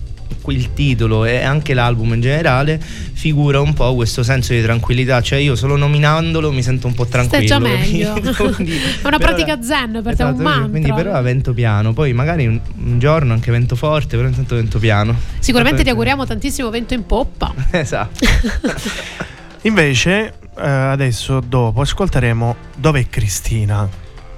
il 0.51 0.72
titolo 0.74 1.24
e 1.24 1.42
anche 1.42 1.74
l'album 1.74 2.14
in 2.14 2.20
generale 2.20 2.80
figura 2.80 3.61
un 3.61 3.74
po' 3.74 3.94
questo 3.94 4.22
senso 4.22 4.53
di 4.53 4.62
tranquillità, 4.62 5.20
cioè 5.20 5.38
io 5.38 5.57
solo 5.57 5.76
nominandolo 5.76 6.53
mi 6.53 6.62
sento 6.62 6.86
un 6.86 6.94
po' 6.94 7.05
Stai 7.05 7.26
tranquillo. 7.26 7.46
già 7.46 7.59
meglio. 7.59 8.14
Quindi- 8.55 8.76
È 9.03 9.07
una 9.07 9.18
pratica 9.18 9.61
zen 9.62 10.01
per 10.03 10.16
te, 10.16 10.22
è 10.22 10.26
un 10.26 10.32
Esatto, 10.34 10.42
mantra. 10.42 10.68
Quindi 10.68 10.92
però 10.92 11.14
è 11.18 11.22
vento 11.22 11.53
piano, 11.53 11.92
poi 11.92 12.12
magari 12.12 12.46
un, 12.46 12.61
un 12.84 12.99
giorno 12.99 13.32
anche 13.32 13.51
vento 13.51 13.76
forte, 13.76 14.16
però 14.16 14.28
intanto 14.28 14.55
vento 14.55 14.78
piano. 14.78 15.14
Sicuramente 15.38 15.82
ti 15.82 15.88
auguriamo 15.90 16.24
tantissimo 16.26 16.70
vento 16.70 16.94
in 16.94 17.05
poppa. 17.07 17.53
Esatto. 17.70 18.26
Invece, 19.62 20.32
eh, 20.59 20.68
adesso 20.68 21.40
dopo 21.40 21.80
ascolteremo 21.80 22.57
Dov'è 22.76 23.07
Cristina? 23.09 23.88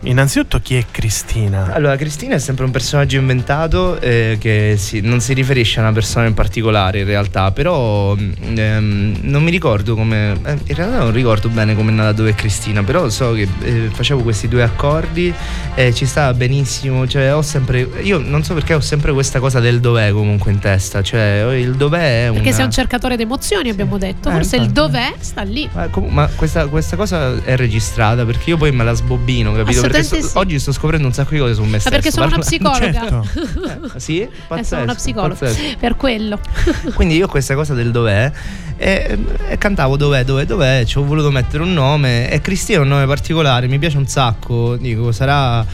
Innanzitutto 0.03 0.61
chi 0.63 0.77
è 0.77 0.85
Cristina? 0.91 1.73
Allora, 1.75 1.95
Cristina 1.97 2.35
è 2.35 2.39
sempre 2.39 2.65
un 2.65 2.71
personaggio 2.71 3.19
inventato 3.19 4.01
eh, 4.01 4.39
che 4.41 4.77
si- 4.79 5.01
non 5.03 5.21
si 5.21 5.35
riferisce 5.35 5.79
a 5.79 5.83
una 5.83 5.93
persona 5.93 6.25
in 6.27 6.33
particolare 6.33 7.01
in 7.01 7.05
realtà, 7.05 7.51
però 7.53 8.17
mm, 8.17 8.33
ehm, 8.57 9.17
non 9.23 9.43
mi 9.43 9.51
ricordo 9.51 9.95
come... 9.95 10.39
eh, 10.43 10.53
in 10.69 10.75
realtà 10.75 10.99
non 10.99 11.13
ricordo 11.13 11.51
bene 11.51 11.75
come 11.75 11.91
è 11.91 11.95
nata 11.95 12.13
dove 12.13 12.31
è 12.31 12.35
Cristina, 12.35 12.83
però 12.83 13.11
so 13.11 13.33
che 13.35 13.47
eh, 13.63 13.91
facevo 13.93 14.23
questi 14.23 14.49
due 14.49 14.63
accordi 14.63 15.33
e 15.75 15.93
ci 15.93 16.07
stava 16.07 16.33
benissimo, 16.33 17.07
cioè 17.07 17.35
ho 17.35 17.43
sempre... 17.43 17.87
Io 18.01 18.19
non 18.19 18.43
so 18.43 18.55
perché 18.55 18.73
ho 18.73 18.81
sempre 18.81 19.13
questa 19.13 19.39
cosa 19.39 19.61
del 19.61 19.81
dov'è 19.81 20.13
comunque 20.13 20.51
in 20.51 20.61
testa, 20.61 21.03
cioè 21.03 21.55
il 21.59 21.75
dov'è 21.75 22.25
è 22.25 22.29
una... 22.29 22.39
Perché 22.39 22.55
sei 22.55 22.65
un 22.65 22.71
cercatore 22.71 23.17
di 23.17 23.23
emozioni, 23.23 23.69
abbiamo 23.69 23.99
detto. 23.99 24.31
Eh, 24.31 24.33
Forse 24.33 24.57
il 24.57 24.63
infatti. 24.63 24.81
dov'è 24.81 25.15
sta 25.19 25.43
lì. 25.43 25.69
Ma, 25.75 25.89
com- 25.89 26.09
ma 26.11 26.27
questa, 26.35 26.67
questa 26.69 26.97
cosa 26.97 27.35
è 27.45 27.55
registrata 27.57 28.25
perché 28.25 28.49
io 28.49 28.57
poi 28.57 28.73
me 28.73 28.83
la 28.85 28.95
sbobbino, 28.95 29.53
capito? 29.53 29.89
Perché 29.93 30.03
sto- 30.23 30.29
sì. 30.29 30.37
oggi 30.39 30.59
sto 30.59 30.73
scoprendo 30.73 31.07
un 31.07 31.13
sacco 31.13 31.31
di 31.35 31.39
cose 31.39 31.55
su 31.55 31.63
me 31.63 31.71
Ma 31.71 31.79
stesso. 31.79 31.91
perché 31.91 32.11
sono 32.11 32.27
una 32.27 32.39
parlando- 32.39 32.81
psicologa. 32.91 33.25
Certo. 33.33 33.95
Eh, 33.97 34.01
sì? 34.01 34.21
Eh, 34.21 34.31
Pazzesco, 34.47 34.69
sono 34.69 34.83
una 34.83 34.95
psicologa. 34.95 35.35
pazzesco. 35.35 35.77
Per 35.79 35.97
quello. 35.97 36.41
Quindi 36.95 37.17
io 37.17 37.27
questa 37.29 37.55
cosa 37.55 37.75
del 37.75 37.91
dov'è 37.91 38.31
e, 38.77 39.19
e 39.49 39.59
cantavo 39.59 39.97
dov'è, 39.97 40.25
dov'è, 40.25 40.45
dov'è, 40.45 40.85
ci 40.87 40.99
ho 40.99 41.05
voluto 41.05 41.31
mettere 41.31 41.63
un 41.63 41.73
nome 41.73 42.31
e 42.31 42.41
Cristina 42.41 42.79
è 42.79 42.83
un 42.83 42.89
nome 42.89 43.07
particolare, 43.07 43.67
mi 43.69 43.79
piace 43.79 43.97
un 43.97 44.07
sacco, 44.07 44.77
dico 44.77 45.13
sarà... 45.13 45.65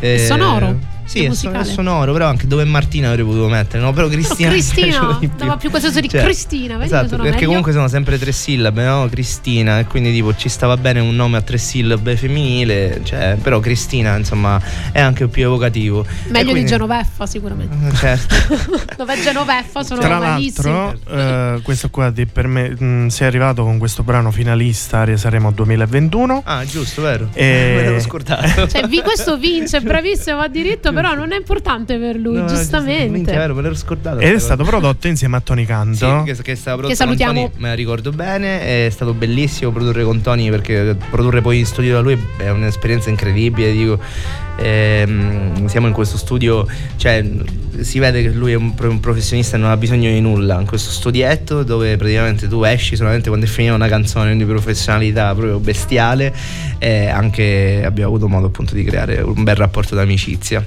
eh, 0.00 0.18
sonoro? 0.26 0.94
Sì, 1.06 1.24
È 1.24 1.32
son- 1.32 1.54
è 1.54 1.64
sonoro, 1.64 2.12
però 2.12 2.26
anche 2.26 2.46
dove 2.46 2.62
è 2.62 2.66
Martina 2.66 3.08
avrei 3.10 3.24
potuto 3.24 3.48
mettere, 3.48 3.80
no? 3.82 3.92
Però 3.92 4.08
Cristina... 4.08 4.48
mi 4.48 4.54
Cristina, 4.56 5.16
di 5.20 5.28
più. 5.28 5.36
dava 5.38 5.56
più 5.56 5.70
quel 5.70 5.80
senso 5.80 6.00
di 6.00 6.08
Cristina, 6.08 6.74
vedi 6.76 6.86
esatto, 6.86 7.16
perché 7.16 7.30
meglio? 7.30 7.46
comunque 7.46 7.72
sono 7.72 7.88
sempre 7.88 8.18
tre 8.18 8.32
sillabe, 8.32 8.84
no? 8.84 9.08
Cristina, 9.08 9.78
e 9.78 9.84
quindi 9.86 10.12
tipo 10.12 10.34
ci 10.36 10.48
stava 10.48 10.76
bene 10.76 10.98
un 11.00 11.14
nome 11.14 11.36
a 11.36 11.42
tre 11.42 11.58
sillabe 11.58 12.16
femminile, 12.16 13.00
cioè, 13.04 13.36
però 13.40 13.60
Cristina, 13.60 14.16
insomma, 14.16 14.60
è 14.92 15.00
anche 15.00 15.28
più 15.28 15.44
evocativo. 15.44 16.04
Meglio 16.28 16.44
di 16.46 16.50
quindi- 16.50 16.70
Genoveffa 16.70 17.26
sicuramente. 17.26 17.74
Eh, 17.88 17.94
Certo. 17.96 18.34
Dove 18.96 19.14
è 19.14 19.22
Genoveffa 19.22 19.82
sono 19.84 20.00
Tra 20.00 20.18
l'altro, 20.18 20.98
eh, 21.08 21.60
questo 21.62 21.88
qua 21.88 22.10
di- 22.10 22.26
per 22.26 22.46
me 22.48 22.70
mh, 22.70 23.06
sei 23.08 23.26
arrivato 23.28 23.62
con 23.62 23.78
questo 23.78 24.02
brano 24.02 24.30
finalista 24.32 25.00
a 25.02 25.16
Sanremo 25.16 25.50
2021. 25.52 26.42
Ah, 26.44 26.64
giusto, 26.64 27.02
vero? 27.02 27.28
E- 27.32 27.44
Me 27.76 27.82
l'ero 27.82 28.00
scordato. 28.00 28.66
Cioè, 28.68 28.86
vi- 28.88 29.00
questo 29.02 29.36
vince, 29.38 29.80
bravissimo, 29.80 30.36
va 30.38 30.48
diritto, 30.48 30.92
però 31.00 31.14
non 31.14 31.32
è 31.32 31.36
importante 31.36 31.98
per 31.98 32.16
lui, 32.16 32.38
No, 32.38 32.46
giustamente. 32.46 33.08
minchia, 33.12 33.36
vero, 33.36 33.54
me 33.54 33.62
l'ero 33.62 33.74
scordato. 33.74 34.18
Ed 34.18 34.26
è 34.34 34.38
sta 34.38 34.54
stato 34.54 34.64
prodotto 34.64 35.06
insieme 35.06 35.36
a 35.36 35.40
Tony 35.40 35.64
Canto. 35.64 36.24
Sì, 36.24 36.32
che, 36.32 36.42
che 36.42 36.54
stava 36.56 36.78
prodotto 36.78 36.88
Che 36.88 36.94
salutiamo. 36.94 37.40
con 37.40 37.50
Tony, 37.50 37.62
me 37.62 37.68
la 37.68 37.74
ricordo 37.74 38.10
bene, 38.12 38.86
è 38.86 38.90
stato 38.90 39.14
bellissimo 39.14 39.70
produrre 39.70 40.02
con 40.04 40.20
Tony 40.20 40.50
perché 40.50 40.96
produrre 41.10 41.40
poi 41.40 41.58
in 41.60 41.66
studio 41.66 41.92
da 41.94 42.00
lui 42.00 42.18
è 42.38 42.48
un'esperienza 42.50 43.10
incredibile, 43.10 43.72
dico. 43.72 43.98
Ehm, 44.58 45.66
siamo 45.66 45.86
in 45.86 45.92
questo 45.92 46.16
studio, 46.16 46.66
cioè 46.96 47.24
si 47.80 47.98
vede 47.98 48.22
che 48.22 48.30
lui 48.30 48.52
è 48.52 48.54
un, 48.54 48.72
un 48.78 49.00
professionista 49.00 49.56
e 49.56 49.58
non 49.60 49.70
ha 49.70 49.76
bisogno 49.76 50.10
di 50.10 50.20
nulla, 50.20 50.58
in 50.60 50.66
questo 50.66 50.90
studietto 50.90 51.62
dove 51.62 51.96
praticamente 51.96 52.48
tu 52.48 52.62
esci 52.64 52.96
solamente 52.96 53.28
quando 53.28 53.46
è 53.46 53.48
finita 53.48 53.74
una 53.74 53.88
canzone 53.88 54.36
di 54.36 54.44
professionalità 54.44 55.34
proprio 55.34 55.58
bestiale 55.58 56.34
e 56.78 57.08
anche 57.08 57.82
abbiamo 57.84 58.10
avuto 58.10 58.28
modo 58.28 58.46
appunto 58.46 58.74
di 58.74 58.84
creare 58.84 59.20
un 59.20 59.42
bel 59.42 59.56
rapporto 59.56 59.94
d'amicizia. 59.94 60.64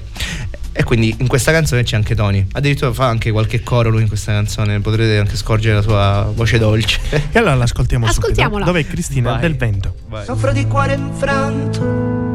E 0.72 0.84
quindi 0.84 1.14
in 1.18 1.26
questa 1.26 1.50
canzone 1.50 1.82
c'è 1.82 1.96
anche 1.96 2.14
Tony. 2.14 2.46
Addirittura 2.52 2.92
fa 2.92 3.06
anche 3.06 3.32
qualche 3.32 3.62
coro 3.62 3.90
lui 3.90 4.02
in 4.02 4.08
questa 4.08 4.32
canzone. 4.32 4.80
Potrete 4.80 5.18
anche 5.18 5.36
scorgere 5.36 5.74
la 5.74 5.82
sua 5.82 6.30
voce 6.32 6.58
dolce. 6.58 7.00
E 7.10 7.38
allora 7.38 7.56
l'ascoltiamo 7.56 8.06
Ascoltiamola. 8.06 8.64
subito. 8.64 8.78
Dov'è 8.78 8.90
Cristina 8.90 9.30
Vai. 9.32 9.40
del 9.40 9.56
vento? 9.56 9.94
Soffro 10.24 10.52
di 10.52 10.64
cuore 10.66 10.94
infranto 10.94 12.29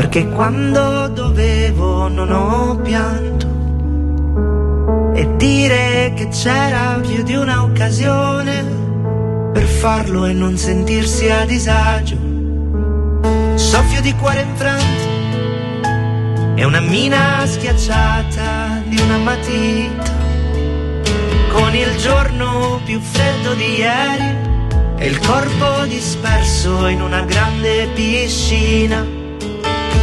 perché 0.00 0.26
quando 0.28 1.08
dovevo 1.08 2.08
non 2.08 2.32
ho 2.32 2.74
pianto. 2.76 3.46
E 5.14 5.36
dire 5.36 6.14
che 6.16 6.28
c'era 6.28 6.98
più 7.06 7.22
di 7.22 7.34
un'occasione 7.34 8.64
per 9.52 9.64
farlo 9.64 10.24
e 10.24 10.32
non 10.32 10.56
sentirsi 10.56 11.28
a 11.28 11.44
disagio. 11.44 12.16
Soffio 13.56 14.00
di 14.00 14.14
cuore 14.14 14.40
infranto 14.40 15.08
è 16.54 16.64
una 16.64 16.80
mina 16.80 17.44
schiacciata 17.44 18.80
di 18.86 18.98
una 19.02 19.18
matita. 19.18 20.18
Con 21.52 21.74
il 21.74 21.94
giorno 21.98 22.80
più 22.86 22.98
freddo 23.00 23.52
di 23.52 23.80
ieri 23.80 24.34
e 24.96 25.06
il 25.06 25.18
corpo 25.18 25.84
disperso 25.84 26.86
in 26.86 27.02
una 27.02 27.20
grande 27.20 27.86
piscina, 27.92 29.19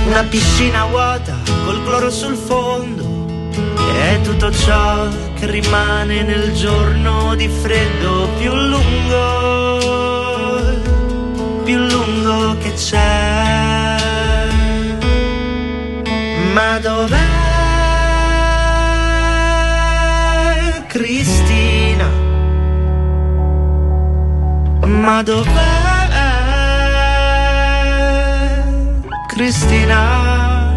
una 0.07 0.23
piscina 0.23 0.85
vuota 0.85 1.35
col 1.65 1.83
cloro 1.83 2.09
sul 2.09 2.35
fondo. 2.35 3.25
È 3.99 4.21
tutto 4.21 4.51
ciò 4.51 5.07
che 5.35 5.49
rimane 5.51 6.23
nel 6.23 6.53
giorno 6.53 7.35
di 7.35 7.47
freddo 7.49 8.29
più 8.37 8.53
lungo, 8.53 9.79
più 11.63 11.77
lungo 11.77 12.57
che 12.59 12.73
c'è. 12.73 13.97
Ma 16.53 16.79
dov'è 16.79 17.45
Cristina? 20.87 22.09
Ma 24.85 25.21
dov'è 25.21 25.76
Cristina? 29.37 30.73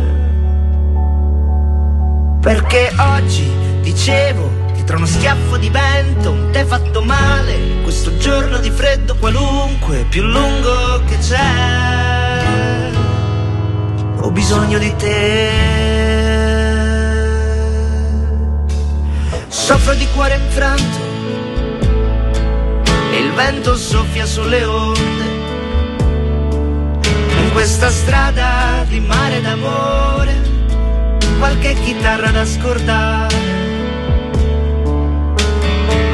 Perché 2.43 2.93
oggi 2.99 3.51
dicevo 3.81 4.51
che 4.75 4.85
tra 4.85 4.99
uno 4.99 5.07
schiaffo 5.07 5.57
di 5.57 5.71
vento, 5.71 6.31
un 6.31 6.51
tè 6.53 6.67
fatto 6.67 7.01
male, 7.01 7.81
questo 7.83 8.19
giorno 8.19 8.59
di 8.59 8.71
freddo 8.71 9.17
qualunque, 9.17 10.05
più 10.11 10.25
lungo 10.25 11.03
che 11.07 11.17
c'è. 11.17 12.91
Ho 14.19 14.31
bisogno 14.31 14.77
di 14.77 14.95
te. 14.97 15.51
Soffro 19.49 19.95
di 19.95 20.07
cuore 20.13 20.35
infranto 20.35 20.99
e 23.11 23.21
il 23.21 23.33
vento 23.33 23.75
soffia 23.75 24.27
sulle 24.27 24.65
onde. 24.65 25.30
Questa 27.53 27.91
strada 27.91 28.85
di 28.89 29.01
mare 29.01 29.41
d'amore, 29.41 30.35
qualche 31.39 31.75
chitarra 31.75 32.31
da 32.31 32.45
scordare. 32.45 33.35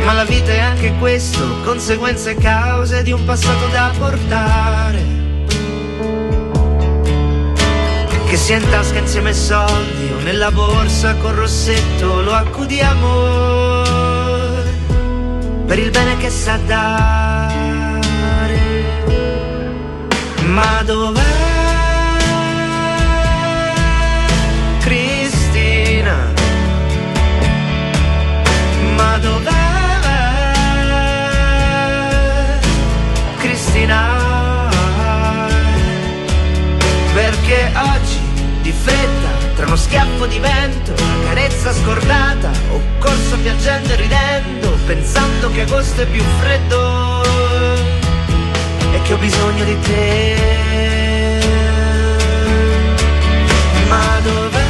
Ma 0.04 0.12
la 0.12 0.24
vita 0.24 0.52
è 0.52 0.58
anche 0.58 0.94
questo, 0.98 1.60
conseguenze 1.64 2.30
e 2.30 2.34
cause 2.36 3.02
di 3.02 3.12
un 3.12 3.24
passato 3.24 3.66
da 3.68 3.92
portare. 3.98 5.04
Che 8.28 8.36
sia 8.36 8.56
in 8.56 8.68
tasca 8.68 8.98
insieme 8.98 9.28
ai 9.28 9.34
soldi 9.34 10.12
o 10.16 10.22
nella 10.22 10.50
borsa 10.50 11.14
col 11.16 11.34
rossetto 11.34 12.22
lo 12.22 12.32
accudiamo 12.32 13.84
per 15.66 15.78
il 15.78 15.90
bene 15.90 16.16
che 16.16 16.30
sa 16.30 16.56
dare. 16.66 17.25
Ma 20.56 20.82
dov'è 20.84 21.20
Cristina? 24.80 26.32
Ma 28.96 29.18
dov'è 29.18 29.52
Cristina? 33.36 34.70
Perché 37.12 37.72
oggi 37.76 38.18
di 38.62 38.72
fretta 38.72 39.28
tra 39.56 39.66
uno 39.66 39.76
schiaffo 39.76 40.24
di 40.24 40.38
vento, 40.38 40.92
una 40.92 41.24
carezza 41.26 41.70
scordata, 41.74 42.50
ho 42.72 42.80
corso 42.98 43.36
piangendo 43.42 43.92
e 43.92 43.96
ridendo, 43.96 44.70
pensando 44.86 45.50
che 45.50 45.60
agosto 45.60 46.00
è 46.00 46.06
più 46.06 46.22
freddo 46.40 47.05
che 49.06 49.12
ho 49.12 49.18
bisogno 49.18 49.64
di 49.64 49.78
te. 49.78 50.36
Ma 53.88 54.20
dov'è? 54.20 54.65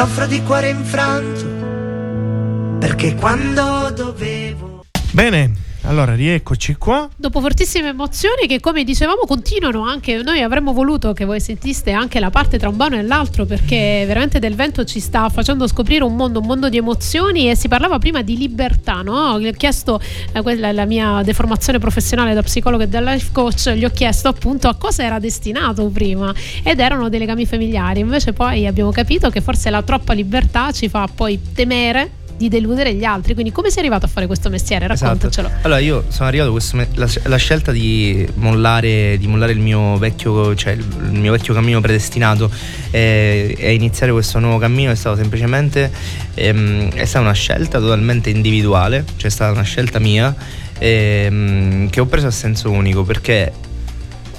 Soffro 0.00 0.26
di 0.26 0.42
cuore 0.44 0.70
infranto 0.70 2.78
perché 2.78 3.14
quando 3.16 3.92
dovevo 3.94 4.86
Bene, 5.12 5.59
allora 5.90 6.14
rieccoci 6.14 6.76
qua. 6.76 7.08
Dopo 7.16 7.40
fortissime 7.40 7.88
emozioni 7.88 8.46
che 8.46 8.60
come 8.60 8.84
dicevamo 8.84 9.22
continuano 9.26 9.82
anche, 9.84 10.22
noi 10.22 10.40
avremmo 10.40 10.72
voluto 10.72 11.12
che 11.12 11.24
voi 11.24 11.40
sentiste 11.40 11.90
anche 11.90 12.20
la 12.20 12.30
parte 12.30 12.58
tra 12.58 12.68
un 12.68 12.76
brano 12.76 12.94
e 12.94 13.02
l'altro 13.02 13.44
perché 13.44 14.04
veramente 14.06 14.38
del 14.38 14.54
vento 14.54 14.84
ci 14.84 15.00
sta 15.00 15.28
facendo 15.28 15.66
scoprire 15.66 16.04
un 16.04 16.14
mondo, 16.14 16.38
un 16.38 16.46
mondo 16.46 16.68
di 16.68 16.76
emozioni 16.76 17.50
e 17.50 17.56
si 17.56 17.66
parlava 17.66 17.98
prima 17.98 18.22
di 18.22 18.36
libertà, 18.36 19.02
no? 19.02 19.32
Ho 19.32 19.50
chiesto, 19.50 20.00
eh, 20.32 20.42
quella 20.42 20.68
è 20.68 20.72
la 20.72 20.84
mia 20.84 21.22
deformazione 21.24 21.80
professionale 21.80 22.34
da 22.34 22.42
psicologo 22.42 22.84
e 22.84 22.88
da 22.88 23.00
life 23.00 23.30
coach, 23.32 23.70
gli 23.70 23.84
ho 23.84 23.90
chiesto 23.90 24.28
appunto 24.28 24.68
a 24.68 24.76
cosa 24.76 25.02
era 25.02 25.18
destinato 25.18 25.84
prima 25.88 26.32
ed 26.62 26.78
erano 26.78 27.08
dei 27.08 27.18
legami 27.18 27.46
familiari, 27.46 27.98
invece 27.98 28.32
poi 28.32 28.64
abbiamo 28.64 28.92
capito 28.92 29.28
che 29.28 29.40
forse 29.40 29.70
la 29.70 29.82
troppa 29.82 30.12
libertà 30.12 30.70
ci 30.70 30.88
fa 30.88 31.08
poi 31.12 31.40
temere 31.52 32.18
di 32.40 32.48
deludere 32.48 32.94
gli 32.94 33.04
altri, 33.04 33.34
quindi 33.34 33.52
come 33.52 33.68
sei 33.68 33.80
arrivato 33.80 34.06
a 34.06 34.08
fare 34.08 34.26
questo 34.26 34.48
mestiere? 34.48 34.86
Raccontacelo. 34.86 35.46
Esatto. 35.46 35.66
Allora 35.66 35.78
io 35.78 36.04
sono 36.08 36.26
arrivato 36.26 36.48
a 36.48 36.52
questo 36.52 36.76
me- 36.76 36.88
la, 36.94 37.06
la 37.24 37.36
scelta 37.36 37.70
di 37.70 38.26
mollare, 38.36 39.18
di 39.18 39.26
mollare 39.26 39.52
il 39.52 39.58
mio 39.58 39.98
vecchio, 39.98 40.54
cioè 40.54 40.72
il, 40.72 40.80
il 41.12 41.20
mio 41.20 41.32
vecchio 41.32 41.52
cammino 41.52 41.82
predestinato 41.82 42.50
eh, 42.92 43.54
e 43.58 43.74
iniziare 43.74 44.10
questo 44.12 44.38
nuovo 44.38 44.56
cammino 44.56 44.90
è 44.90 44.94
stato 44.94 45.16
semplicemente 45.16 45.92
ehm, 46.32 46.92
è 46.94 47.04
stata 47.04 47.22
una 47.22 47.34
scelta 47.34 47.78
totalmente 47.78 48.30
individuale, 48.30 49.04
cioè 49.16 49.26
è 49.26 49.32
stata 49.32 49.52
una 49.52 49.60
scelta 49.60 49.98
mia 49.98 50.34
ehm, 50.78 51.90
che 51.90 52.00
ho 52.00 52.06
preso 52.06 52.28
a 52.28 52.30
senso 52.30 52.70
unico 52.70 53.02
perché 53.04 53.52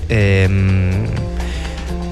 ehm, 0.08 1.08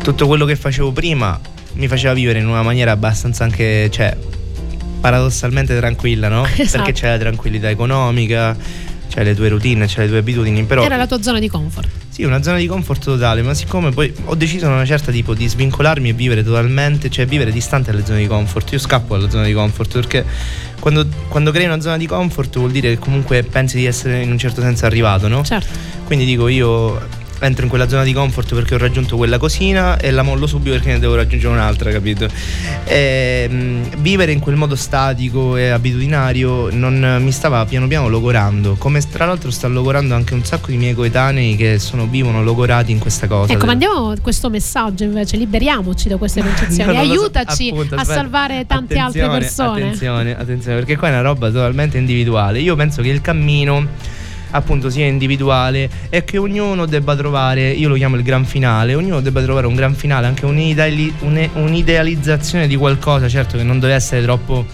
tutto 0.03 0.27
quello 0.27 0.45
che 0.45 0.55
facevo 0.55 0.91
prima 0.91 1.39
mi 1.73 1.87
faceva 1.87 2.13
vivere 2.13 2.37
in 2.37 2.47
una 2.47 2.61
maniera 2.61 2.91
abbastanza 2.91 3.43
anche, 3.43 3.89
cioè, 3.89 4.15
paradossalmente 4.99 5.75
tranquilla, 5.77 6.27
no? 6.29 6.45
Esatto. 6.55 6.83
Perché 6.83 6.99
c'è 6.99 7.09
la 7.09 7.17
tranquillità 7.17 7.69
economica, 7.69 8.55
c'è 9.09 9.23
le 9.23 9.33
tue 9.35 9.49
routine, 9.49 9.85
c'è 9.87 10.01
le 10.01 10.07
tue 10.07 10.17
abitudini, 10.19 10.63
però 10.63 10.83
Era 10.83 10.95
la 10.97 11.07
tua 11.07 11.21
zona 11.21 11.39
di 11.39 11.47
comfort. 11.49 11.87
sì, 12.09 12.23
una 12.23 12.41
zona 12.43 12.57
di 12.57 12.67
comfort 12.67 13.03
totale, 13.03 13.41
ma 13.41 13.53
siccome 13.53 13.91
poi 13.91 14.13
ho 14.25 14.35
deciso 14.35 14.67
una 14.67 14.85
certa 14.85 15.11
tipo 15.11 15.33
di 15.33 15.47
svincolarmi 15.47 16.09
e 16.09 16.13
vivere 16.13 16.43
totalmente, 16.43 17.09
cioè 17.09 17.25
vivere 17.25 17.51
distante 17.51 17.91
dalle 17.91 18.05
zone 18.05 18.19
di 18.19 18.27
comfort, 18.27 18.71
io 18.71 18.77
scappo 18.79 19.15
dalla 19.17 19.29
zona 19.29 19.45
di 19.45 19.53
comfort 19.53 19.93
perché 19.93 20.25
quando, 20.79 21.07
quando 21.27 21.51
crei 21.51 21.65
una 21.65 21.81
zona 21.81 21.97
di 21.97 22.05
comfort 22.05 22.57
vuol 22.57 22.71
dire 22.71 22.89
che 22.89 22.99
comunque 22.99 23.43
pensi 23.43 23.77
di 23.77 23.85
essere 23.85 24.21
in 24.21 24.31
un 24.31 24.37
certo 24.37 24.61
senso 24.61 24.85
arrivato, 24.85 25.27
no? 25.27 25.43
Certo. 25.43 25.67
Quindi 26.05 26.25
dico 26.25 26.47
io 26.47 26.99
entro 27.39 27.63
in 27.63 27.69
quella 27.69 27.87
zona 27.87 28.03
di 28.03 28.13
comfort 28.13 28.53
perché 28.53 28.75
ho 28.75 28.77
raggiunto 28.77 29.17
quella 29.17 29.37
cosina 29.37 29.97
e 29.97 30.11
la 30.11 30.21
mollo 30.21 30.47
subito 30.47 30.75
perché 30.75 30.91
ne 30.91 30.99
devo 30.99 31.15
raggiungere 31.15 31.53
un'altra, 31.53 31.91
capito? 31.91 32.27
E, 32.85 33.47
mh, 33.49 34.01
vivere 34.01 34.31
in 34.31 34.39
quel 34.39 34.55
modo 34.55 34.75
statico 34.75 35.55
e 35.55 35.69
abitudinario 35.69 36.69
non 36.71 37.19
mi 37.21 37.31
stava 37.31 37.65
piano 37.65 37.87
piano 37.87 38.07
logorando, 38.09 38.75
come 38.77 39.01
tra 39.01 39.25
l'altro 39.25 39.51
sta 39.51 39.67
logorando 39.67 40.13
anche 40.15 40.33
un 40.33 40.43
sacco 40.43 40.71
di 40.71 40.77
miei 40.77 40.93
coetanei 40.93 41.55
che 41.55 41.79
sono, 41.79 42.07
vivono 42.07 42.43
logorati 42.43 42.91
in 42.91 42.99
questa 42.99 43.27
cosa. 43.27 43.53
Ecco, 43.53 43.65
mandiamo 43.65 44.13
questo 44.21 44.49
messaggio 44.49 45.03
invece, 45.03 45.37
liberiamoci 45.37 46.07
da 46.07 46.17
queste 46.17 46.41
concezioni, 46.43 46.95
No, 46.95 47.03
lo 47.03 47.05
so, 47.05 47.11
aiutaci 47.11 47.69
appunto, 47.69 47.95
a 47.95 48.03
salvare 48.03 48.65
tante 48.65 48.97
altre 48.97 49.29
persone. 49.29 49.81
Attenzione, 49.81 50.37
attenzione, 50.37 50.77
perché 50.77 50.97
qua 50.97 51.07
è 51.07 51.11
una 51.11 51.21
roba 51.21 51.49
totalmente 51.49 51.97
individuale. 51.97 52.59
Io 52.59 52.75
penso 52.75 53.01
che 53.01 53.09
il 53.09 53.21
cammino 53.21 53.87
appunto 54.51 54.89
sia 54.89 55.05
individuale 55.05 55.89
e 56.09 56.23
che 56.23 56.37
ognuno 56.37 56.85
debba 56.85 57.15
trovare, 57.15 57.69
io 57.69 57.87
lo 57.87 57.95
chiamo 57.95 58.15
il 58.15 58.23
gran 58.23 58.45
finale, 58.45 58.95
ognuno 58.95 59.21
debba 59.21 59.41
trovare 59.41 59.67
un 59.67 59.75
gran 59.75 59.93
finale, 59.93 60.27
anche 60.27 60.45
un'ideali- 60.45 61.13
un'idealizzazione 61.53 62.67
di 62.67 62.75
qualcosa, 62.75 63.27
certo 63.27 63.57
che 63.57 63.63
non 63.63 63.79
deve 63.79 63.93
essere 63.93 64.21
troppo, 64.21 64.65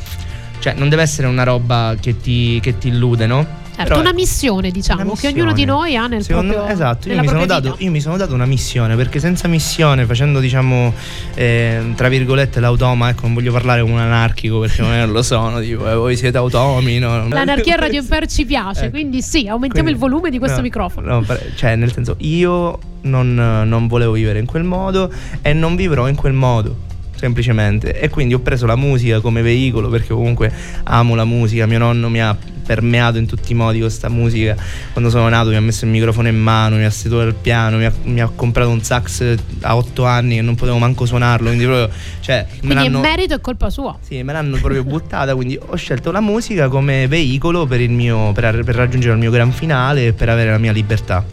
cioè 0.59 0.73
non 0.73 0.89
deve 0.89 1.01
essere 1.01 1.27
una 1.27 1.43
roba 1.43 1.95
che 1.99 2.17
ti, 2.19 2.59
che 2.61 2.77
ti 2.77 2.89
illude, 2.89 3.25
no? 3.27 3.63
Certo, 3.75 3.99
una 3.99 4.13
missione, 4.13 4.71
diciamo, 4.71 5.01
una 5.01 5.13
che 5.15 5.27
ognuno 5.27 5.51
di 5.51 5.65
missione. 5.65 5.79
noi 5.79 5.95
ha 5.97 6.07
nel 6.07 6.23
Secondo 6.23 6.53
proprio 6.53 6.73
esatto, 6.73 7.11
io 7.11 7.19
mi, 7.21 7.45
dato, 7.45 7.75
io 7.79 7.91
mi 7.91 7.99
sono 7.99 8.15
dato 8.15 8.33
una 8.33 8.45
missione 8.45 8.95
perché 8.95 9.19
senza 9.19 9.47
missione, 9.49 10.05
facendo 10.05 10.39
diciamo 10.39 10.93
eh, 11.33 11.91
tra 11.95 12.07
virgolette 12.07 12.59
l'automa, 12.59 13.09
ecco, 13.09 13.23
non 13.23 13.33
voglio 13.33 13.51
parlare 13.51 13.81
come 13.81 13.93
un 13.93 13.99
anarchico 13.99 14.59
perché 14.59 14.81
non 14.81 15.11
lo 15.11 15.21
sono, 15.21 15.59
tipo, 15.59 15.89
eh, 15.89 15.95
voi 15.95 16.15
siete 16.15 16.37
automi, 16.37 16.99
no? 16.99 17.27
L'anarchia 17.27 17.75
Radio 17.75 17.99
Imper 18.01 18.27
ci 18.27 18.45
piace, 18.45 18.81
Ecco. 18.83 18.91
quindi 18.91 19.21
sì, 19.21 19.47
aumentiamo 19.47 19.87
Quindi- 19.87 19.91
il 19.91 19.97
volume 19.97 20.29
di 20.29 20.37
questo 20.39 20.57
no, 20.57 20.63
microfono. 20.63 21.19
no, 21.19 21.25
cioè, 21.55 21.75
nel 21.75 21.91
senso, 21.91 22.15
io 22.19 22.79
non, 23.01 23.33
non 23.33 23.87
volevo 23.87 24.13
vivere 24.13 24.39
in 24.39 24.45
quel 24.45 24.63
modo 24.63 25.11
e 25.41 25.51
non 25.53 25.75
vivrò 25.75 26.07
in 26.07 26.15
quel 26.15 26.33
modo. 26.33 26.83
Semplicemente, 27.17 27.97
e 27.97 28.09
quindi 28.09 28.33
ho 28.33 28.39
preso 28.39 28.65
la 28.65 28.75
musica 28.75 29.21
come 29.21 29.41
veicolo 29.41 29.87
perché 29.87 30.13
comunque 30.13 30.51
amo 30.83 31.15
la 31.15 31.23
musica. 31.23 31.65
Mio 31.65 31.77
nonno 31.79 32.09
mi 32.09 32.19
ha 32.21 32.35
permeato 32.65 33.17
in 33.17 33.25
tutti 33.27 33.51
i 33.51 33.55
modi 33.55 33.79
questa 33.79 34.09
musica. 34.09 34.55
Quando 34.91 35.09
sono 35.09 35.27
nato 35.29 35.49
mi 35.49 35.55
ha 35.55 35.61
messo 35.61 35.85
il 35.85 35.91
microfono 35.91 36.27
in 36.27 36.39
mano, 36.39 36.75
mi 36.75 36.85
ha 36.85 36.89
seduto 36.89 37.21
al 37.21 37.35
piano, 37.35 37.77
mi 37.77 37.85
ha, 37.85 37.93
mi 38.03 38.21
ha 38.21 38.27
comprato 38.27 38.69
un 38.69 38.81
sax 38.81 39.37
a 39.61 39.75
otto 39.75 40.05
anni 40.05 40.37
e 40.37 40.41
non 40.41 40.55
potevo 40.55 40.77
manco 40.77 41.05
suonarlo, 41.05 41.47
quindi 41.47 41.65
proprio, 41.65 41.89
cioè, 42.19 42.45
me 42.45 42.59
Quindi 42.59 42.85
il 42.85 42.91
l'hanno... 42.91 42.99
merito 43.01 43.33
è 43.35 43.41
colpa 43.41 43.69
sua. 43.69 43.97
Sì, 44.01 44.23
me 44.23 44.33
l'hanno 44.33 44.57
proprio 44.57 44.83
buttata, 44.85 45.35
quindi 45.35 45.59
ho 45.63 45.75
scelto 45.75 46.11
la 46.11 46.21
musica 46.21 46.67
come 46.67 47.07
veicolo 47.07 47.65
per, 47.65 47.81
il 47.81 47.91
mio, 47.91 48.31
per, 48.31 48.63
per 48.63 48.75
raggiungere 48.75 49.13
il 49.13 49.19
mio 49.19 49.31
gran 49.31 49.51
finale 49.51 50.07
e 50.07 50.13
per 50.13 50.29
avere 50.29 50.51
la 50.51 50.57
mia 50.57 50.71
libertà. 50.71 51.23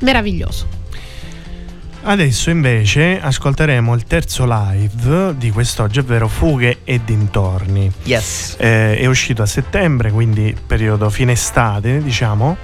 Meraviglioso. 0.00 0.75
Adesso 2.08 2.50
invece 2.50 3.20
ascolteremo 3.20 3.92
il 3.92 4.04
terzo 4.04 4.44
live 4.46 5.34
di 5.36 5.50
quest'oggi, 5.50 5.98
ovvero 5.98 6.28
Fughe 6.28 6.78
e 6.84 7.00
dintorni. 7.04 7.90
Yes. 8.04 8.54
Eh, 8.60 8.96
è 8.96 9.06
uscito 9.06 9.42
a 9.42 9.46
settembre, 9.46 10.12
quindi 10.12 10.54
periodo 10.66 11.10
fine 11.10 11.32
estate, 11.32 12.00
diciamo. 12.00 12.56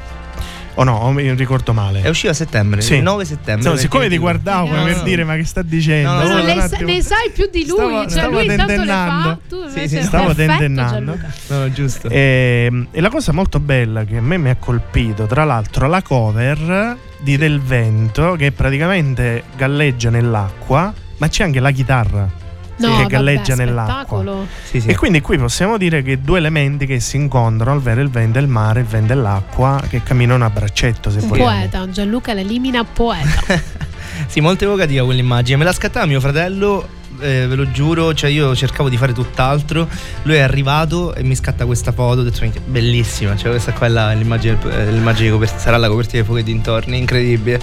O 0.74 0.84
no, 0.84 0.94
o 0.98 1.10
mi 1.10 1.28
ricordo 1.34 1.72
male. 1.72 2.02
È 2.02 2.08
uscito 2.08 2.30
a 2.30 2.34
settembre, 2.34 2.82
Sì. 2.82 2.94
il 2.94 3.02
9 3.02 3.24
settembre. 3.24 3.68
No, 3.68 3.74
siccome 3.76 4.08
ti 4.08 4.16
2022. 4.16 4.18
guardavo 4.18 4.76
No, 4.76 4.84
per 4.84 4.96
no. 4.98 5.02
dire 5.02 5.24
ma 5.24 5.34
che 5.34 5.44
sta 5.44 5.62
dicendo? 5.62 6.08
No, 6.12 6.22
no, 6.22 6.34
no, 6.36 6.44
ne, 6.44 7.02
sai 7.02 7.30
più 7.34 7.48
di 7.50 7.66
lui, 7.66 7.76
Stavo- 7.76 8.00
cioè 8.02 8.10
stavo 8.10 8.38
lui 8.38 8.46
fa, 8.86 9.38
tu 9.48 9.62
invece 9.64 9.88
sì, 9.88 10.02
stavo. 10.04 10.32
Gianluca. 10.34 11.32
No, 11.48 11.72
giusto. 11.72 12.08
E, 12.08 12.86
e 12.92 13.00
la 13.00 13.10
cosa 13.10 13.32
molto 13.32 13.58
bella 13.58 14.04
che 14.04 14.18
a 14.18 14.22
me 14.22 14.38
mi 14.38 14.50
ha 14.50 14.56
colpito, 14.56 15.26
tra 15.26 15.42
l'altro, 15.42 15.88
la 15.88 16.00
cover 16.00 16.96
di 17.22 17.36
Del 17.36 17.60
Vento 17.60 18.34
che 18.36 18.52
praticamente 18.52 19.44
galleggia 19.56 20.10
nell'acqua, 20.10 20.92
ma 21.18 21.28
c'è 21.28 21.44
anche 21.44 21.60
la 21.60 21.70
chitarra 21.70 22.40
No, 22.76 22.88
che 22.88 23.02
vabbè, 23.02 23.08
galleggia 23.08 23.54
nell'acqua. 23.54 24.44
Sì, 24.64 24.80
sì. 24.80 24.88
E 24.88 24.96
quindi 24.96 25.20
qui 25.20 25.38
possiamo 25.38 25.76
dire 25.76 26.02
che 26.02 26.20
due 26.20 26.38
elementi 26.38 26.86
che 26.86 27.00
si 27.00 27.16
incontrano, 27.16 27.76
ovvero 27.78 28.00
il 28.00 28.08
vento 28.08 28.38
del 28.40 28.48
mare 28.48 28.80
e 28.80 28.82
il 28.82 28.88
vento 28.88 29.14
dell'acqua, 29.14 29.80
che 29.88 30.02
camminano 30.02 30.44
a 30.44 30.50
braccetto, 30.50 31.10
se 31.10 31.20
Un 31.20 31.28
vogliamo. 31.28 31.50
poeta, 31.50 31.88
Gianluca 31.90 32.32
l'elimina 32.32 32.84
poeta. 32.84 33.80
Sì, 34.26 34.40
molto 34.40 34.64
evocativa 34.64 35.04
quell'immagine. 35.04 35.56
Me 35.56 35.64
la 35.64 35.72
scattava 35.72 36.04
mio 36.04 36.20
fratello, 36.20 36.86
eh, 37.22 37.46
ve 37.46 37.54
lo 37.54 37.70
giuro. 37.70 38.12
Cioè, 38.14 38.30
io 38.30 38.54
cercavo 38.56 38.88
di 38.88 38.96
fare 38.96 39.12
tutt'altro. 39.12 39.88
Lui 40.22 40.34
è 40.34 40.40
arrivato 40.40 41.14
e 41.14 41.22
mi 41.22 41.34
scatta 41.34 41.64
questa 41.66 41.92
foto. 41.92 42.20
Ho 42.20 42.24
detto, 42.24 42.38
"Minchia, 42.42 42.60
bellissima. 42.66 43.36
Cioè, 43.36 43.50
questa 43.50 43.72
qua 43.72 43.86
è 43.86 43.90
la- 43.90 44.12
l'immagine, 44.12 44.58
eh, 44.70 44.90
l'immagine 44.92 45.26
di 45.26 45.32
copertina. 45.32 45.60
Sarà 45.60 45.76
la 45.76 45.88
copertina 45.88 46.22
dei 46.22 46.24
fuochi 46.24 46.42
dintorni. 46.42 46.98
Incredibile. 46.98 47.60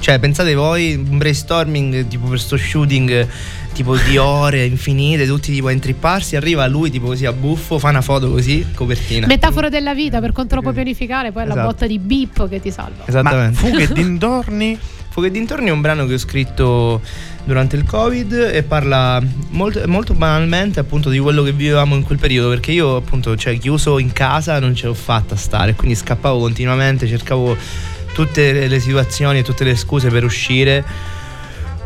Cioè, 0.00 0.18
pensate 0.18 0.54
voi, 0.54 0.94
un 0.94 1.18
brainstorming 1.18 2.06
tipo 2.08 2.26
per 2.28 2.40
sto 2.40 2.56
shooting. 2.56 3.26
Tipo 3.74 3.96
di 3.96 4.16
ore 4.18 4.64
infinite, 4.64 5.26
tutti 5.26 5.52
tipo 5.52 5.68
a 5.68 5.72
intripparsi. 5.72 6.36
Arriva 6.36 6.66
lui, 6.66 6.90
tipo 6.90 7.06
così 7.06 7.26
a 7.26 7.32
buffo, 7.32 7.78
fa 7.78 7.90
una 7.90 8.00
foto 8.00 8.30
così, 8.30 8.66
copertina. 8.74 9.26
Metafora 9.26 9.68
della 9.68 9.94
vita, 9.94 10.20
per 10.20 10.32
quanto 10.32 10.54
lo 10.56 10.62
puoi 10.62 10.72
pianificare, 10.74 11.30
poi 11.32 11.42
è 11.42 11.46
la 11.46 11.52
Esatto. 11.52 11.66
botta 11.68 11.86
di 11.86 11.98
beep 11.98 12.48
che 12.48 12.60
ti 12.60 12.70
salva. 12.70 12.98
Ma 12.98 13.04
Esattamente. 13.06 13.56
fughe 13.58 13.82
e 13.88 13.92
dintorni 13.92 14.78
Fuochi 15.10 15.28
e 15.28 15.30
dintorni 15.32 15.68
è 15.68 15.72
un 15.72 15.80
brano 15.80 16.06
che 16.06 16.14
ho 16.14 16.18
scritto 16.18 17.00
durante 17.44 17.74
il 17.74 17.84
covid 17.84 18.32
e 18.32 18.62
parla 18.62 19.20
molto, 19.50 19.82
molto 19.86 20.14
banalmente 20.14 20.78
appunto 20.78 21.10
di 21.10 21.18
quello 21.18 21.42
che 21.42 21.52
vivevamo 21.52 21.96
in 21.96 22.02
quel 22.02 22.18
periodo 22.18 22.48
perché 22.48 22.70
io 22.70 22.96
appunto 22.96 23.36
cioè 23.36 23.58
chiuso 23.58 23.98
in 23.98 24.12
casa 24.12 24.60
non 24.60 24.74
ce 24.74 24.86
l'ho 24.86 24.94
fatta 24.94 25.34
a 25.34 25.36
stare 25.36 25.74
quindi 25.74 25.96
scappavo 25.96 26.38
continuamente 26.38 27.08
cercavo 27.08 27.56
tutte 28.12 28.68
le 28.68 28.80
situazioni 28.80 29.40
e 29.40 29.42
tutte 29.42 29.64
le 29.64 29.74
scuse 29.74 30.10
per 30.10 30.22
uscire 30.22 30.84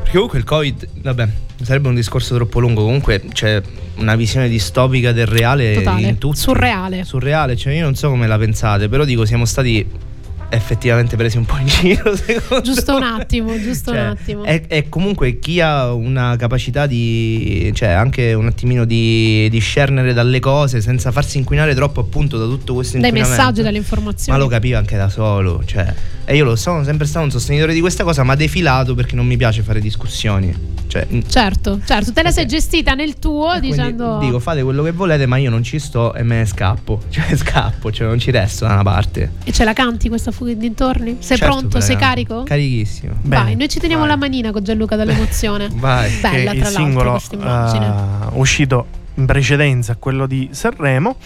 perché 0.02 0.12
comunque 0.12 0.38
il 0.38 0.44
covid 0.44 0.88
vabbè 1.00 1.28
sarebbe 1.62 1.88
un 1.88 1.94
discorso 1.94 2.34
troppo 2.34 2.60
lungo 2.60 2.82
comunque 2.82 3.22
c'è 3.32 3.62
una 3.96 4.16
visione 4.16 4.48
distopica 4.48 5.12
del 5.12 5.26
reale 5.26 5.74
Totale. 5.74 6.08
in 6.08 6.18
tutto 6.18 6.36
Surreale. 6.36 7.04
surreale 7.04 7.56
cioè 7.56 7.72
io 7.72 7.84
non 7.84 7.94
so 7.94 8.10
come 8.10 8.26
la 8.26 8.36
pensate 8.36 8.88
però 8.88 9.04
dico 9.04 9.24
siamo 9.24 9.46
stati 9.46 10.12
effettivamente 10.50 11.16
presi 11.16 11.36
un 11.36 11.44
po' 11.44 11.56
in 11.58 11.66
giro 11.66 12.14
secondo 12.16 12.62
Giusto 12.62 12.96
un 12.96 13.02
attimo, 13.02 13.58
giusto 13.60 13.92
Cioè, 13.92 14.00
un 14.00 14.06
attimo. 14.06 14.44
E, 14.44 14.86
comunque 14.88 15.38
chi 15.38 15.60
ha 15.60 15.92
una 15.92 16.36
capacità 16.36 16.86
di, 16.86 17.70
cioè 17.74 17.90
anche 17.90 18.32
un 18.32 18.46
attimino 18.46 18.84
di 18.84 19.48
discernere 19.50 20.12
dalle 20.12 20.40
cose 20.40 20.80
senza 20.80 21.10
farsi 21.10 21.38
inquinare 21.38 21.74
troppo 21.74 22.00
appunto 22.00 22.38
da 22.38 22.44
tutto 22.44 22.74
questo 22.74 22.98
Dai 22.98 23.12
messaggi, 23.12 23.62
dalle 23.62 23.78
informazioni. 23.78 24.38
Ma 24.38 24.44
lo 24.44 24.50
capiva 24.50 24.78
anche 24.78 24.96
da 24.96 25.08
solo, 25.08 25.62
cioè. 25.64 25.92
E 26.24 26.36
io 26.36 26.44
lo 26.44 26.56
sono 26.56 26.84
sempre 26.84 27.06
stato 27.06 27.24
un 27.24 27.30
sostenitore 27.30 27.74
di 27.74 27.80
questa 27.80 28.04
cosa, 28.04 28.22
ma 28.22 28.34
defilato 28.34 28.94
perché 28.94 29.14
non 29.14 29.26
mi 29.26 29.36
piace 29.36 29.62
fare 29.62 29.80
discussioni. 29.80 30.73
Cioè, 30.86 31.06
n- 31.10 31.22
Certo, 31.28 31.80
certo, 31.84 32.12
te 32.12 32.22
la 32.22 32.30
sei 32.30 32.46
gestita 32.46 32.94
nel 32.94 33.18
tuo 33.18 33.58
dicendo 33.58 34.18
Dico, 34.18 34.38
fate 34.38 34.62
quello 34.62 34.82
che 34.82 34.92
volete, 34.92 35.26
ma 35.26 35.36
io 35.38 35.50
non 35.50 35.62
ci 35.62 35.78
sto 35.78 36.14
e 36.14 36.22
me 36.22 36.36
ne 36.38 36.44
scappo. 36.46 37.02
Cioè, 37.10 37.36
scappo, 37.36 37.90
cioè 37.92 38.06
non 38.06 38.18
ci 38.18 38.30
resto 38.30 38.64
da 38.66 38.74
una 38.74 38.82
parte. 38.82 39.32
e 39.44 39.52
ce 39.52 39.64
la 39.64 39.72
canti 39.72 40.08
questa 40.08 40.30
fuga 40.30 40.52
dintorni? 40.54 41.16
Sei 41.20 41.36
Certo, 41.36 41.54
pronto? 41.56 41.80
Sei 41.80 41.96
carico? 41.96 42.42
Carichissimo. 42.44 43.14
Bene, 43.22 43.42
Vai, 43.44 43.56
noi 43.56 43.68
ci 43.68 43.78
teniamo 43.80 44.02
vai. 44.02 44.10
la 44.12 44.16
manina 44.18 44.50
con 44.52 44.62
Gianluca 44.62 44.96
dall'emozione. 44.96 45.68
Vai. 45.74 46.10
che 46.10 46.20
Bella 46.20 46.52
il 46.52 46.58
tra 46.60 46.70
l'altro 46.70 46.70
singolo 46.84 47.10
questa 47.12 47.34
immagine. 47.34 47.86
eh, 47.86 48.38
uscito 48.38 48.86
in 49.14 49.26
precedenza 49.26 49.92
a 49.92 49.96
quello 49.96 50.26
di 50.26 50.48
Sanremo 50.52 51.16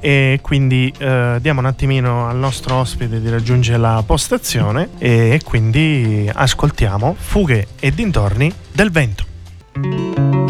e 0.00 0.38
quindi 0.42 0.92
eh, 0.98 1.38
diamo 1.40 1.60
un 1.60 1.66
attimino 1.66 2.28
al 2.28 2.36
nostro 2.36 2.76
ospite 2.76 3.20
di 3.20 3.28
raggiungere 3.28 3.78
la 3.78 4.02
postazione 4.04 4.90
e 4.98 5.40
quindi 5.44 6.30
ascoltiamo 6.32 7.14
Fughe 7.18 7.68
e 7.78 7.92
dintorni 7.92 8.52
del 8.72 8.90
vento. 8.90 10.45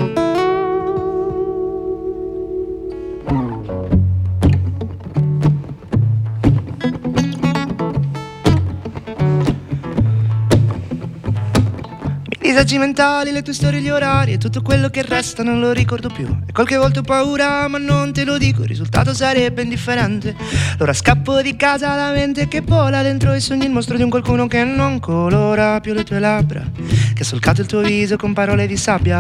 I 12.57 12.61
disagi 12.61 12.79
mentali, 12.79 13.33
le 13.33 13.43
tue 13.43 13.53
storie, 13.53 13.83
gli 13.83 13.91
orari 13.91 14.33
e 14.33 14.39
tutto 14.39 14.63
quello 14.63 14.89
che 14.89 15.03
resta 15.03 15.43
non 15.43 15.61
lo 15.61 15.73
ricordo 15.73 16.09
più. 16.09 16.25
E 16.25 16.53
qualche 16.53 16.77
volta 16.77 17.01
ho 17.01 17.03
paura, 17.03 17.69
ma 17.69 17.77
non 17.77 18.15
te 18.15 18.25
lo 18.25 18.39
dico, 18.39 18.63
il 18.63 18.69
risultato 18.69 19.13
sarebbe 19.13 19.61
indifferente. 19.61 20.35
Allora 20.77 20.95
scappo 20.95 21.43
di 21.43 21.55
casa 21.55 21.95
la 21.95 22.13
mente 22.13 22.49
che 22.49 22.63
vola 22.63 23.03
dentro 23.03 23.35
i 23.35 23.43
sogni 23.43 23.67
il 23.67 23.73
mostro 23.73 23.99
di 23.99 24.05
un 24.05 24.09
qualcuno 24.09 24.47
che 24.47 24.65
non 24.65 25.01
colora 25.01 25.81
più 25.81 25.93
le 25.93 26.03
tue 26.03 26.19
labbra, 26.19 26.65
che 27.13 27.21
ha 27.21 27.27
solcato 27.27 27.61
il 27.61 27.67
tuo 27.67 27.83
viso 27.83 28.17
con 28.17 28.33
parole 28.33 28.67
di 28.67 28.77
sabbia. 28.79 29.19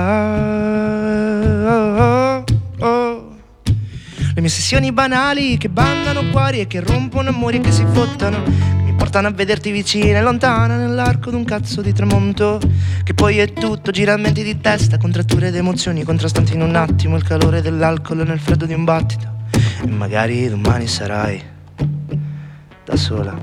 Oh, 1.68 1.98
oh, 1.98 2.44
oh. 2.78 3.36
Le 4.34 4.40
mie 4.40 4.48
sessioni 4.48 4.92
banali 4.92 5.58
che 5.58 5.68
bandano 5.68 6.30
cuori 6.30 6.60
e 6.60 6.66
che 6.66 6.80
rompono 6.80 7.28
amori 7.28 7.58
e 7.58 7.60
che 7.60 7.70
si 7.70 7.84
fottano. 7.92 8.75
Portano 8.96 9.28
a 9.28 9.30
vederti 9.30 9.70
vicina 9.70 10.18
e 10.18 10.22
lontana 10.22 10.76
nell'arco 10.76 11.30
d'un 11.30 11.44
cazzo 11.44 11.82
di 11.82 11.92
tramonto. 11.92 12.60
Che 13.02 13.14
poi 13.14 13.38
è 13.38 13.52
tutto 13.52 13.90
giramenti 13.90 14.42
di 14.42 14.60
testa, 14.60 14.98
contratture 14.98 15.48
ed 15.48 15.56
emozioni 15.56 16.02
contrastanti 16.02 16.54
in 16.54 16.62
un 16.62 16.74
attimo. 16.74 17.16
Il 17.16 17.22
calore 17.22 17.62
dell'alcol 17.62 18.26
nel 18.26 18.40
freddo 18.40 18.66
di 18.66 18.74
un 18.74 18.84
battito. 18.84 19.34
E 19.82 19.86
magari 19.88 20.48
domani 20.48 20.86
sarai 20.86 21.42
da 22.84 22.96
sola. 22.96 23.36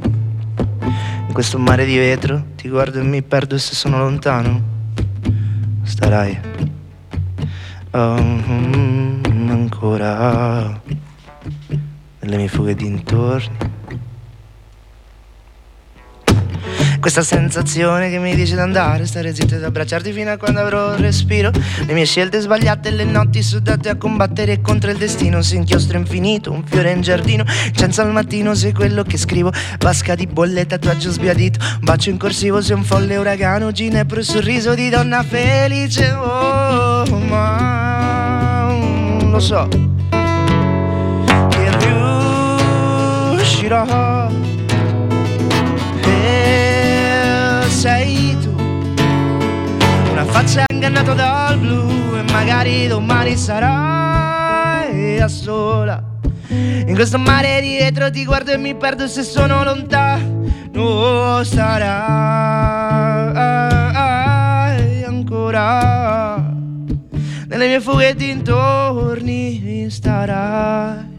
In 1.28 1.34
questo 1.34 1.58
mare 1.58 1.86
di 1.86 1.98
vetro 1.98 2.46
ti 2.56 2.70
guardo 2.70 3.00
e 3.00 3.04
mi 3.04 3.22
perdo 3.22 3.56
e 3.56 3.60
se 3.60 3.76
sono 3.76 3.98
lontano 3.98 4.62
starai. 5.84 6.40
Mm, 7.96 9.50
ancora 9.50 10.82
nelle 12.20 12.38
mie 12.38 12.48
fughe 12.48 12.74
dintorni. 12.74 13.58
Questa 17.04 17.22
sensazione 17.22 18.10
che 18.10 18.18
mi 18.18 18.34
dice 18.34 18.56
d'andare, 18.56 19.06
stare 19.06 19.36
zitto 19.36 19.56
ed 19.56 19.64
abbracciarti 19.66 20.14
fino 20.14 20.32
a 20.32 20.38
quando 20.38 20.62
avrò 20.62 20.94
il 20.94 21.00
respiro. 21.00 21.52
Le 21.86 21.92
mie 21.92 22.06
scelte 22.06 22.40
sbagliate, 22.40 22.92
le 22.92 23.04
notti 23.04 23.44
sudate 23.44 23.90
a 23.90 23.98
combattere 23.98 24.62
contro 24.62 24.90
il 24.90 24.96
destino. 24.96 25.42
Se 25.42 25.58
inchiostro 25.58 25.98
infinito, 25.98 26.54
un 26.54 26.64
fiore 26.64 26.92
in 26.92 27.02
giardino. 27.02 27.44
Incenso 27.68 28.04
al 28.04 28.14
mattino, 28.14 28.56
se 28.56 28.72
quello 28.72 29.04
che 29.04 29.18
scrivo. 29.18 29.52
Vasca 29.80 30.16
di 30.16 30.28
bolle, 30.28 30.66
tatuaggio 30.66 31.12
sbiadito. 31.12 31.60
Bacio 31.82 32.10
in 32.10 32.18
corsivo, 32.18 32.62
se 32.62 32.74
un 32.74 32.86
folle 32.86 33.18
uragano. 33.18 33.74
Ginepro 33.74 34.22
e 34.22 34.24
sorriso 34.24 34.74
di 34.74 34.88
donna 34.88 35.24
felice. 35.24 36.10
Oh, 36.10 37.04
ma 37.18 38.68
non 39.20 39.30
lo 39.30 39.42
so. 39.42 39.68
Che 41.50 41.70
riuscirò 43.36 44.23
sei 47.84 48.38
tu. 48.40 48.56
Una 50.12 50.24
faccia 50.24 50.64
ingannata 50.72 51.14
dal 51.14 51.58
blu 51.58 52.16
e 52.16 52.24
magari 52.32 52.88
domani 52.88 53.36
sarai 53.36 55.18
da 55.18 55.28
sola. 55.28 56.02
In 56.48 56.94
questo 56.94 57.20
mare 57.20 57.60
dietro 57.60 58.10
ti 58.10 58.24
guardo 58.24 58.52
e 58.54 58.58
mi 58.58 58.74
perdo 58.74 59.06
se 59.06 59.24
sono 59.24 59.66
lontano 59.66 61.44
sarai 61.44 61.74
ancora. 65.04 66.52
Nelle 67.48 67.68
mie 67.68 67.82
fughe 67.82 68.16
dintorni 68.16 69.88
starai 69.90 71.13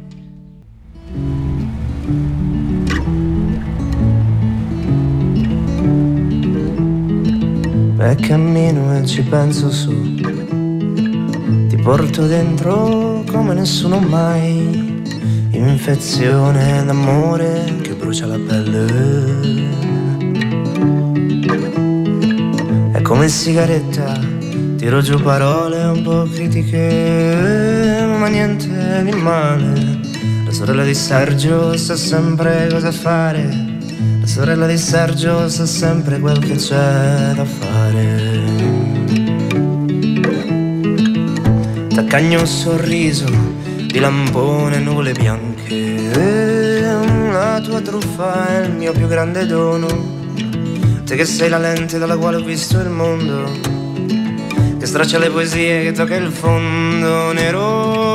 e 8.11 8.17
cammino 8.17 8.97
e 8.97 9.07
ci 9.07 9.23
penso 9.23 9.71
su. 9.71 10.15
Ti 11.69 11.77
porto 11.83 12.27
dentro 12.27 13.25
come 13.31 13.55
nessuno 13.55 13.99
mai. 13.99 15.03
Infezione 15.51 16.85
d'amore 16.85 17.77
che 17.83 17.95
brucia 17.95 18.27
la 18.27 18.39
pelle. 18.39 18.87
È 22.93 23.03
come 23.03 23.29
sigaretta, 23.29 24.19
tiro 24.77 25.01
giù 25.01 25.21
parole 25.21 25.83
un 25.85 26.03
po' 26.03 26.25
critiche, 26.25 28.05
ma 28.19 28.29
niente 28.29 29.03
di 29.05 29.13
male. 29.13 30.01
La 30.45 30.53
sorella 30.53 30.85
di 30.85 30.95
Sergio 30.95 31.77
sa 31.77 31.97
sempre 31.97 32.69
cosa 32.71 32.93
fare. 32.93 33.74
La 34.25 34.31
sorella 34.31 34.66
di 34.66 34.79
Sergio 34.79 35.51
sa 35.51 35.66
sempre 35.66 36.18
quel 36.18 36.39
che 36.39 36.55
c'è 36.55 37.33
da 37.35 37.45
fare. 37.45 38.41
T'accagno 41.95 42.41
un 42.41 42.47
sorriso 42.47 43.27
di 43.87 43.99
lampone 43.99 44.77
e 44.77 44.79
nuvole 44.79 45.12
bianche. 45.12 46.11
La 47.33 47.61
tua 47.62 47.83
truffa 47.83 48.49
è 48.49 48.64
il 48.64 48.72
mio 48.72 48.93
più 48.93 49.09
grande 49.09 49.45
dono. 49.45 49.89
Te 51.05 51.16
che 51.16 51.27
sei 51.27 51.51
la 51.51 51.59
lente 51.59 51.99
dalla 51.99 52.16
quale 52.16 52.39
ho 52.39 52.43
visto 52.43 52.81
il 52.81 52.89
mondo. 52.89 53.51
Che 54.79 54.87
straccia 54.87 55.18
le 55.18 55.29
poesie, 55.29 55.83
che 55.83 55.93
tocca 55.93 56.16
il 56.16 56.33
fondo 56.33 57.31
nero. 57.33 58.14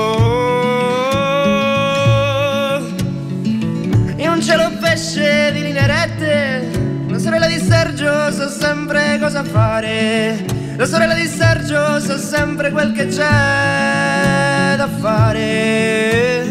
Sergio 8.00 8.32
sa 8.32 8.48
sempre 8.48 9.20
cosa 9.20 9.44
fare. 9.44 10.46
La 10.78 10.86
sorella 10.86 11.14
di 11.16 11.28
Sergio 11.28 12.00
sa 12.00 12.18
sempre 12.18 12.72
quel 12.72 12.94
che 12.94 13.08
c'è 13.08 14.76
da 14.78 14.88
fare. 15.02 16.46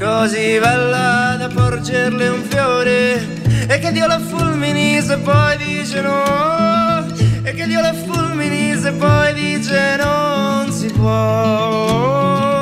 Così 0.00 0.58
bella 0.58 1.36
da 1.38 1.50
porgerle 1.52 2.28
un 2.28 2.42
fiore. 2.44 3.42
E 3.68 3.78
che 3.78 3.92
Dio 3.92 4.06
la 4.06 4.18
fulmini 4.18 5.02
se 5.02 5.18
poi 5.18 5.58
dice 5.58 6.00
no. 6.00 7.04
E 7.42 7.52
che 7.52 7.66
Dio 7.66 7.82
la 7.82 7.92
fulmini 7.92 8.74
se 8.80 8.92
poi 8.92 9.34
dice 9.34 9.96
non 9.98 10.72
si 10.72 10.86
può. 10.86 12.53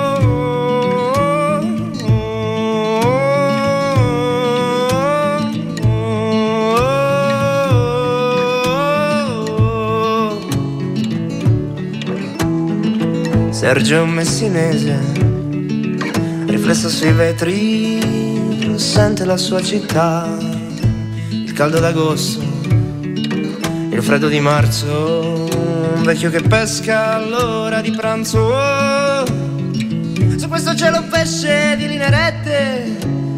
Sergio 13.62 14.02
un 14.02 14.10
messinese, 14.10 14.98
riflesso 16.48 16.88
sui 16.88 17.12
vetri, 17.12 18.74
sente 18.74 19.24
la 19.24 19.36
sua 19.36 19.62
città, 19.62 20.36
il 21.30 21.52
caldo 21.52 21.78
d'agosto, 21.78 22.42
il 23.04 24.02
freddo 24.02 24.26
di 24.26 24.40
marzo, 24.40 25.48
un 25.94 26.02
vecchio 26.02 26.28
che 26.30 26.40
pesca 26.40 27.14
all'ora 27.14 27.80
di 27.80 27.92
pranzo. 27.92 28.40
Oh, 28.40 29.24
su 30.36 30.48
questo 30.48 30.74
cielo 30.74 31.04
pesce 31.08 31.76
di 31.76 31.86
linee 31.86 32.10
rette, 32.10 32.96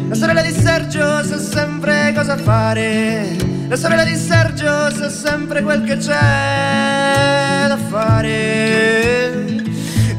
la 0.09 0.15
sorella 0.15 0.41
di 0.41 0.51
Sergio 0.51 1.23
sa 1.23 1.37
sempre 1.37 2.13
cosa 2.15 2.35
fare. 2.35 3.35
La 3.67 3.75
sorella 3.75 4.03
di 4.03 4.15
Sergio 4.15 4.89
sa 4.89 5.07
sempre 5.07 5.61
quel 5.61 5.83
che 5.83 5.97
c'è 5.97 7.67
da 7.67 7.77
fare. 7.77 8.94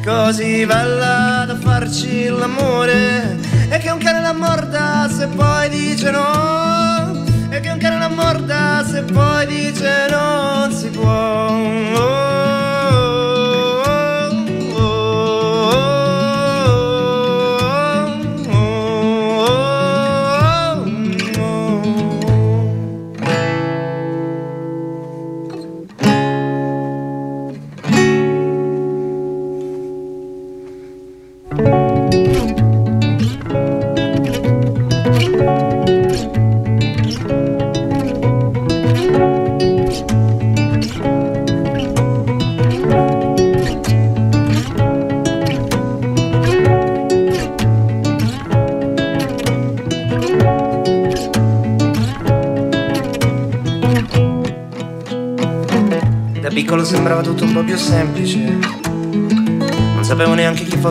Così 0.07 0.65
bella 0.65 1.43
da 1.45 1.57
farci 1.57 2.29
l'amore. 2.29 3.37
E 3.67 3.77
che 3.77 3.89
un 3.89 3.97
cane 3.99 4.21
la 4.21 4.31
morda 4.31 5.09
se 5.11 5.27
poi 5.27 5.67
dice 5.67 6.11
no. 6.11 7.25
E 7.49 7.59
che 7.59 7.69
un 7.69 7.77
cane 7.77 7.99
la 7.99 8.07
morda 8.07 8.85
se 8.89 9.01
poi 9.01 9.45
dice 9.47 10.07
non 10.09 10.71
si 10.71 10.87
può. 10.91 11.07
Da 11.91 12.36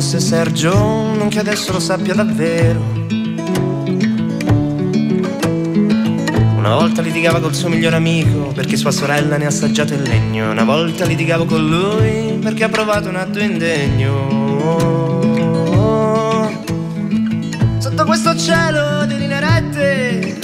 fosse 0.07 0.21
Sergio, 0.21 0.73
non 0.73 1.29
che 1.29 1.41
adesso 1.41 1.73
lo 1.73 1.81
sappia 1.81 2.15
davvero. 2.15 2.81
Una 6.57 6.75
volta 6.77 7.03
litigava 7.03 7.41
col 7.41 7.57
suo 7.57 7.69
migliore 7.69 7.97
amico 7.97 8.53
perché 8.55 8.77
sua 8.77 8.93
sorella 8.93 9.37
ne 9.37 9.47
ha 9.47 9.49
assaggiato 9.49 9.95
il 9.95 10.03
legno. 10.03 10.49
Una 10.49 10.63
volta 10.63 11.05
litigavo 11.05 11.45
con 11.45 11.69
lui 11.69 12.39
perché 12.41 12.63
ha 12.63 12.69
provato 12.69 13.09
un 13.09 13.17
atto 13.17 13.41
indegno. 13.41 14.45
Sotto 17.79 18.05
questo 18.05 18.37
cielo 18.37 19.07
di 19.07 19.19
linee 19.19 19.41
rette, 19.41 20.39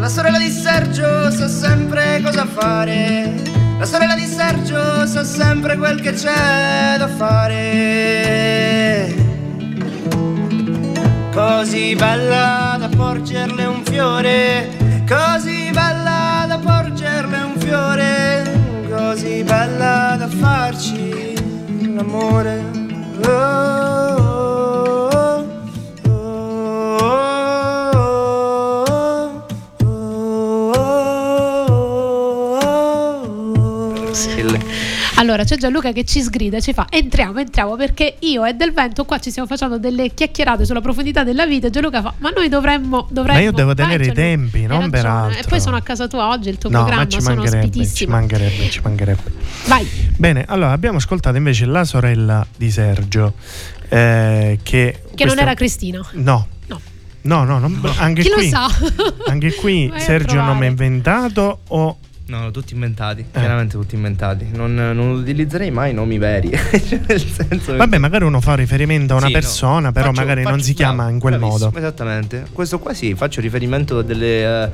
la 0.00 0.08
sorella 0.08 0.38
di 0.38 0.50
Sergio 0.50 1.30
sa 1.30 1.46
sempre 1.46 2.20
cosa 2.20 2.44
fare. 2.46 3.49
La 3.80 3.86
sorella 3.86 4.14
di 4.14 4.26
Sergio 4.26 5.06
sa 5.06 5.24
sempre 5.24 5.78
quel 5.78 6.02
che 6.02 6.12
c'è 6.12 6.96
da 6.98 7.08
fare. 7.08 7.54
Così 11.32 11.94
bella 11.94 12.76
da 12.78 12.90
porgerle 12.94 13.64
un 13.64 13.82
fiore, 13.82 14.68
così 15.08 15.70
bella 15.70 16.44
da 16.46 16.58
porgerle 16.58 17.38
un 17.38 17.58
fiore, 17.58 18.84
così 18.86 19.42
bella 19.44 20.14
da 20.18 20.28
farci 20.28 21.32
l'amore. 21.94 22.62
Oh, 23.24 23.69
Allora 35.40 35.44
c'è 35.44 35.56
Gianluca 35.56 35.92
che 35.92 36.04
ci 36.04 36.20
sgrida 36.20 36.58
e 36.58 36.60
ci 36.60 36.74
fa 36.74 36.86
entriamo, 36.90 37.40
entriamo 37.40 37.74
perché 37.74 38.16
io 38.20 38.44
e 38.44 38.52
Del 38.52 38.72
Vento 38.72 39.06
qua 39.06 39.18
ci 39.18 39.30
stiamo 39.30 39.48
facendo 39.48 39.78
delle 39.78 40.12
chiacchierate 40.12 40.66
sulla 40.66 40.82
profondità 40.82 41.24
della 41.24 41.46
vita 41.46 41.68
e 41.68 41.70
Gianluca 41.70 42.02
fa 42.02 42.12
ma 42.18 42.28
noi 42.28 42.50
dovremmo... 42.50 43.06
dovremmo 43.10 43.38
Ma 43.38 43.44
io 43.44 43.52
devo 43.52 43.72
tenere 43.72 44.04
i 44.04 44.12
tempi, 44.12 44.66
non 44.66 44.90
per 44.90 45.06
altro. 45.06 45.38
E 45.38 45.44
poi 45.48 45.60
sono 45.60 45.76
a 45.76 45.80
casa 45.80 46.08
tua 46.08 46.28
oggi, 46.28 46.50
il 46.50 46.58
tuo 46.58 46.68
No, 46.68 46.80
ma 46.80 46.84
programma, 46.84 47.08
ci 47.08 47.20
sono 47.22 47.36
mancherebbe, 47.36 47.86
ci 47.86 48.06
mancherebbe, 48.06 48.70
ci 48.70 48.80
mancherebbe. 48.82 49.22
Vai, 49.66 49.88
Bene, 50.18 50.44
allora 50.46 50.72
abbiamo 50.72 50.98
ascoltato 50.98 51.38
invece 51.38 51.64
la 51.64 51.84
sorella 51.84 52.46
di 52.54 52.70
Sergio, 52.70 53.32
eh, 53.88 54.58
che... 54.62 55.02
che 55.14 55.24
non 55.24 55.38
era 55.38 55.54
Cristina. 55.54 56.06
No. 56.12 56.48
No. 56.66 56.80
No, 57.22 57.44
no, 57.44 57.70
anche 57.96 58.22
Chi 58.22 58.30
qui, 58.30 58.42
lo 58.44 58.48
sa? 58.48 58.68
anche 59.26 59.54
qui 59.54 59.88
Vai 59.92 60.00
Sergio 60.00 60.40
non 60.42 60.58
mi 60.58 60.66
ha 60.66 60.68
inventato 60.68 61.60
o 61.68 61.98
No, 62.30 62.38
no, 62.38 62.50
tutti 62.52 62.74
inventati, 62.74 63.22
Eh. 63.22 63.38
chiaramente 63.40 63.76
tutti 63.76 63.96
inventati. 63.96 64.46
Non, 64.52 64.72
non 64.72 64.98
utilizzerei 65.08 65.72
mai 65.72 65.92
nomi 65.92 66.16
veri. 66.16 66.48
Cioè, 66.90 67.00
nel 67.08 67.20
senso 67.20 67.72
che- 67.72 67.76
Vabbè, 67.76 67.98
magari 67.98 68.24
uno 68.24 68.40
fa 68.40 68.54
riferimento 68.54 69.14
a 69.14 69.16
una 69.16 69.26
Sì, 69.26 69.32
no. 69.32 69.38
persona, 69.40 69.90
però 69.92 70.06
Faccio- 70.06 70.20
magari 70.20 70.42
non 70.44 70.52
faccio- 70.52 70.64
si 70.64 70.74
chiama 70.74 70.94
bravo, 70.94 71.10
in 71.10 71.18
quel 71.18 71.36
bravissimo, 71.38 71.64
modo. 71.66 71.76
Esattamente. 71.78 72.44
Questo 72.52 72.78
qua 72.78 72.94
sì, 72.94 73.14
faccio 73.16 73.40
riferimento 73.40 73.98
a 73.98 74.02
delle, 74.02 74.64
eh, 74.64 74.70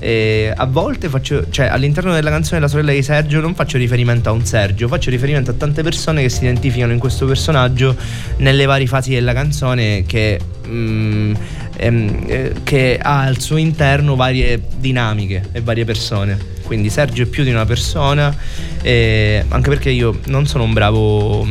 E 0.00 0.52
a 0.54 0.66
volte 0.66 1.08
faccio, 1.08 1.48
cioè 1.50 1.66
all'interno 1.66 2.12
della 2.12 2.28
canzone 2.28 2.56
della 2.58 2.68
sorella 2.70 2.92
di 2.92 3.02
Sergio 3.02 3.40
non 3.40 3.54
faccio 3.54 3.78
riferimento 3.78 4.28
a 4.28 4.32
un 4.32 4.44
Sergio, 4.44 4.86
faccio 4.88 5.08
riferimento 5.08 5.52
a 5.52 5.54
tante 5.54 5.82
persone 5.82 6.20
che 6.20 6.28
si 6.28 6.42
identificano 6.42 6.92
in 6.92 6.98
questo 6.98 7.24
personaggio 7.26 7.96
nelle 8.38 8.66
varie 8.66 8.86
fasi 8.86 9.12
della 9.14 9.32
canzone 9.32 10.02
che, 10.04 10.38
mm, 10.66 11.34
ehm, 11.76 12.24
eh, 12.26 12.52
che 12.64 12.98
ha 13.00 13.20
al 13.22 13.38
suo 13.40 13.56
interno 13.56 14.14
varie 14.14 14.60
dinamiche 14.76 15.48
e 15.52 15.60
varie 15.62 15.84
persone. 15.86 16.52
Quindi 16.64 16.90
Sergio 16.90 17.22
è 17.22 17.26
più 17.26 17.44
di 17.44 17.50
una 17.50 17.64
persona, 17.66 18.34
eh, 18.82 19.44
anche 19.48 19.68
perché 19.68 19.90
io 19.90 20.18
non 20.26 20.46
sono 20.46 20.64
un 20.64 20.72
bravo 20.72 21.46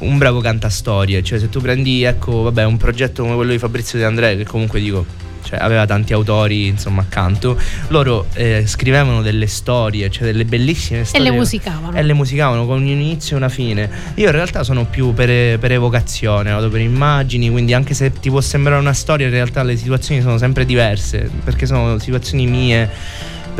un 0.00 0.18
bravo 0.18 0.40
cantastorie. 0.40 1.22
Cioè, 1.22 1.38
se 1.38 1.48
tu 1.48 1.60
prendi, 1.60 2.02
ecco, 2.04 2.42
vabbè, 2.42 2.64
un 2.64 2.76
progetto 2.76 3.22
come 3.22 3.34
quello 3.34 3.52
di 3.52 3.58
Fabrizio 3.58 3.98
De 3.98 4.04
André, 4.04 4.36
che 4.36 4.44
comunque 4.44 4.80
dico. 4.80 5.28
Cioè, 5.42 5.58
aveva 5.58 5.86
tanti 5.86 6.12
autori 6.12 6.66
insomma 6.66 7.00
accanto 7.00 7.58
loro 7.88 8.26
eh, 8.34 8.64
scrivevano 8.66 9.22
delle 9.22 9.46
storie 9.46 10.08
cioè 10.10 10.24
delle 10.26 10.44
bellissime 10.44 11.00
E 11.00 11.04
storie 11.06 11.30
le 11.30 11.36
musicavano. 11.36 11.96
e 11.96 12.02
le 12.02 12.12
musicavano 12.12 12.66
con 12.66 12.82
un 12.82 12.86
inizio 12.86 13.34
e 13.34 13.38
una 13.38 13.48
fine 13.48 13.90
io 14.16 14.26
in 14.26 14.32
realtà 14.32 14.62
sono 14.62 14.84
più 14.84 15.14
per, 15.14 15.58
per 15.58 15.72
evocazione 15.72 16.52
vado 16.52 16.68
per 16.68 16.82
immagini 16.82 17.50
quindi 17.50 17.72
anche 17.72 17.94
se 17.94 18.12
ti 18.12 18.28
può 18.28 18.40
sembrare 18.42 18.78
una 18.78 18.92
storia 18.92 19.26
in 19.26 19.32
realtà 19.32 19.62
le 19.62 19.76
situazioni 19.76 20.20
sono 20.20 20.36
sempre 20.36 20.66
diverse 20.66 21.28
perché 21.42 21.64
sono 21.66 21.98
situazioni 21.98 22.46
mie 22.46 22.88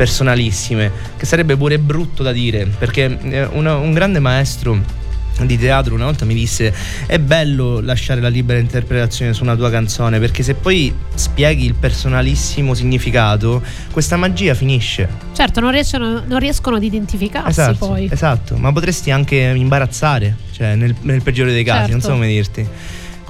personalissime 0.05 0.91
che 1.15 1.27
sarebbe 1.27 1.55
pure 1.55 1.77
brutto 1.77 2.23
da 2.23 2.31
dire 2.31 2.65
perché 2.65 3.19
eh, 3.21 3.45
una- 3.51 3.75
un 3.75 3.93
grande 3.93 4.17
maestro 4.17 4.99
di 5.41 5.57
teatro 5.59 5.93
una 5.93 6.05
volta 6.05 6.25
mi 6.25 6.33
disse 6.33 6.73
è 7.05 7.19
bello 7.19 7.79
lasciare 7.81 8.19
la 8.19 8.27
libera 8.27 8.57
interpretazione 8.59 9.33
su 9.33 9.43
una 9.43 9.55
tua 9.55 9.69
canzone 9.69 10.17
perché 10.19 10.41
se 10.41 10.55
poi 10.55 10.91
spieghi 11.13 11.65
il 11.65 11.75
personalissimo 11.75 12.73
significato 12.73 13.61
questa 13.91 14.17
magia 14.17 14.55
finisce 14.55 15.07
Certo, 15.33 15.59
non 15.59 15.71
riescono, 15.71 16.23
non 16.25 16.39
riescono 16.39 16.75
ad 16.77 16.83
identificarsi 16.83 17.49
esatto, 17.59 17.87
poi. 17.87 18.09
esatto 18.11 18.55
ma 18.57 18.71
potresti 18.71 19.11
anche 19.11 19.35
imbarazzare 19.55 20.35
cioè 20.51 20.73
nel, 20.75 20.95
nel 21.01 21.21
peggiore 21.21 21.51
dei 21.51 21.63
casi 21.63 21.91
non 21.91 22.01
so 22.01 22.07
Certo. 22.07 22.19
come 22.21 22.27
dirti 22.27 22.67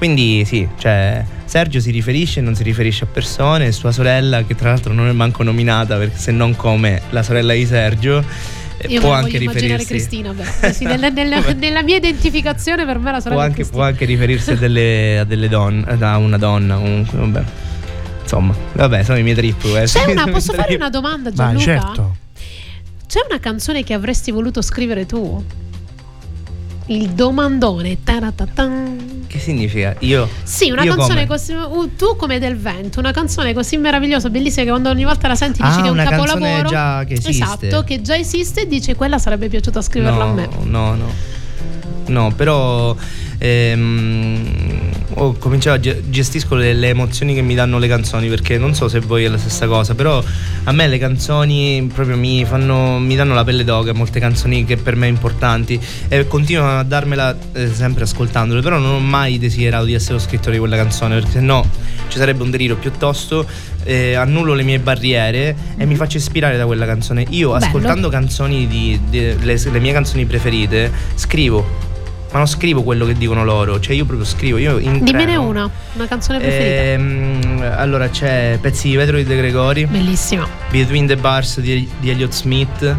quindi 0.02 0.44
sì 0.46 0.68
cioè 0.80 1.24
Sergio 1.46 1.80
si 1.80 1.92
riferisce 1.92 2.40
e 2.40 2.42
non 2.42 2.56
si 2.56 2.64
riferisce 2.64 3.04
a 3.04 3.08
persone 3.08 3.72
sua 3.72 3.92
sorella 3.92 4.44
che 4.44 4.56
tra 4.56 4.70
l'altro 4.70 4.94
non 4.94 5.08
è 5.08 5.12
manco 5.12 5.44
nominata 5.44 5.96
perché 5.98 6.18
se 6.18 6.32
non 6.32 6.56
come 6.56 7.04
la 7.12 7.22
sorella 7.22 7.54
di 7.54 7.68
Sergio 7.68 8.26
eh, 8.80 8.88
Io 8.88 9.00
può 9.00 9.12
anche 9.12 9.38
riferirsi 9.38 9.86
Cristina, 9.86 10.34
però. 10.34 10.74
Sì, 10.74 10.86
nella, 10.86 11.10
nella- 11.10 11.40
nella 11.54 11.84
mia 11.84 11.98
identificazione 11.98 12.84
per 12.84 12.98
me 12.98 13.12
la 13.12 13.12
può 13.12 13.22
sorella 13.22 13.42
anche, 13.44 13.54
Cristina. 13.58 13.78
può 13.78 13.88
anche 13.88 14.06
riferirsi 14.06 14.52
a 14.52 14.56
delle, 14.56 15.20
a 15.20 15.24
delle 15.24 15.48
donne, 15.48 15.86
a 16.00 16.18
una 16.18 16.38
donna 16.40 16.78
comunque, 16.78 17.20
vabbè. 17.20 17.44
Insomma, 18.24 18.56
vabbè, 18.74 19.04
sono 19.04 19.20
i 19.20 19.22
miei 19.22 19.36
trip. 19.36 19.64
eh. 19.66 19.84
C'è 19.84 20.06
una, 20.10 20.26
posso 20.34 20.54
fare 20.54 20.74
una 20.74 20.90
domanda 20.90 21.32
Gianluca? 21.32 21.64
certo. 21.64 22.16
C'è 23.06 23.20
una 23.30 23.40
canzone 23.40 23.84
che 23.84 23.94
avresti 23.94 24.32
voluto 24.32 24.64
scrivere 24.64 25.06
tu? 25.06 25.46
Il 26.88 27.10
domandone. 27.10 27.98
taratatan. 28.04 29.11
Significa? 29.42 29.96
Io. 30.00 30.30
Sì, 30.44 30.70
una 30.70 30.84
io 30.84 30.96
canzone 30.96 31.26
come? 31.26 31.40
così. 31.40 31.54
uh, 31.54 31.96
tu 31.96 32.16
come 32.16 32.38
del 32.40 32.58
vento, 32.58 33.00
una 33.00 33.12
canzone 33.12 33.54
così 33.54 33.78
meravigliosa, 33.78 34.30
bellissima, 34.30 34.64
che 34.64 34.70
quando 34.70 34.90
ogni 34.90 35.04
volta 35.04 35.28
la 35.28 35.36
senti 35.36 35.62
dici 35.62 35.80
Ah, 35.80 35.82
che 35.82 35.88
è 35.88 35.92
un 35.92 35.98
capolavoro. 35.98 36.70
già 36.70 37.04
che 37.04 37.14
esiste. 37.14 37.68
Esatto, 37.68 37.84
che 37.84 38.02
già 38.02 38.16
esiste 38.16 38.62
e 38.62 38.68
dice 38.68 38.96
quella 38.96 39.18
sarebbe 39.18 39.50
piaciuta 39.50 39.82
scriverla 39.82 40.24
no, 40.24 40.30
a 40.30 40.34
me. 40.34 40.50
No, 40.64 40.96
no. 40.96 41.30
No, 42.08 42.32
però 42.36 42.96
ehm, 43.42 44.90
ho 45.16 45.34
cominciato 45.34 45.78
a 45.78 45.80
ge- 45.80 46.04
gestisco 46.10 46.56
le, 46.56 46.74
le 46.74 46.90
emozioni 46.90 47.34
che 47.34 47.42
mi 47.42 47.56
danno 47.56 47.80
le 47.80 47.88
canzoni 47.88 48.30
perché 48.30 48.58
non 48.58 48.76
so 48.76 48.88
se 48.88 49.00
voi 49.00 49.24
è 49.24 49.28
la 49.28 49.38
stessa 49.38 49.66
cosa, 49.66 49.96
però 49.96 50.24
a 50.64 50.72
me 50.72 50.88
le 50.88 51.00
canzoni 51.00 51.90
proprio 51.92 52.16
mi 52.16 52.46
fanno 52.46 53.00
mi 53.00 53.16
danno 53.16 53.34
la 53.34 53.44
pelle 53.44 53.64
d'oca, 53.64 53.94
molte 53.94 54.20
canzoni 54.20 54.64
che 54.64 54.78
per 54.78 54.96
me 54.96 55.08
importanti 55.08 55.80
e 56.08 56.28
continuo 56.28 56.68
a 56.68 56.84
darmela 56.84 57.36
eh, 57.54 57.74
sempre 57.74 58.04
ascoltandole, 58.04 58.62
però 58.62 58.78
non 58.78 58.94
ho 58.94 59.00
mai 59.00 59.40
desiderato 59.40 59.86
di 59.86 59.94
essere 59.94 60.14
lo 60.14 60.20
scrittore 60.20 60.54
di 60.54 60.60
quella 60.60 60.76
canzone 60.76 61.16
perché 61.16 61.32
sennò 61.32 61.66
ci 62.08 62.18
sarebbe 62.18 62.44
un 62.44 62.52
delirio 62.52 62.76
piuttosto 62.76 63.48
eh, 63.84 64.14
annullo 64.14 64.54
le 64.54 64.64
mie 64.64 64.80
barriere 64.80 65.56
e 65.78 65.86
mi 65.86 65.96
faccio 65.96 66.18
ispirare 66.18 66.58
da 66.58 66.66
quella 66.66 66.86
canzone. 66.86 67.26
Io 67.30 67.52
Bello. 67.52 67.66
ascoltando 67.66 68.10
canzoni 68.10 68.68
di, 68.68 69.00
di- 69.10 69.36
le, 69.42 69.58
le 69.58 69.80
mie 69.80 69.94
canzoni 69.94 70.26
preferite 70.26 70.92
scrivo 71.16 71.90
ma 72.32 72.38
non 72.38 72.48
scrivo 72.48 72.82
quello 72.84 73.06
che 73.06 73.14
dicono 73.14 73.44
loro, 73.44 73.80
cioè 73.80 73.96
io 73.96 74.06
proprio 74.06 74.26
scrivo. 74.26 74.58
Io 74.58 74.78
in 74.78 75.04
Dimmene 75.04 75.36
una, 75.36 75.70
una 75.94 76.08
canzone 76.08 76.40
preferita. 76.40 76.92
Ehm, 76.92 77.74
allora 77.76 78.10
c'è 78.10 78.58
Pezzi 78.60 78.90
di 78.90 78.96
vetro 78.96 79.18
di 79.18 79.24
De 79.24 79.36
Gregori, 79.36 79.86
Bellissima. 79.86 80.48
Between 80.70 81.08
the 81.08 81.18
Bars 81.18 81.60
di, 81.60 81.90
di 82.00 82.10
Elliott 82.10 82.32
Smith. 82.32 82.96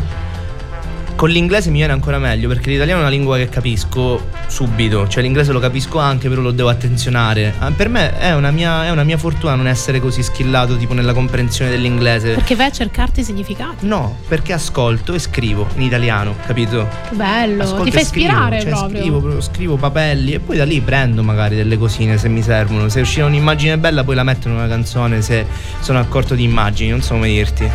Con 1.23 1.31
l'inglese 1.31 1.71
mi 1.71 1.77
viene 1.77 1.93
ancora 1.93 2.19
meglio 2.19 2.49
perché 2.49 2.69
l'italiano 2.69 2.99
è 2.99 3.03
una 3.05 3.13
lingua 3.13 3.37
che 3.37 3.49
capisco 3.49 4.31
subito, 4.49 5.07
cioè 5.07 5.23
l'inglese 5.23 5.53
lo 5.53 5.61
capisco 5.61 6.01
anche, 6.01 6.29
però 6.29 6.41
lo 6.41 6.51
devo 6.51 6.69
attenzionare. 6.69 7.55
Ah, 7.61 7.71
Per 7.71 7.89
me 7.89 8.19
è 8.19 8.35
una, 8.35 8.51
mia, 8.51 8.87
è 8.87 8.91
una 8.91 9.05
mia 9.05 9.17
fortuna 9.17 9.55
non 9.55 9.69
essere 9.69 10.01
così 10.01 10.21
skillato 10.21 10.77
tipo 10.77 10.95
nella 10.95 11.13
comprensione 11.13 11.71
dell'inglese. 11.71 12.33
Perché 12.35 12.57
vai 12.57 12.67
a 12.67 12.71
cercarti 12.73 13.21
i 13.21 13.23
significati. 13.23 13.87
No, 13.87 14.19
perché 14.27 14.53
ascolto 14.53 15.15
e 15.15 15.21
scrivo 15.21 15.69
in 15.77 15.83
italiano, 15.83 16.35
capito? 16.45 16.89
Che 17.09 17.15
bello, 17.15 17.63
Ascolto 17.63 17.85
ti 17.85 17.89
e 17.91 17.93
fa 17.93 18.05
scrivo, 18.05 18.27
ispirare 18.27 18.61
cioè 18.61 18.71
proprio. 18.71 18.99
Scrivo, 18.99 19.21
proprio- 19.21 19.41
scrivo 19.43 19.77
papelli 19.77 20.33
e 20.33 20.41
poi 20.41 20.57
da 20.57 20.65
lì 20.65 20.81
prendo 20.81 21.23
magari 21.23 21.55
delle 21.55 21.79
cosine 21.79 22.19
se 22.19 22.29
mi 22.29 22.43
servono. 22.43 22.89
Se 22.89 23.01
uscirà 23.01 23.27
un'immagine 23.27 23.79
bella, 23.79 24.03
poi 24.03 24.17
la 24.17 24.25
metto 24.25 24.49
in 24.49 24.55
una 24.55 24.67
canzone 24.67 25.23
se 25.23 25.47
sono 25.79 26.01
accorto 26.01 26.35
di 26.35 26.43
immagini, 26.43 26.91
non 26.91 27.01
so 27.01 27.13
come 27.13 27.29
dirti. 27.29 27.71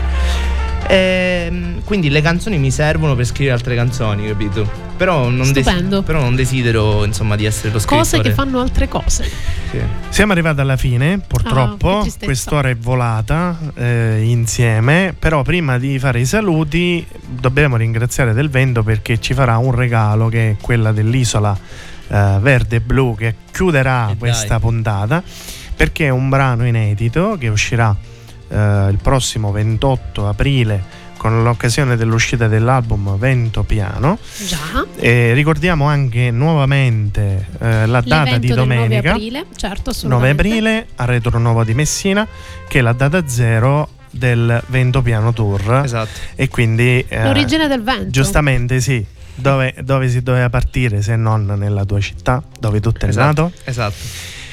Ehm, 0.89 1.83
quindi 1.83 2.09
le 2.09 2.21
canzoni 2.21 2.57
mi 2.57 2.71
servono 2.71 3.15
per 3.15 3.25
scrivere 3.25 3.55
altre 3.55 3.75
canzoni, 3.75 4.27
capito? 4.27 4.85
Però 4.97 5.29
non, 5.29 5.51
desi- 5.51 5.61
Stupendo. 5.69 6.01
però 6.01 6.21
non 6.21 6.35
desidero, 6.35 7.03
insomma, 7.03 7.35
di 7.35 7.45
essere 7.45 7.71
lo 7.73 7.79
scrittore. 7.79 8.01
Cose 8.01 8.21
che 8.21 8.31
fanno 8.31 8.59
altre 8.59 8.87
cose. 8.87 9.23
Sì. 9.69 9.79
Siamo 10.09 10.31
arrivati 10.31 10.59
alla 10.61 10.77
fine, 10.77 11.13
Ah, 11.13 11.19
purtroppo. 11.25 11.99
tristezza. 12.01 12.25
Quest'ora 12.25 12.69
è 12.69 12.75
volata 12.75 13.57
eh, 13.75 14.21
insieme. 14.23 15.13
Però 15.17 15.41
prima 15.43 15.77
di 15.77 15.99
fare 15.99 16.19
i 16.21 16.25
saluti 16.25 17.05
dobbiamo 17.27 17.75
ringraziare 17.75 18.33
Del 18.33 18.49
Vento 18.49 18.81
perché 18.81 19.19
ci 19.19 19.33
farà 19.33 19.57
un 19.57 19.73
regalo 19.73 20.29
che 20.29 20.51
è 20.51 20.55
quella 20.59 20.91
dell'isola 20.91 21.55
eh, 22.07 22.37
verde 22.39 22.77
e 22.77 22.81
blu 22.81 23.15
che 23.15 23.35
chiuderà 23.51 24.09
E 24.11 24.17
questa 24.17 24.47
dai. 24.47 24.59
puntata. 24.59 25.21
Perché 25.75 26.05
è 26.07 26.09
un 26.09 26.27
brano 26.29 26.65
inedito 26.65 27.35
che 27.39 27.49
uscirà 27.49 27.95
eh, 28.49 28.87
il 28.89 28.99
prossimo 29.01 29.51
28 29.51 30.27
aprile 30.27 31.05
con 31.17 31.41
l'occasione 31.41 31.95
dell'uscita 31.97 32.47
dell'album 32.47 33.17
Vento 33.17 33.63
Piano. 33.63 34.19
Già. 34.45 34.85
E 34.97 35.33
ricordiamo 35.33 35.85
anche 35.85 36.29
nuovamente 36.29 37.47
eh, 37.59 37.85
la 37.87 38.01
data 38.01 38.37
di 38.37 38.47
del 38.47 38.57
9 38.57 38.75
domenica. 38.75 39.11
aprile, 39.13 39.45
certo, 39.55 39.91
9 39.91 39.97
assolutamente. 39.97 40.41
aprile 40.41 40.87
a 40.95 41.05
Retro 41.05 41.39
Nuovo 41.39 41.63
di 41.63 41.73
Messina, 41.73 42.27
che 42.67 42.79
è 42.79 42.81
la 42.81 42.93
data 42.93 43.27
zero 43.27 43.89
del 44.11 44.61
Vento 44.67 45.01
Piano 45.01 45.33
Tour. 45.33 45.81
Esatto. 45.83 46.09
E 46.35 46.47
quindi 46.49 47.03
eh, 47.07 47.23
L'origine 47.23 47.67
del 47.67 47.81
vento. 47.81 48.09
giustamente 48.11 48.79
sì. 48.79 49.03
Dove, 49.39 49.75
dove 49.83 50.09
si 50.09 50.23
doveva 50.23 50.49
partire 50.49 51.03
se 51.03 51.15
non 51.15 51.45
nella 51.45 51.85
tua 51.85 51.99
città, 51.99 52.41
dove 52.59 52.79
tu 52.79 52.91
sei 52.97 53.09
Esatto. 53.09 53.41
nato? 53.43 53.51
Esatto. 53.65 53.95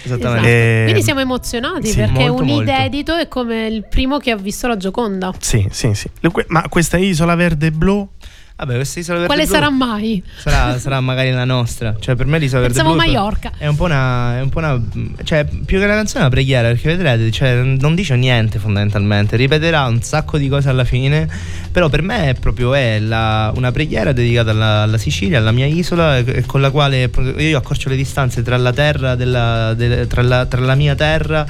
Esatto. 0.05 0.21
Esattamente. 0.21 0.49
Eh, 0.49 0.83
Quindi 0.85 1.03
siamo 1.03 1.21
emozionati 1.21 1.89
sì, 1.89 1.97
perché 1.97 2.29
molto, 2.29 2.43
un 2.43 2.49
molto. 2.49 2.71
inedito 2.71 3.17
è 3.17 3.29
come 3.29 3.67
il 3.67 3.87
primo 3.89 4.19
che 4.19 4.31
ha 4.31 4.37
visto 4.37 4.67
la 4.69 4.77
Gioconda. 4.77 5.33
Sì, 5.39 5.67
sì, 5.71 5.95
sì. 5.95 6.11
Ma 6.49 6.69
questa 6.69 6.97
isola 6.97 7.35
verde 7.35 7.67
e 7.67 7.71
blu? 7.71 8.09
Vabbè, 8.57 8.75
questa 8.77 9.01
isola 9.01 9.19
verde 9.19 9.35
Quale 9.35 9.49
blu 9.49 9.53
sarà 9.57 9.69
mai? 9.71 10.23
sarà, 10.37 10.79
sarà 10.79 11.01
magari 11.01 11.33
la 11.33 11.45
nostra. 11.45 11.97
Cioè, 11.99 12.15
per 12.15 12.27
me 12.27 12.39
l'isola 12.39 12.61
verde 12.61 12.77
Pensavo 12.77 12.95
blu 12.95 13.03
è- 13.03 13.07
Maiorca. 13.09 13.51
È 13.59 13.67
un 13.67 13.75
po' 13.75 13.85
una. 13.85 14.37
È 14.37 14.41
un 14.43 14.49
po' 14.49 14.59
una. 14.59 14.81
Cioè, 15.25 15.45
più 15.45 15.79
che 15.81 15.85
una 15.85 15.95
canzone 15.95 16.19
è 16.21 16.27
una 16.27 16.29
preghiera, 16.31 16.69
perché 16.69 16.95
vedrete, 16.95 17.33
cioè, 17.33 17.55
non 17.63 17.97
dice 17.97 18.15
niente 18.15 18.61
fondamentalmente. 18.61 19.35
Ripeterà 19.35 19.85
un 19.87 20.01
sacco 20.03 20.39
di 20.39 20.49
cose 20.49 20.69
alla 20.69 20.85
fine. 20.85 21.29
Però 21.73 21.89
per 21.89 22.03
me 22.03 22.29
è 22.29 22.35
proprio 22.35 22.75
è 22.75 23.01
la- 23.01 23.53
una 23.57 23.73
preghiera 23.73 24.13
dedicata 24.13 24.53
alla, 24.53 24.83
alla 24.83 24.99
Sicilia, 24.99 25.39
alla 25.39 25.51
mia 25.51 25.67
isola, 25.67 26.19
e- 26.19 26.45
con 26.47 26.61
la 26.61 26.71
quale 26.71 27.11
io 27.39 27.59
accorcio 27.59 27.89
le 27.89 27.97
distanze 27.97 28.43
tra 28.43 28.57
la 28.57 28.73
terra, 28.73 29.17
della, 29.17 29.75
del- 29.75 30.07
tra, 30.07 30.23
la, 30.23 30.47
tra 30.47 30.61
la 30.61 30.77
mia 30.77 30.95
terra 30.95 31.45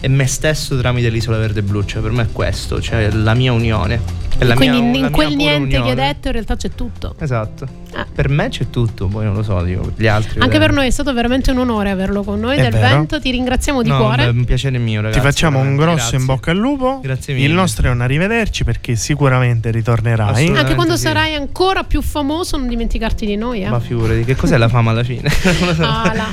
e 0.00 0.08
me 0.08 0.26
stesso 0.26 0.76
tramite 0.76 1.08
l'isola 1.08 1.36
verde 1.38 1.62
blu. 1.62 1.84
Cioè, 1.84 2.02
per 2.02 2.10
me 2.10 2.24
è 2.24 2.28
questo, 2.32 2.80
cioè 2.80 3.10
la 3.12 3.34
mia 3.34 3.52
unione. 3.52 4.26
È 4.38 4.44
la 4.44 4.54
Quindi 4.54 4.80
mia- 4.80 4.86
in- 4.86 4.90
la 4.92 4.96
in 4.96 5.02
mia 5.02 5.10
quel 5.10 5.34
niente 5.34 5.68
che 5.68 5.76
hai 5.76 5.80
unione. 5.82 5.94
detto 6.06 6.26
in 6.28 6.32
realtà 6.32 6.56
c'è 6.56 6.70
tutto. 6.70 7.14
Esatto. 7.18 7.66
Ah. 7.94 8.06
Per 8.14 8.28
me 8.28 8.48
c'è 8.50 8.70
tutto, 8.70 9.06
poi 9.06 9.24
non 9.24 9.34
lo 9.34 9.42
so, 9.42 9.60
dico, 9.62 9.90
gli 9.96 10.06
altri. 10.06 10.34
Anche 10.38 10.58
vedremo. 10.58 10.66
per 10.66 10.74
noi 10.74 10.86
è 10.86 10.90
stato 10.90 11.12
veramente 11.12 11.50
un 11.50 11.58
onore 11.58 11.90
averlo 11.90 12.22
con 12.22 12.38
noi 12.38 12.56
È 12.56 12.62
del 12.62 12.72
vero. 12.72 12.86
vento. 12.96 13.20
Ti 13.20 13.30
ringraziamo 13.32 13.82
di 13.82 13.88
No, 13.88 13.96
cuore. 13.98 14.24
è 14.24 14.28
un 14.28 14.44
piacere 14.44 14.78
mio, 14.78 15.00
ragazzi. 15.00 15.18
Ti 15.18 15.24
facciamo 15.26 15.58
un 15.58 15.74
grosso 15.74 15.90
in 15.90 15.96
grazie. 15.96 16.18
bocca 16.18 16.50
al 16.52 16.56
lupo. 16.58 17.00
Grazie 17.02 17.34
mille. 17.34 17.46
Il 17.46 17.52
nostro 17.54 17.88
è 17.88 17.90
un 17.90 18.00
arrivederci 18.00 18.62
perché 18.64 18.94
sicuramente 18.94 19.70
ritornerai. 19.72 20.48
Anche 20.54 20.74
quando 20.76 20.94
sì. 20.96 21.02
sarai 21.02 21.34
ancora 21.34 21.82
più 21.82 22.00
famoso, 22.02 22.56
non 22.58 22.68
dimenticarti 22.68 23.26
di 23.26 23.36
noi. 23.36 23.62
Eh. 23.64 23.68
Ma 23.70 23.80
figurati, 23.80 24.24
che 24.24 24.36
cos'è 24.36 24.56
la 24.56 24.68
fama 24.68 24.90
alla 24.92 25.02
fine? 25.04 25.28
Non 25.58 25.68
lo 25.68 25.74
so. 25.74 25.82
Ah, 25.82 26.12
là. 26.14 26.26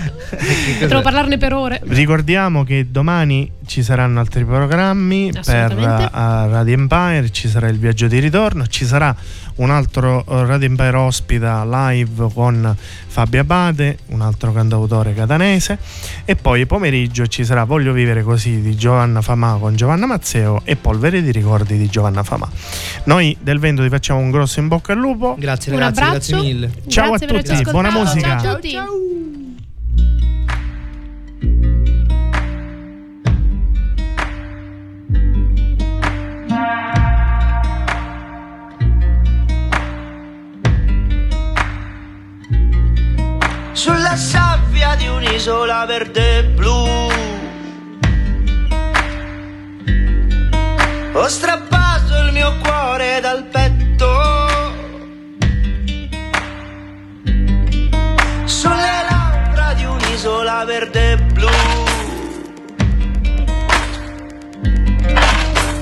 Potremmo 0.80 1.02
parlarne 1.02 1.38
per 1.38 1.54
ore. 1.54 1.82
Ricordiamo 1.86 2.64
che 2.64 2.88
domani 2.92 3.50
ci 3.66 3.84
saranno 3.84 4.20
altri 4.20 4.46
programmi 4.46 5.32
per 5.46 5.78
uh, 5.78 6.52
Radio 6.52 6.74
Empire, 6.74 7.30
ci 7.32 7.48
sarà 7.48 7.68
il 7.68 7.78
viaggio 7.78 8.08
di 8.08 8.20
ritorno, 8.20 8.68
ci 8.68 8.86
sarà 8.86 9.16
un 9.56 9.70
altro 9.70 10.24
uh, 10.26 10.46
Radio 10.46 10.68
Empire 10.68 10.98
ospita 10.98 11.66
live 11.66 12.30
con 12.34 12.76
Fabio 13.08 13.42
Abate, 13.42 14.00
un 14.08 14.22
altro 14.22 14.52
cantautore 14.52 15.14
catanese 15.14 15.78
e 16.26 16.36
poi 16.36 16.66
pomeriggio 16.66 17.28
ci 17.28 17.44
sarà 17.44 17.64
Voglio 17.64 17.94
vivere 17.94 18.24
così 18.24 18.62
di 18.62 18.76
Giovanna 18.76 19.22
Famà 19.22 19.58
con 19.60 19.76
Giovanna 19.76 20.06
Mazzeo 20.06 20.62
e 20.64 20.76
Polvere 20.76 21.22
di 21.22 21.32
ricordi 21.32 21.78
di 21.78 21.88
Giovanna 21.88 22.24
Famà. 22.24 22.50
Noi 23.06 23.36
del 23.40 23.60
vento 23.60 23.82
ti 23.82 23.90
facciamo 23.90 24.20
un 24.20 24.32
grosso 24.32 24.60
in 24.60 24.68
bocca 24.68 24.94
al 24.94 25.00
lupo. 25.00 25.36
Grazie 25.38 25.72
ragazzi, 25.72 26.02
grazie 26.02 26.36
mille. 26.36 26.72
Ciao 26.88 27.10
Grazie 27.10 27.38
a 27.38 27.42
tutti, 27.42 27.72
buona 27.72 27.92
musica. 27.92 28.40
Ciao 28.40 28.52
a 28.52 28.56
tutti. 28.56 28.78
Sulla 43.76 44.16
sabbia 44.16 44.96
di 44.96 45.06
un'isola 45.06 45.86
verde 45.86 46.38
e 46.38 46.44
blu. 46.46 46.88
Ho 51.14 51.28
strappato 51.28 52.18
il 52.24 52.32
mio 52.32 52.56
cuore 52.64 53.20
dal 53.20 53.44
petto. 53.44 54.08
Sulle 58.46 58.98
labbra 59.10 59.74
di 59.74 59.84
un'isola 59.84 60.64
verde 60.64 61.12
e 61.12 61.18
blu. 61.18 61.50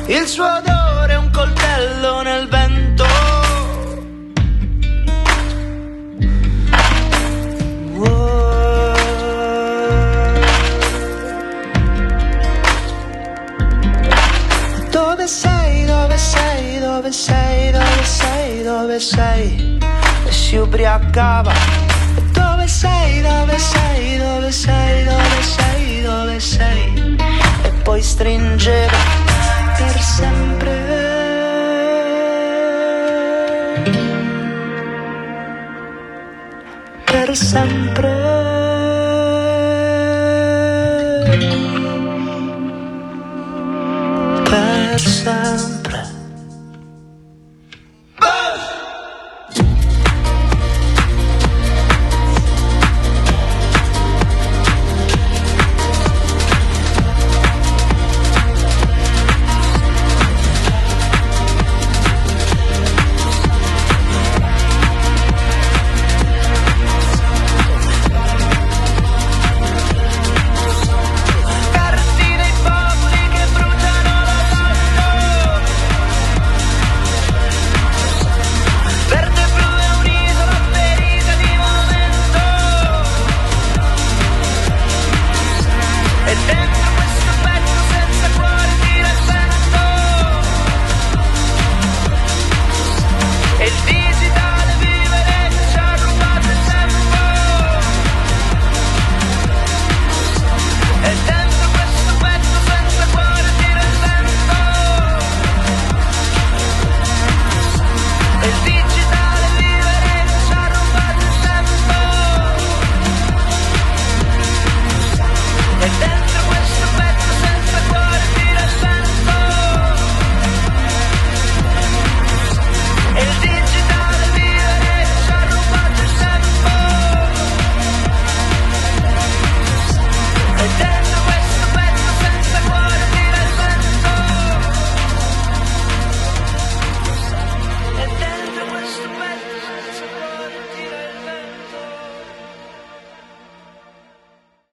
Il 0.07 0.27
suo 0.27 0.45
odore 0.45 1.13
è 1.13 1.17
un 1.17 1.29
coltello 1.29 2.21
nel 2.23 2.47
vento. 2.47 3.42
Dove 15.23 15.35
sei, 15.35 15.85
dove 15.85 16.17
sei, 16.17 16.79
dove 16.81 17.11
sei, 17.13 17.71
dove 17.71 18.03
sei, 18.03 18.61
dove 18.61 18.99
sei? 18.99 19.79
E 20.25 20.31
si 20.33 20.57
ubriacava. 20.57 21.53
Dove 22.33 22.67
sei, 22.67 23.21
dove 23.21 23.57
sei, 23.57 24.17
dove 24.17 24.51
sei, 24.51 25.05
dove 25.05 25.41
sei, 25.41 26.01
dove 26.01 26.39
sei? 26.41 27.15
E 27.63 27.69
poi 27.83 28.01
stringeva 28.01 28.97
per 29.77 30.01
sempre. 30.01 30.75
Per 37.05 37.37
sempre. 37.37 38.42